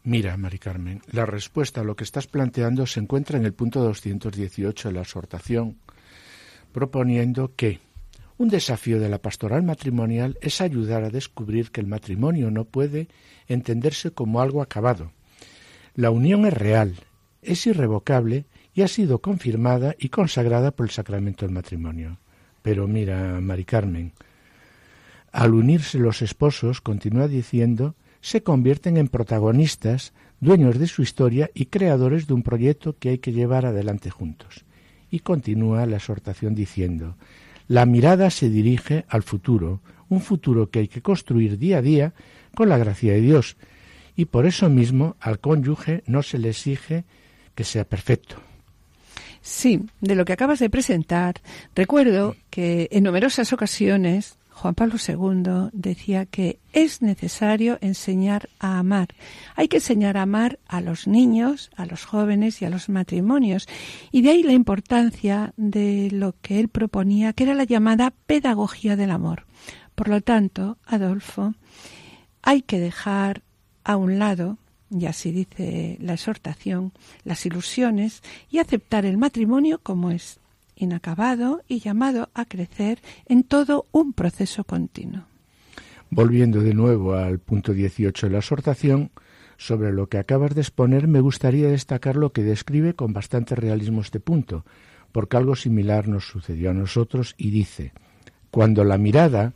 Mira, 0.04 0.36
Mari 0.36 0.58
Carmen, 0.58 1.00
la 1.12 1.26
respuesta 1.26 1.80
a 1.80 1.84
lo 1.84 1.94
que 1.94 2.02
estás 2.02 2.26
planteando 2.26 2.86
se 2.86 2.98
encuentra 2.98 3.38
en 3.38 3.44
el 3.44 3.52
punto 3.52 3.80
218 3.82 4.88
de 4.88 4.94
la 4.94 5.02
exhortación, 5.02 5.78
proponiendo 6.72 7.52
que 7.54 7.78
un 8.36 8.48
desafío 8.48 8.98
de 8.98 9.08
la 9.08 9.18
pastoral 9.18 9.62
matrimonial 9.62 10.36
es 10.40 10.60
ayudar 10.60 11.04
a 11.04 11.10
descubrir 11.10 11.70
que 11.70 11.80
el 11.80 11.86
matrimonio 11.86 12.50
no 12.50 12.64
puede 12.64 13.06
entenderse 13.46 14.10
como 14.10 14.40
algo 14.40 14.60
acabado. 14.60 15.12
La 15.94 16.10
unión 16.10 16.46
es 16.46 16.54
real, 16.54 16.96
es 17.40 17.64
irrevocable 17.68 18.46
y 18.74 18.82
ha 18.82 18.88
sido 18.88 19.20
confirmada 19.20 19.94
y 19.96 20.08
consagrada 20.08 20.72
por 20.72 20.86
el 20.86 20.90
sacramento 20.90 21.46
del 21.46 21.54
matrimonio. 21.54 22.18
Pero 22.62 22.88
mira, 22.88 23.40
Mari 23.40 23.64
Carmen, 23.64 24.12
al 25.30 25.54
unirse 25.54 25.98
los 25.98 26.22
esposos, 26.22 26.80
continúa 26.80 27.28
diciendo, 27.28 27.94
se 28.22 28.42
convierten 28.42 28.96
en 28.96 29.08
protagonistas, 29.08 30.14
dueños 30.40 30.78
de 30.78 30.86
su 30.86 31.02
historia 31.02 31.50
y 31.52 31.66
creadores 31.66 32.26
de 32.26 32.34
un 32.34 32.42
proyecto 32.42 32.96
que 32.98 33.10
hay 33.10 33.18
que 33.18 33.32
llevar 33.32 33.66
adelante 33.66 34.08
juntos. 34.10 34.64
Y 35.10 35.18
continúa 35.18 35.84
la 35.84 35.96
exhortación 35.96 36.54
diciendo, 36.54 37.16
la 37.68 37.84
mirada 37.84 38.30
se 38.30 38.48
dirige 38.48 39.04
al 39.08 39.24
futuro, 39.24 39.80
un 40.08 40.20
futuro 40.20 40.70
que 40.70 40.78
hay 40.78 40.88
que 40.88 41.02
construir 41.02 41.58
día 41.58 41.78
a 41.78 41.82
día 41.82 42.14
con 42.54 42.68
la 42.68 42.78
gracia 42.78 43.12
de 43.12 43.20
Dios, 43.20 43.56
y 44.16 44.26
por 44.26 44.46
eso 44.46 44.70
mismo 44.70 45.16
al 45.20 45.40
cónyuge 45.40 46.02
no 46.06 46.22
se 46.22 46.38
le 46.38 46.50
exige 46.50 47.04
que 47.54 47.64
sea 47.64 47.84
perfecto. 47.84 48.36
Sí, 49.40 49.82
de 50.00 50.14
lo 50.14 50.24
que 50.24 50.32
acabas 50.32 50.60
de 50.60 50.70
presentar, 50.70 51.40
recuerdo 51.74 52.36
que 52.50 52.88
en 52.92 53.02
numerosas 53.02 53.52
ocasiones 53.52 54.36
Juan 54.62 54.76
Pablo 54.76 54.94
II 54.94 55.70
decía 55.72 56.24
que 56.24 56.60
es 56.72 57.02
necesario 57.02 57.78
enseñar 57.80 58.48
a 58.60 58.78
amar. 58.78 59.08
Hay 59.56 59.66
que 59.66 59.78
enseñar 59.78 60.16
a 60.16 60.22
amar 60.22 60.60
a 60.68 60.80
los 60.80 61.08
niños, 61.08 61.72
a 61.74 61.84
los 61.84 62.04
jóvenes 62.04 62.62
y 62.62 62.64
a 62.64 62.70
los 62.70 62.88
matrimonios. 62.88 63.66
Y 64.12 64.22
de 64.22 64.30
ahí 64.30 64.44
la 64.44 64.52
importancia 64.52 65.52
de 65.56 66.10
lo 66.12 66.36
que 66.42 66.60
él 66.60 66.68
proponía, 66.68 67.32
que 67.32 67.42
era 67.42 67.54
la 67.54 67.64
llamada 67.64 68.12
pedagogía 68.26 68.94
del 68.94 69.10
amor. 69.10 69.46
Por 69.96 70.06
lo 70.06 70.20
tanto, 70.20 70.78
Adolfo, 70.86 71.54
hay 72.40 72.62
que 72.62 72.78
dejar 72.78 73.42
a 73.82 73.96
un 73.96 74.20
lado, 74.20 74.58
y 74.96 75.06
así 75.06 75.32
dice 75.32 75.98
la 76.00 76.12
exhortación, 76.12 76.92
las 77.24 77.44
ilusiones 77.46 78.22
y 78.48 78.58
aceptar 78.58 79.06
el 79.06 79.18
matrimonio 79.18 79.80
como 79.82 80.12
es, 80.12 80.38
inacabado 80.76 81.62
y 81.68 81.80
llamado 81.80 82.30
a 82.34 82.44
crecer 82.44 83.00
en 83.26 83.42
todo 83.42 83.86
un 83.92 84.12
proceso 84.12 84.64
continuo. 84.64 85.24
Volviendo 86.10 86.60
de 86.60 86.74
nuevo 86.74 87.14
al 87.14 87.38
punto 87.38 87.72
18 87.72 88.26
de 88.26 88.32
la 88.32 88.38
exhortación, 88.38 89.10
sobre 89.56 89.92
lo 89.92 90.08
que 90.08 90.18
acabas 90.18 90.54
de 90.54 90.60
exponer, 90.60 91.06
me 91.06 91.20
gustaría 91.20 91.68
destacar 91.68 92.16
lo 92.16 92.32
que 92.32 92.42
describe 92.42 92.94
con 92.94 93.12
bastante 93.12 93.54
realismo 93.54 94.00
este 94.00 94.18
punto, 94.18 94.64
porque 95.12 95.36
algo 95.36 95.54
similar 95.54 96.08
nos 96.08 96.26
sucedió 96.26 96.70
a 96.70 96.74
nosotros 96.74 97.34
y 97.38 97.50
dice, 97.50 97.92
cuando 98.50 98.82
la 98.82 98.98
mirada 98.98 99.54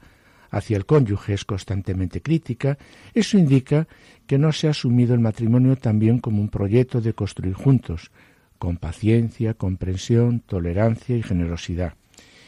hacia 0.51 0.77
el 0.77 0.87
cónyuge 0.87 1.35
es 1.35 1.45
constantemente 1.45 2.23
crítica, 2.23 2.79
eso 3.15 3.37
indica 3.37 3.89
que 4.27 4.39
no 4.39 4.53
se 4.53 4.69
ha 4.69 4.71
asumido 4.71 5.13
el 5.13 5.21
matrimonio 5.21 5.77
también 5.77 6.21
como 6.21 6.41
un 6.41 6.51
proyecto 6.51 7.01
de 7.01 7.13
construir 7.13 7.55
juntos, 7.55 8.11
con 8.59 8.77
paciencia, 8.77 9.55
comprensión, 9.55 10.41
tolerancia 10.41 11.17
y 11.17 11.23
generosidad. 11.23 11.95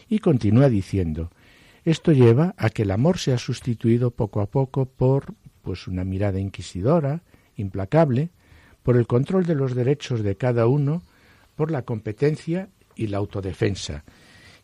Y 0.08 0.20
continúa 0.20 0.68
diciendo, 0.68 1.30
esto 1.84 2.12
lleva 2.12 2.54
a 2.56 2.70
que 2.70 2.82
el 2.82 2.90
amor 2.90 3.18
sea 3.18 3.38
sustituido 3.38 4.10
poco 4.10 4.40
a 4.40 4.46
poco 4.46 4.86
por 4.86 5.34
pues 5.62 5.86
una 5.86 6.04
mirada 6.04 6.40
inquisidora, 6.40 7.22
implacable, 7.56 8.30
por 8.82 8.96
el 8.96 9.06
control 9.06 9.44
de 9.44 9.54
los 9.54 9.74
derechos 9.74 10.22
de 10.22 10.36
cada 10.36 10.66
uno, 10.66 11.02
por 11.56 11.70
la 11.70 11.82
competencia 11.82 12.68
y 12.96 13.08
la 13.08 13.18
autodefensa. 13.18 14.04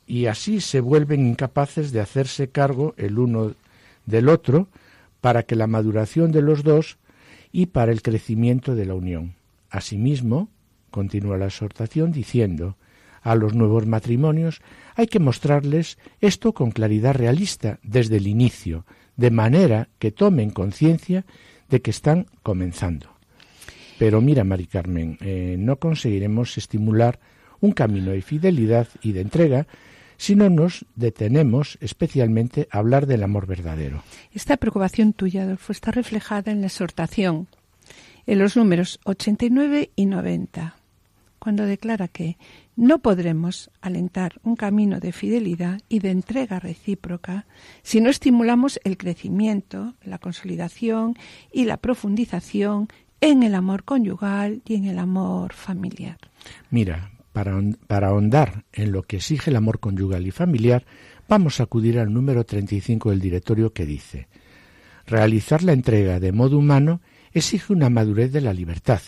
Y 0.07 0.27
así 0.27 0.61
se 0.61 0.81
vuelven 0.81 1.27
incapaces 1.27 1.93
de 1.93 2.01
hacerse 2.01 2.49
cargo 2.49 2.95
el 2.97 3.19
uno 3.19 3.55
del 4.07 4.29
otro 4.29 4.69
para 5.21 5.43
que 5.43 5.57
la 5.57 5.67
maduración 5.67 6.33
de 6.33 6.43
los 6.43 6.63
dos 6.63 6.99
y 7.53 7.67
para 7.67 7.93
el 7.93 8.03
crecimiento 8.03 8.75
de 8.75 8.85
la 8.85 8.95
unión. 8.95 9.35
Asimismo, 9.71 10.49
continúa 10.95 11.37
la 11.37 11.47
exhortación 11.47 12.13
diciendo, 12.13 12.77
a 13.21 13.35
los 13.35 13.53
nuevos 13.53 13.85
matrimonios 13.85 14.61
hay 14.95 15.09
que 15.09 15.19
mostrarles 15.19 15.99
esto 16.21 16.53
con 16.53 16.71
claridad 16.71 17.15
realista 17.15 17.81
desde 17.83 18.19
el 18.19 18.29
inicio, 18.29 18.87
de 19.17 19.33
manera 19.33 19.89
que 19.99 20.13
tomen 20.13 20.51
conciencia 20.51 21.25
de 21.69 21.83
que 21.83 21.91
están 21.91 22.27
comenzando. 22.45 23.09
Pero 23.99 24.21
mira, 24.21 24.45
Mari 24.45 24.67
Carmen, 24.67 25.19
eh, 25.21 25.57
no 25.59 25.81
conseguiremos 25.81 26.59
estimular 26.59 27.19
un 27.61 27.73
camino 27.73 28.13
de 28.13 28.23
fidelidad 28.23 28.87
y 29.03 29.11
de 29.11 29.23
entrega 29.23 29.67
si 30.17 30.37
no 30.37 30.49
nos 30.49 30.87
detenemos 30.95 31.77
especialmente 31.81 32.69
a 32.71 32.79
hablar 32.79 33.07
del 33.07 33.25
amor 33.25 33.47
verdadero. 33.49 34.05
Esta 34.33 34.59
preocupación 34.59 35.13
tuya, 35.13 35.43
Adolfo, 35.43 35.73
está 35.73 35.91
reflejada 35.91 36.53
en 36.53 36.61
la 36.61 36.69
exhortación, 36.69 37.49
en 38.27 38.39
los 38.39 38.57
números 38.57 39.01
89 39.05 39.91
y 39.97 40.07
90, 40.07 40.77
cuando 41.45 41.67
declara 41.67 42.09
que 42.09 42.39
no 42.75 43.01
podremos 43.01 43.71
alentar 43.83 44.41
un 44.45 44.57
camino 44.57 44.99
de 44.99 45.13
fidelidad 45.13 45.79
y 45.91 45.99
de 45.99 46.11
entrega 46.11 46.59
recíproca 46.59 47.45
si 47.83 48.01
no 48.01 48.09
estimulamos 48.09 48.81
el 48.83 48.97
crecimiento, 48.97 49.93
la 50.03 50.17
consolidación 50.17 51.19
y 51.53 51.67
la 51.67 51.77
profundización 51.77 52.89
en 53.21 53.43
el 53.43 53.55
amor 53.55 53.85
conyugal 53.85 54.63
y 54.65 54.77
en 54.77 54.87
el 54.87 54.99
amor 54.99 55.53
familiar. 55.53 56.17
Mira, 56.71 57.11
para, 57.35 57.61
para 57.89 58.09
ahondar 58.09 58.65
en 58.73 58.91
lo 58.91 59.03
que 59.03 59.17
exige 59.17 59.51
el 59.51 59.57
amor 59.57 59.81
conyugal 59.81 60.27
y 60.27 60.31
familiar, 60.31 60.87
vamos 61.29 61.61
a 61.61 61.65
acudir 61.65 61.99
al 61.99 62.11
número 62.11 62.45
35 62.45 63.11
del 63.11 63.21
directorio 63.21 63.75
que 63.75 63.85
dice, 63.85 64.29
realizar 65.07 65.63
la 65.63 65.75
entrega 65.75 66.21
de 66.21 66.33
modo 66.33 66.57
humano 66.57 67.03
exige 67.35 67.75
una 67.75 67.91
madurez 67.91 68.33
de 68.33 68.41
la 68.41 68.55
libertad, 68.55 69.03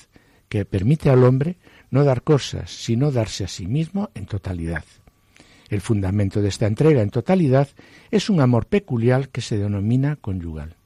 que 0.49 0.65
permite 0.65 1.11
al 1.11 1.25
hombre 1.25 1.57
no 1.91 2.05
dar 2.05 2.23
cosas, 2.23 2.71
sino 2.71 3.11
darse 3.11 3.45
a 3.45 3.49
sí 3.49 3.67
mismo 3.67 4.11
en 4.15 4.27
totalidad. 4.27 4.85
El 5.69 5.81
fundamento 5.81 6.43
de 6.43 6.49
esta 6.49 6.67
entrega 6.67 7.03
en 7.03 7.11
totalidad 7.11 7.69
es 8.11 8.31
un 8.31 8.41
amor 8.41 8.67
peculiar 8.67 9.29
que 9.29 9.41
se 9.41 9.59
denomina 9.59 10.17
conyugal. 10.17 10.77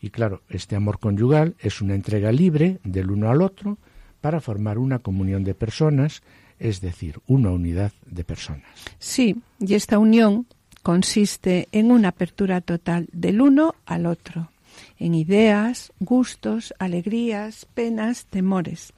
Y 0.00 0.10
claro, 0.10 0.42
este 0.48 0.76
amor 0.76 0.98
conyugal 0.98 1.54
es 1.60 1.80
una 1.80 1.94
entrega 1.94 2.32
libre 2.32 2.78
del 2.84 3.10
uno 3.10 3.30
al 3.30 3.40
otro 3.40 3.78
para 4.20 4.40
formar 4.40 4.78
una 4.78 4.98
comunión 4.98 5.44
de 5.44 5.54
personas, 5.54 6.22
es 6.58 6.80
decir, 6.80 7.20
una 7.26 7.50
unidad 7.50 7.92
de 8.06 8.24
personas. 8.24 8.66
Sí, 8.98 9.36
y 9.60 9.74
esta 9.74 9.98
unión 9.98 10.46
consiste 10.82 11.68
en 11.72 11.90
una 11.90 12.08
apertura 12.08 12.60
total 12.60 13.08
del 13.12 13.40
uno 13.40 13.74
al 13.86 14.06
otro, 14.06 14.51
en 14.98 15.14
ideas, 15.14 15.92
gustos, 16.00 16.74
alegrías, 16.78 17.66
penas, 17.74 18.26
temores. 18.26 18.92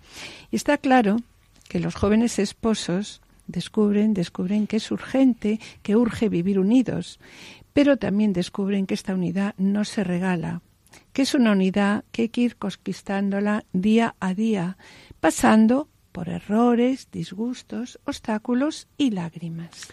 Y 0.50 0.56
está 0.56 0.78
claro 0.78 1.16
que 1.68 1.80
los 1.80 1.94
jóvenes 1.94 2.38
esposos 2.38 3.20
descubren, 3.46 4.14
descubren 4.14 4.66
que 4.66 4.76
es 4.76 4.90
urgente, 4.90 5.60
que 5.82 5.96
urge 5.96 6.28
vivir 6.28 6.58
unidos, 6.58 7.18
pero 7.72 7.96
también 7.96 8.32
descubren 8.32 8.86
que 8.86 8.94
esta 8.94 9.14
unidad 9.14 9.54
no 9.58 9.84
se 9.84 10.04
regala, 10.04 10.62
que 11.12 11.22
es 11.22 11.34
una 11.34 11.52
unidad 11.52 12.04
que 12.12 12.22
hay 12.22 12.28
que 12.28 12.42
ir 12.42 12.56
conquistándola 12.56 13.64
día 13.72 14.14
a 14.20 14.34
día, 14.34 14.76
pasando 15.20 15.88
por 16.12 16.28
errores, 16.28 17.08
disgustos, 17.10 17.98
obstáculos 18.04 18.86
y 18.96 19.10
lágrimas. 19.10 19.88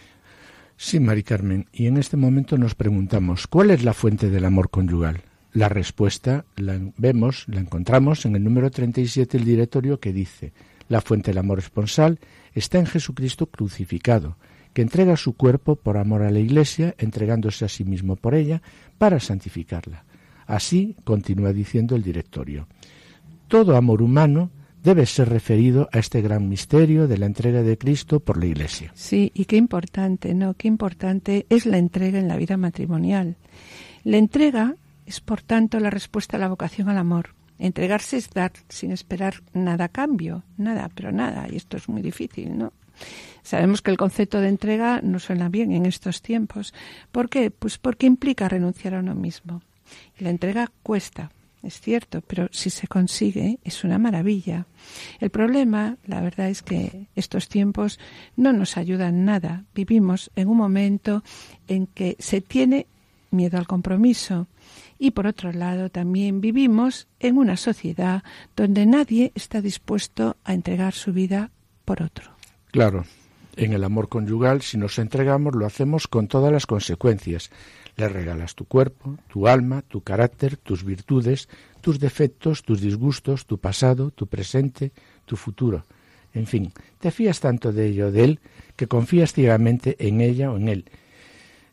Sí, 0.76 1.00
Mari 1.00 1.22
Carmen, 1.22 1.66
y 1.72 1.86
en 1.86 1.96
este 1.96 2.16
momento 2.16 2.56
nos 2.56 2.74
preguntamos, 2.74 3.46
¿cuál 3.46 3.70
es 3.70 3.82
la 3.82 3.92
fuente 3.92 4.30
del 4.30 4.44
amor 4.44 4.70
conyugal? 4.70 5.22
La 5.52 5.68
respuesta 5.68 6.46
la 6.56 6.80
vemos, 6.96 7.44
la 7.46 7.60
encontramos 7.60 8.24
en 8.24 8.36
el 8.36 8.44
número 8.44 8.70
37 8.70 9.36
del 9.36 9.46
directorio 9.46 10.00
que 10.00 10.12
dice, 10.12 10.52
la 10.88 11.02
fuente 11.02 11.30
del 11.30 11.38
amor 11.38 11.58
esponsal 11.58 12.18
está 12.54 12.78
en 12.78 12.86
Jesucristo 12.86 13.46
crucificado, 13.46 14.36
que 14.72 14.82
entrega 14.82 15.16
su 15.16 15.34
cuerpo 15.34 15.76
por 15.76 15.98
amor 15.98 16.22
a 16.22 16.30
la 16.30 16.38
Iglesia, 16.38 16.94
entregándose 16.98 17.66
a 17.66 17.68
sí 17.68 17.84
mismo 17.84 18.16
por 18.16 18.34
ella 18.34 18.62
para 18.96 19.20
santificarla. 19.20 20.04
Así 20.46 20.96
continúa 21.04 21.52
diciendo 21.52 21.96
el 21.96 22.02
directorio. 22.02 22.66
Todo 23.48 23.76
amor 23.76 24.00
humano 24.00 24.50
debe 24.82 25.06
ser 25.06 25.28
referido 25.28 25.88
a 25.92 25.98
este 25.98 26.22
gran 26.22 26.48
misterio 26.48 27.06
de 27.06 27.18
la 27.18 27.26
entrega 27.26 27.62
de 27.62 27.78
Cristo 27.78 28.20
por 28.20 28.38
la 28.38 28.46
Iglesia. 28.46 28.90
Sí, 28.94 29.30
y 29.34 29.44
qué 29.44 29.56
importante, 29.56 30.34
¿no? 30.34 30.54
Qué 30.54 30.66
importante 30.66 31.46
es 31.50 31.66
la 31.66 31.78
entrega 31.78 32.18
en 32.18 32.28
la 32.28 32.36
vida 32.36 32.56
matrimonial. 32.56 33.36
La 34.04 34.16
entrega 34.16 34.76
es, 35.06 35.20
por 35.20 35.42
tanto, 35.42 35.80
la 35.80 35.90
respuesta 35.90 36.36
a 36.36 36.40
la 36.40 36.48
vocación 36.48 36.88
al 36.88 36.98
amor. 36.98 37.34
Entregarse 37.58 38.16
es 38.16 38.30
dar 38.30 38.52
sin 38.68 38.90
esperar 38.90 39.42
nada 39.52 39.84
a 39.84 39.88
cambio, 39.88 40.42
nada, 40.56 40.90
pero 40.94 41.12
nada, 41.12 41.46
y 41.50 41.56
esto 41.56 41.76
es 41.76 41.88
muy 41.88 42.02
difícil, 42.02 42.58
¿no? 42.58 42.72
Sabemos 43.42 43.82
que 43.82 43.90
el 43.90 43.96
concepto 43.96 44.40
de 44.40 44.48
entrega 44.48 45.00
no 45.02 45.18
suena 45.18 45.48
bien 45.48 45.72
en 45.72 45.86
estos 45.86 46.22
tiempos. 46.22 46.74
¿Por 47.10 47.28
qué? 47.28 47.50
Pues 47.50 47.78
porque 47.78 48.06
implica 48.06 48.48
renunciar 48.48 48.94
a 48.94 49.00
uno 49.00 49.14
mismo. 49.14 49.62
Y 50.18 50.24
la 50.24 50.30
entrega 50.30 50.70
cuesta, 50.82 51.30
es 51.62 51.80
cierto, 51.80 52.20
pero 52.22 52.48
si 52.50 52.70
se 52.70 52.88
consigue 52.88 53.58
es 53.62 53.84
una 53.84 53.98
maravilla. 53.98 54.66
El 55.20 55.30
problema, 55.30 55.96
la 56.06 56.20
verdad 56.20 56.48
es 56.48 56.62
que 56.62 57.06
estos 57.14 57.48
tiempos 57.48 57.98
no 58.36 58.52
nos 58.52 58.76
ayudan 58.76 59.24
nada. 59.24 59.64
Vivimos 59.74 60.30
en 60.34 60.48
un 60.48 60.56
momento 60.56 61.22
en 61.68 61.86
que 61.86 62.16
se 62.18 62.40
tiene 62.40 62.86
miedo 63.30 63.58
al 63.58 63.66
compromiso 63.66 64.46
y 65.02 65.10
por 65.10 65.26
otro 65.26 65.52
lado 65.52 65.90
también 65.90 66.40
vivimos 66.40 67.08
en 67.18 67.36
una 67.36 67.56
sociedad 67.56 68.22
donde 68.54 68.86
nadie 68.86 69.32
está 69.34 69.60
dispuesto 69.60 70.36
a 70.44 70.54
entregar 70.54 70.94
su 70.94 71.12
vida 71.12 71.50
por 71.84 72.02
otro. 72.02 72.30
Claro, 72.70 73.04
en 73.56 73.72
el 73.72 73.82
amor 73.82 74.08
conyugal, 74.08 74.62
si 74.62 74.78
nos 74.78 75.00
entregamos, 75.00 75.56
lo 75.56 75.66
hacemos 75.66 76.06
con 76.06 76.28
todas 76.28 76.52
las 76.52 76.66
consecuencias. 76.66 77.50
Le 77.96 78.08
regalas 78.08 78.54
tu 78.54 78.64
cuerpo, 78.64 79.18
tu 79.26 79.48
alma, 79.48 79.82
tu 79.82 80.02
carácter, 80.02 80.56
tus 80.56 80.84
virtudes, 80.84 81.48
tus 81.80 81.98
defectos, 81.98 82.62
tus 82.62 82.80
disgustos, 82.80 83.44
tu 83.44 83.58
pasado, 83.58 84.12
tu 84.12 84.28
presente, 84.28 84.92
tu 85.24 85.34
futuro. 85.34 85.84
En 86.32 86.46
fin, 86.46 86.72
te 87.00 87.10
fías 87.10 87.40
tanto 87.40 87.72
de 87.72 87.86
ello, 87.88 88.12
de 88.12 88.22
él, 88.22 88.40
que 88.76 88.86
confías 88.86 89.32
ciegamente 89.32 89.96
en 89.98 90.20
ella 90.20 90.52
o 90.52 90.58
en 90.58 90.68
él, 90.68 90.84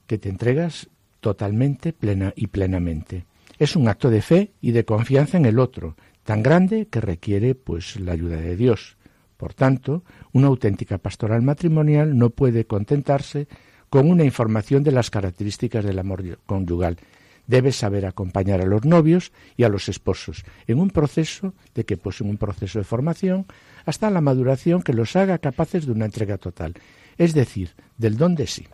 que 0.08 0.18
te 0.18 0.30
entregas 0.30 0.90
totalmente, 1.20 1.94
plena 1.94 2.34
y 2.36 2.48
plenamente. 2.48 3.26
Es 3.58 3.76
un 3.76 3.88
acto 3.88 4.10
de 4.10 4.22
fe 4.22 4.52
y 4.62 4.72
de 4.72 4.86
confianza 4.86 5.38
en 5.38 5.46
el 5.46 5.60
otro, 5.60 5.96
tan 6.24 6.44
grande 6.44 6.88
que 6.88 7.02
requiere 7.02 7.56
pues 7.56 8.00
la 8.00 8.14
ayuda 8.14 8.38
de 8.38 8.56
Dios. 8.56 8.98
Por 9.38 9.54
tanto, 9.54 10.04
una 10.34 10.48
auténtica 10.48 10.98
pastoral 10.98 11.42
matrimonial 11.42 12.18
no 12.18 12.30
puede 12.30 12.66
contentarse 12.66 13.48
con 13.90 14.10
una 14.10 14.24
información 14.24 14.84
de 14.84 14.92
las 14.92 15.10
características 15.10 15.84
del 15.84 16.00
amor 16.00 16.40
conyugal. 16.46 16.98
Debe 17.48 17.72
saber 17.72 18.06
acompañar 18.06 18.62
a 18.62 18.66
los 18.66 18.86
novios 18.86 19.32
y 19.58 19.64
a 19.64 19.70
los 19.70 19.90
esposos 19.90 20.46
en 20.68 20.80
un 20.80 20.92
proceso 20.92 21.54
de 21.74 21.84
que 21.84 21.98
pues 21.98 22.22
en 22.22 22.30
un 22.30 22.38
proceso 22.38 22.78
de 22.78 22.86
formación 22.86 23.46
hasta 23.86 24.12
la 24.12 24.22
maduración 24.22 24.84
que 24.84 24.94
los 24.94 25.16
haga 25.16 25.40
capaces 25.40 25.86
de 25.88 25.92
una 25.92 26.06
entrega 26.06 26.38
total, 26.38 26.76
es 27.18 27.34
decir, 27.34 27.72
del 27.98 28.18
don 28.18 28.36
de 28.36 28.46
sí. 28.46 28.68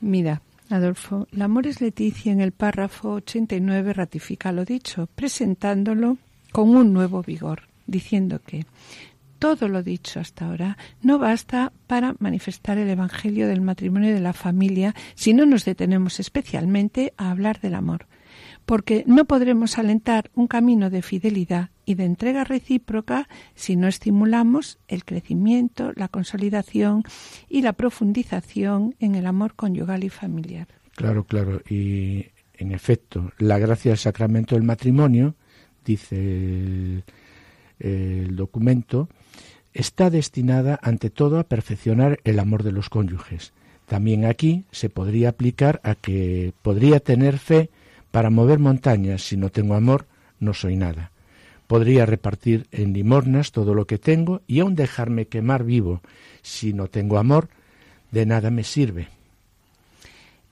Mira, 0.00 0.42
Adolfo, 0.70 1.26
la 1.32 1.46
Amores 1.46 1.80
Leticia 1.80 2.32
en 2.32 2.40
el 2.40 2.52
párrafo 2.52 3.14
89 3.14 3.92
ratifica 3.92 4.52
lo 4.52 4.64
dicho, 4.64 5.08
presentándolo 5.14 6.18
con 6.52 6.76
un 6.76 6.92
nuevo 6.92 7.22
vigor, 7.22 7.62
diciendo 7.86 8.40
que 8.44 8.66
todo 9.40 9.68
lo 9.68 9.82
dicho 9.82 10.20
hasta 10.20 10.46
ahora 10.46 10.78
no 11.02 11.18
basta 11.18 11.72
para 11.86 12.14
manifestar 12.18 12.78
el 12.78 12.88
Evangelio 12.88 13.48
del 13.48 13.62
matrimonio 13.62 14.10
y 14.10 14.12
de 14.12 14.20
la 14.20 14.32
familia 14.32 14.94
si 15.14 15.32
no 15.32 15.46
nos 15.46 15.64
detenemos 15.64 16.20
especialmente 16.20 17.14
a 17.16 17.30
hablar 17.30 17.60
del 17.60 17.74
amor, 17.74 18.06
porque 18.64 19.02
no 19.06 19.24
podremos 19.24 19.78
alentar 19.78 20.30
un 20.34 20.46
camino 20.46 20.90
de 20.90 21.02
fidelidad 21.02 21.70
y 21.90 21.96
de 21.96 22.04
entrega 22.04 22.44
recíproca 22.44 23.28
si 23.56 23.74
no 23.74 23.88
estimulamos 23.88 24.78
el 24.86 25.04
crecimiento, 25.04 25.92
la 25.96 26.06
consolidación 26.06 27.02
y 27.48 27.62
la 27.62 27.72
profundización 27.72 28.94
en 29.00 29.16
el 29.16 29.26
amor 29.26 29.54
conyugal 29.56 30.04
y 30.04 30.08
familiar. 30.08 30.68
Claro, 30.94 31.24
claro. 31.24 31.62
Y 31.68 32.26
en 32.54 32.70
efecto, 32.70 33.32
la 33.38 33.58
gracia 33.58 33.90
del 33.90 33.98
sacramento 33.98 34.54
del 34.54 34.62
matrimonio, 34.62 35.34
dice 35.84 36.16
el, 36.16 37.04
el 37.80 38.36
documento, 38.36 39.08
está 39.74 40.10
destinada 40.10 40.78
ante 40.80 41.10
todo 41.10 41.40
a 41.40 41.44
perfeccionar 41.44 42.20
el 42.22 42.38
amor 42.38 42.62
de 42.62 42.70
los 42.70 42.88
cónyuges. 42.88 43.52
También 43.86 44.26
aquí 44.26 44.64
se 44.70 44.90
podría 44.90 45.30
aplicar 45.30 45.80
a 45.82 45.96
que 45.96 46.52
podría 46.62 47.00
tener 47.00 47.38
fe 47.38 47.68
para 48.12 48.30
mover 48.30 48.60
montañas. 48.60 49.22
Si 49.22 49.36
no 49.36 49.50
tengo 49.50 49.74
amor, 49.74 50.06
no 50.38 50.54
soy 50.54 50.76
nada. 50.76 51.10
Podría 51.70 52.04
repartir 52.04 52.66
en 52.72 52.92
limosnas 52.92 53.52
todo 53.52 53.74
lo 53.74 53.86
que 53.86 53.96
tengo 53.96 54.42
y 54.48 54.58
aun 54.58 54.74
dejarme 54.74 55.28
quemar 55.28 55.62
vivo. 55.62 56.02
Si 56.42 56.72
no 56.72 56.88
tengo 56.88 57.16
amor, 57.16 57.48
de 58.10 58.26
nada 58.26 58.50
me 58.50 58.64
sirve. 58.64 59.06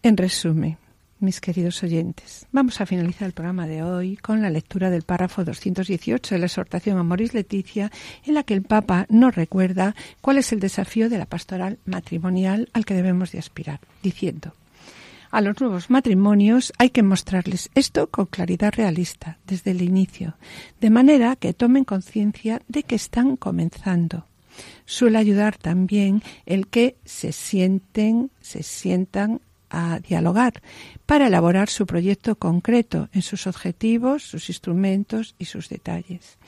En 0.05 0.17
resumen, 0.17 0.77
mis 1.19 1.41
queridos 1.41 1.83
oyentes. 1.83 2.47
Vamos 2.53 2.81
a 2.81 2.87
finalizar 2.87 3.27
el 3.27 3.33
programa 3.33 3.67
de 3.67 3.83
hoy 3.83 4.17
con 4.17 4.43
la 4.43 4.49
lectura 4.49 4.91
del 4.91 5.03
párrafo 5.03 5.45
218 5.45 6.37
de 6.37 6.39
la 6.39 6.47
exhortación 6.47 6.99
a 6.99 7.03
Moris 7.03 7.35
Leticia, 7.35 7.91
en 8.25 8.35
la 8.35 8.45
que 8.45 8.55
el 8.55 8.63
Papa 8.63 9.05
nos 9.09 9.35
recuerda 9.35 9.97
cuál 10.21 10.39
es 10.39 10.53
el 10.53 10.61
desafío 10.61 11.09
de 11.09 11.19
la 11.19 11.27
pastoral 11.27 11.81
matrimonial 11.85 12.69
al 12.73 12.85
que 12.85 12.95
debemos 12.95 13.33
de 13.33 13.41
aspirar, 13.41 13.81
diciendo 14.05 14.53
a 15.31 15.41
los 15.41 15.61
nuevos 15.61 15.91
matrimonios 15.91 16.73
hay 16.79 16.91
que 16.91 17.03
mostrarles 17.03 17.71
esto 17.75 18.09
con 18.09 18.27
claridad 18.27 18.73
realista 18.75 19.39
desde 19.47 19.73
el 19.73 19.83
inicio, 19.83 20.37
de 20.81 20.91
manera 20.91 21.37
que 21.37 21.55
tomen 21.55 21.85
conciencia 21.85 22.63
de 22.69 22.83
que 22.83 22.95
están 22.95 23.37
comenzando. 23.37 24.27
Suele 24.87 25.19
ayudar 25.19 25.57
también 25.57 26.23
el 26.47 26.67
que 26.67 26.97
se 27.05 27.33
sienten, 27.33 28.31
se 28.41 28.63
sientan 28.63 29.41
a 29.71 30.01
dialogar 30.01 30.63
para 31.07 31.27
elaborar 31.27 31.69
su 31.69 31.87
proyecto 31.87 32.37
concreto 32.37 33.09
en 33.13 33.23
sus 33.23 33.47
objetivos, 33.47 34.23
sus 34.23 34.49
instrumentos 34.49 35.35
y 35.39 35.45
sus 35.45 35.69
detalles. 35.69 36.39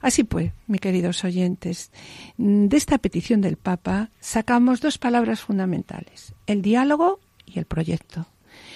Así 0.00 0.24
pues, 0.24 0.52
mis 0.66 0.80
queridos 0.80 1.24
oyentes, 1.24 1.90
de 2.36 2.76
esta 2.76 2.98
petición 2.98 3.40
del 3.40 3.56
Papa 3.56 4.10
sacamos 4.20 4.80
dos 4.80 4.98
palabras 4.98 5.40
fundamentales, 5.40 6.34
el 6.46 6.62
diálogo 6.62 7.20
y 7.52 7.58
el 7.58 7.64
proyecto. 7.64 8.26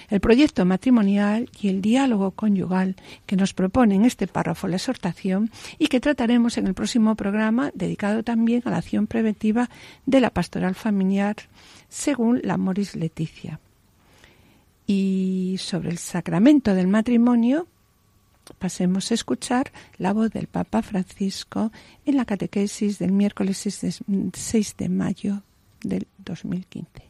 El 0.08 0.20
proyecto 0.20 0.64
matrimonial 0.64 1.50
y 1.60 1.68
el 1.68 1.82
diálogo 1.82 2.30
conyugal 2.30 2.96
que 3.26 3.36
nos 3.36 3.52
propone 3.52 3.94
en 3.96 4.04
este 4.04 4.26
párrafo 4.26 4.68
la 4.68 4.76
exhortación 4.76 5.50
y 5.78 5.88
que 5.88 6.00
trataremos 6.00 6.56
en 6.58 6.66
el 6.66 6.74
próximo 6.74 7.14
programa 7.14 7.70
dedicado 7.74 8.22
también 8.22 8.62
a 8.64 8.70
la 8.70 8.78
acción 8.78 9.06
preventiva 9.06 9.68
de 10.06 10.20
la 10.20 10.30
pastoral 10.30 10.74
familiar 10.74 11.36
según 11.88 12.40
la 12.42 12.56
Moris 12.56 12.94
Leticia. 12.96 13.60
Y 14.86 15.56
sobre 15.58 15.90
el 15.90 15.98
sacramento 15.98 16.74
del 16.74 16.86
matrimonio, 16.86 17.66
pasemos 18.58 19.10
a 19.10 19.14
escuchar 19.14 19.72
la 19.98 20.12
voz 20.12 20.30
del 20.30 20.46
Papa 20.46 20.82
Francisco 20.82 21.72
en 22.04 22.16
la 22.16 22.24
catequesis 22.24 23.00
del 23.00 23.10
miércoles 23.10 23.66
6 23.66 24.76
de 24.76 24.88
mayo 24.88 25.42
del 25.82 26.06
2015. 26.18 27.05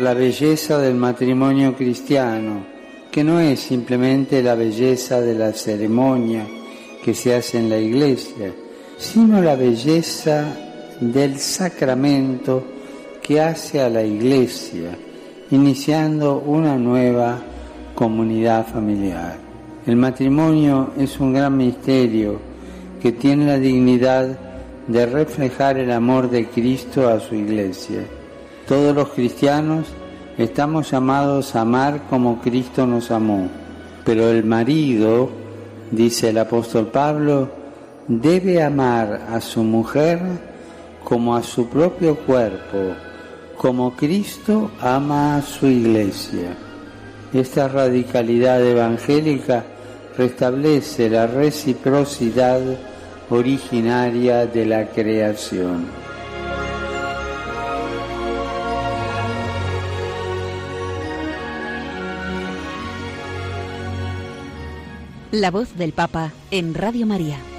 La 0.00 0.14
belleza 0.14 0.78
del 0.78 0.94
matrimonio 0.94 1.76
cristiano, 1.76 2.64
que 3.10 3.22
no 3.22 3.38
es 3.38 3.60
simplemente 3.60 4.42
la 4.42 4.54
belleza 4.54 5.20
de 5.20 5.34
la 5.34 5.52
ceremonia 5.52 6.46
que 7.04 7.12
se 7.12 7.34
hace 7.34 7.58
en 7.58 7.68
la 7.68 7.76
iglesia, 7.76 8.50
sino 8.96 9.42
la 9.42 9.56
belleza 9.56 10.56
del 11.02 11.38
sacramento 11.38 12.64
que 13.22 13.42
hace 13.42 13.82
a 13.82 13.90
la 13.90 14.02
iglesia, 14.02 14.96
iniciando 15.50 16.38
una 16.46 16.76
nueva 16.76 17.38
comunidad 17.94 18.66
familiar. 18.68 19.36
El 19.86 19.96
matrimonio 19.96 20.92
es 20.96 21.20
un 21.20 21.34
gran 21.34 21.58
misterio 21.58 22.40
que 23.02 23.12
tiene 23.12 23.44
la 23.44 23.58
dignidad 23.58 24.38
de 24.86 25.04
reflejar 25.04 25.76
el 25.76 25.92
amor 25.92 26.30
de 26.30 26.46
Cristo 26.46 27.06
a 27.06 27.20
su 27.20 27.34
iglesia. 27.34 28.00
Todos 28.70 28.94
los 28.94 29.08
cristianos 29.08 29.88
estamos 30.38 30.92
llamados 30.92 31.56
a 31.56 31.62
amar 31.62 32.02
como 32.08 32.40
Cristo 32.40 32.86
nos 32.86 33.10
amó, 33.10 33.48
pero 34.04 34.30
el 34.30 34.44
marido, 34.44 35.28
dice 35.90 36.28
el 36.28 36.38
apóstol 36.38 36.86
Pablo, 36.86 37.48
debe 38.06 38.62
amar 38.62 39.22
a 39.28 39.40
su 39.40 39.64
mujer 39.64 40.20
como 41.02 41.34
a 41.34 41.42
su 41.42 41.68
propio 41.68 42.14
cuerpo, 42.14 42.94
como 43.56 43.96
Cristo 43.96 44.70
ama 44.80 45.38
a 45.38 45.42
su 45.42 45.66
iglesia. 45.66 46.56
Esta 47.32 47.66
radicalidad 47.66 48.64
evangélica 48.64 49.64
restablece 50.16 51.10
la 51.10 51.26
reciprocidad 51.26 52.60
originaria 53.30 54.46
de 54.46 54.64
la 54.64 54.86
creación. 54.86 55.99
La 65.32 65.52
voz 65.52 65.76
del 65.76 65.92
Papa 65.92 66.32
en 66.50 66.74
Radio 66.74 67.06
María. 67.06 67.49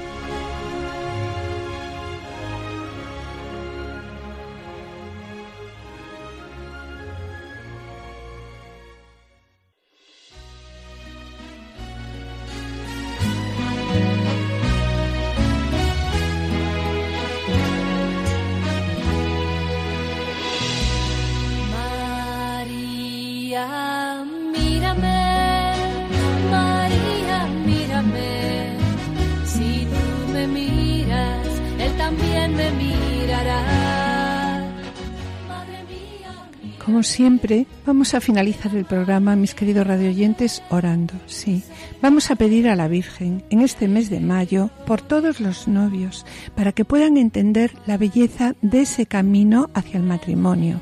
Como 36.84 37.04
siempre, 37.04 37.68
vamos 37.86 38.16
a 38.16 38.22
finalizar 38.22 38.76
el 38.76 38.86
programa, 38.86 39.36
mis 39.36 39.54
queridos 39.54 39.86
radioyentes, 39.86 40.64
orando. 40.72 41.14
Sí, 41.28 41.64
vamos 42.02 42.32
a 42.32 42.36
pedir 42.36 42.68
a 42.68 42.76
la 42.76 42.88
Virgen 42.88 43.44
en 43.52 43.62
este 43.62 43.88
mes 43.88 44.10
de 44.10 44.20
mayo 44.20 44.72
por 44.88 45.00
todos 45.00 45.40
los 45.40 45.68
novios, 45.68 46.26
para 46.56 46.72
que 46.72 46.84
puedan 46.84 47.18
entender 47.18 47.72
la 47.86 47.98
belleza 47.98 48.56
de 48.64 48.82
ese 48.82 49.06
camino 49.06 49.70
hacia 49.76 49.98
el 49.98 50.04
matrimonio. 50.04 50.82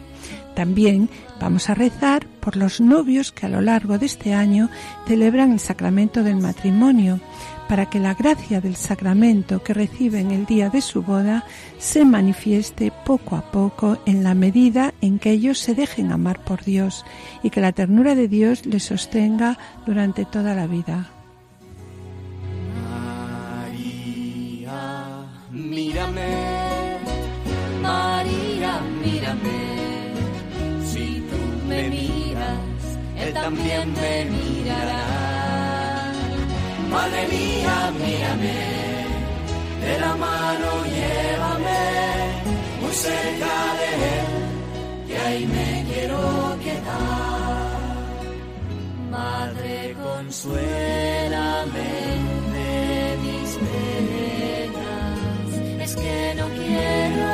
También 0.55 1.09
vamos 1.39 1.69
a 1.69 1.75
rezar 1.75 2.25
por 2.39 2.55
los 2.55 2.79
novios 2.79 3.33
que 3.33 3.45
a 3.45 3.49
lo 3.49 3.59
largo 3.59 3.97
de 3.97 4.05
este 4.05 4.33
año 4.33 4.69
celebran 5.05 5.51
el 5.51 5.59
sacramento 5.59 6.23
del 6.23 6.37
matrimonio, 6.37 7.19
para 7.69 7.85
que 7.85 7.99
la 7.99 8.15
gracia 8.15 8.59
del 8.61 8.75
sacramento 8.75 9.61
que 9.61 9.75
reciben 9.75 10.31
el 10.31 10.47
día 10.47 10.71
de 10.71 10.81
su 10.81 11.03
boda 11.03 11.45
se 11.77 12.03
manifieste 12.03 12.91
poco 13.05 13.35
a 13.35 13.51
poco 13.51 13.99
en 14.07 14.23
la 14.23 14.33
medida 14.33 14.95
en 15.01 15.19
que 15.19 15.29
ellos 15.29 15.59
se 15.59 15.75
dejen 15.75 16.11
amar 16.11 16.43
por 16.43 16.63
Dios 16.63 17.05
y 17.43 17.51
que 17.51 17.61
la 17.61 17.71
ternura 17.71 18.15
de 18.15 18.27
Dios 18.27 18.65
les 18.65 18.85
sostenga 18.85 19.59
durante 19.85 20.25
toda 20.25 20.55
la 20.55 20.65
vida. 20.65 21.11
María, 23.61 25.27
mírame, 25.51 26.97
María, 27.83 28.81
mírame. 29.03 29.59
Si 30.83 31.23
tú 31.29 31.67
me 31.67 31.87
miras, 31.87 32.97
Él 33.15 33.31
también 33.31 33.93
me 33.93 34.25
mirará. 34.25 35.38
Madre 36.89 37.21
mía, 37.27 37.91
mírame, 37.99 38.57
de 39.85 39.93
la 39.99 40.13
mano 40.15 40.69
llévame 40.85 41.83
muy 42.81 42.93
cerca 42.93 43.53
de 43.79 43.89
Él, 44.17 44.29
que 45.07 45.15
ahí 45.17 45.45
me 45.45 45.69
quiero 45.89 46.19
quedar. 46.63 47.79
Madre, 49.11 49.95
consuélame 50.03 51.91
de 52.55 52.71
mis 53.23 53.49
penas. 53.67 55.47
Es 55.83 55.91
que 55.95 56.17
no 56.39 56.45
quiero 56.59 57.31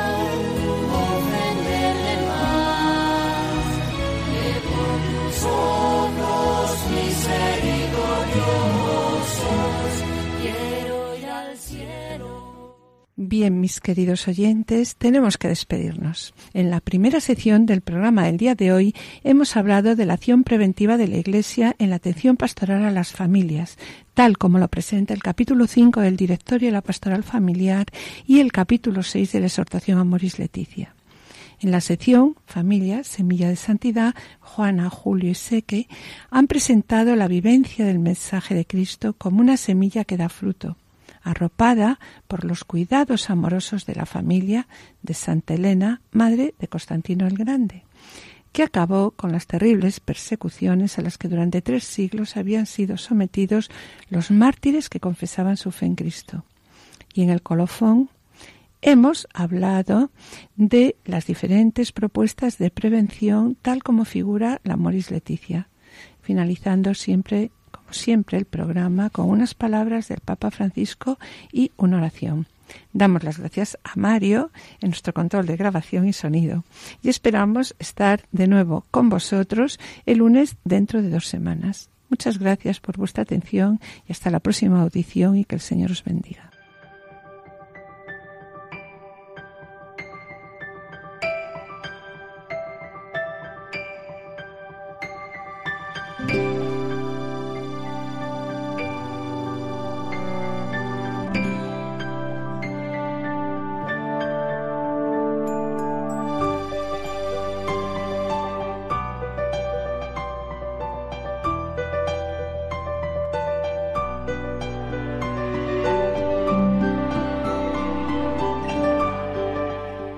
ofenderle 1.08 2.14
más. 2.30 3.66
Que 4.32 4.46
por 4.68 4.96
tus 5.08 5.38
ojos 5.44 6.68
misericordiosos 6.94 8.85
Bien, 13.28 13.60
mis 13.60 13.80
queridos 13.80 14.28
oyentes, 14.28 14.96
tenemos 14.96 15.36
que 15.36 15.48
despedirnos. 15.48 16.32
En 16.54 16.70
la 16.70 16.80
primera 16.80 17.20
sección 17.20 17.66
del 17.66 17.80
programa 17.80 18.24
del 18.24 18.36
día 18.36 18.54
de 18.54 18.72
hoy 18.72 18.94
hemos 19.24 19.56
hablado 19.56 19.96
de 19.96 20.06
la 20.06 20.14
acción 20.14 20.44
preventiva 20.44 20.96
de 20.96 21.08
la 21.08 21.16
Iglesia 21.16 21.76
en 21.78 21.90
la 21.90 21.96
atención 21.96 22.36
pastoral 22.38 22.84
a 22.84 22.90
las 22.90 23.12
familias, 23.12 23.76
tal 24.14 24.38
como 24.38 24.58
lo 24.58 24.68
presenta 24.68 25.12
el 25.12 25.22
capítulo 25.22 25.66
5 25.66 26.00
del 26.00 26.16
Directorio 26.16 26.68
de 26.68 26.72
la 26.72 26.82
Pastoral 26.82 27.24
Familiar 27.24 27.86
y 28.26 28.40
el 28.40 28.52
capítulo 28.52 29.02
6 29.02 29.32
de 29.32 29.40
la 29.40 29.46
exhortación 29.46 29.98
a 29.98 30.04
Moris 30.04 30.38
Leticia. 30.38 30.95
En 31.60 31.70
la 31.70 31.80
sección 31.80 32.36
Familia, 32.46 33.02
Semilla 33.02 33.48
de 33.48 33.56
Santidad, 33.56 34.14
Juana, 34.40 34.90
Julio 34.90 35.30
y 35.30 35.34
Seque 35.34 35.88
han 36.30 36.46
presentado 36.48 37.16
la 37.16 37.28
vivencia 37.28 37.86
del 37.86 37.98
mensaje 37.98 38.54
de 38.54 38.66
Cristo 38.66 39.14
como 39.16 39.40
una 39.40 39.56
semilla 39.56 40.04
que 40.04 40.16
da 40.16 40.28
fruto. 40.28 40.76
arropada 41.22 41.98
por 42.28 42.44
los 42.44 42.62
cuidados 42.62 43.30
amorosos 43.30 43.84
de 43.84 43.96
la 43.96 44.06
familia 44.06 44.68
de 45.02 45.12
Santa 45.12 45.54
Elena, 45.54 46.00
madre 46.12 46.54
de 46.60 46.68
Constantino 46.68 47.26
el 47.26 47.36
Grande, 47.36 47.82
que 48.52 48.62
acabó 48.62 49.10
con 49.10 49.32
las 49.32 49.48
terribles 49.48 49.98
persecuciones 49.98 50.98
a 50.98 51.02
las 51.02 51.18
que 51.18 51.26
durante 51.26 51.62
tres 51.62 51.82
siglos 51.82 52.36
habían 52.36 52.66
sido 52.66 52.96
sometidos 52.96 53.70
los 54.08 54.30
mártires 54.30 54.88
que 54.88 55.00
confesaban 55.00 55.56
su 55.56 55.72
fe 55.72 55.86
en 55.86 55.96
Cristo. 55.96 56.44
Y 57.12 57.22
en 57.22 57.30
el 57.30 57.42
colofón 57.42 58.08
hemos 58.86 59.26
hablado 59.34 60.12
de 60.54 60.96
las 61.04 61.26
diferentes 61.26 61.90
propuestas 61.90 62.56
de 62.56 62.70
prevención 62.70 63.56
tal 63.60 63.82
como 63.82 64.04
figura 64.04 64.60
la 64.62 64.76
Moris 64.76 65.10
Leticia, 65.10 65.68
finalizando 66.22 66.94
siempre, 66.94 67.50
como 67.72 67.92
siempre, 67.92 68.38
el 68.38 68.44
programa 68.44 69.10
con 69.10 69.28
unas 69.28 69.54
palabras 69.54 70.06
del 70.06 70.20
Papa 70.20 70.52
Francisco 70.52 71.18
y 71.52 71.72
una 71.76 71.96
oración. 71.96 72.46
Damos 72.92 73.24
las 73.24 73.40
gracias 73.40 73.76
a 73.82 73.90
Mario 73.96 74.52
en 74.80 74.90
nuestro 74.90 75.12
control 75.12 75.46
de 75.46 75.56
grabación 75.56 76.06
y 76.06 76.12
sonido 76.12 76.62
y 77.02 77.08
esperamos 77.08 77.74
estar 77.80 78.22
de 78.30 78.46
nuevo 78.46 78.86
con 78.92 79.08
vosotros 79.08 79.80
el 80.06 80.18
lunes 80.18 80.58
dentro 80.62 81.02
de 81.02 81.10
dos 81.10 81.26
semanas. 81.26 81.90
Muchas 82.08 82.38
gracias 82.38 82.78
por 82.78 82.98
vuestra 82.98 83.24
atención 83.24 83.80
y 84.08 84.12
hasta 84.12 84.30
la 84.30 84.38
próxima 84.38 84.80
audición 84.80 85.36
y 85.36 85.44
que 85.44 85.56
el 85.56 85.60
Señor 85.60 85.90
os 85.90 86.04
bendiga. 86.04 86.45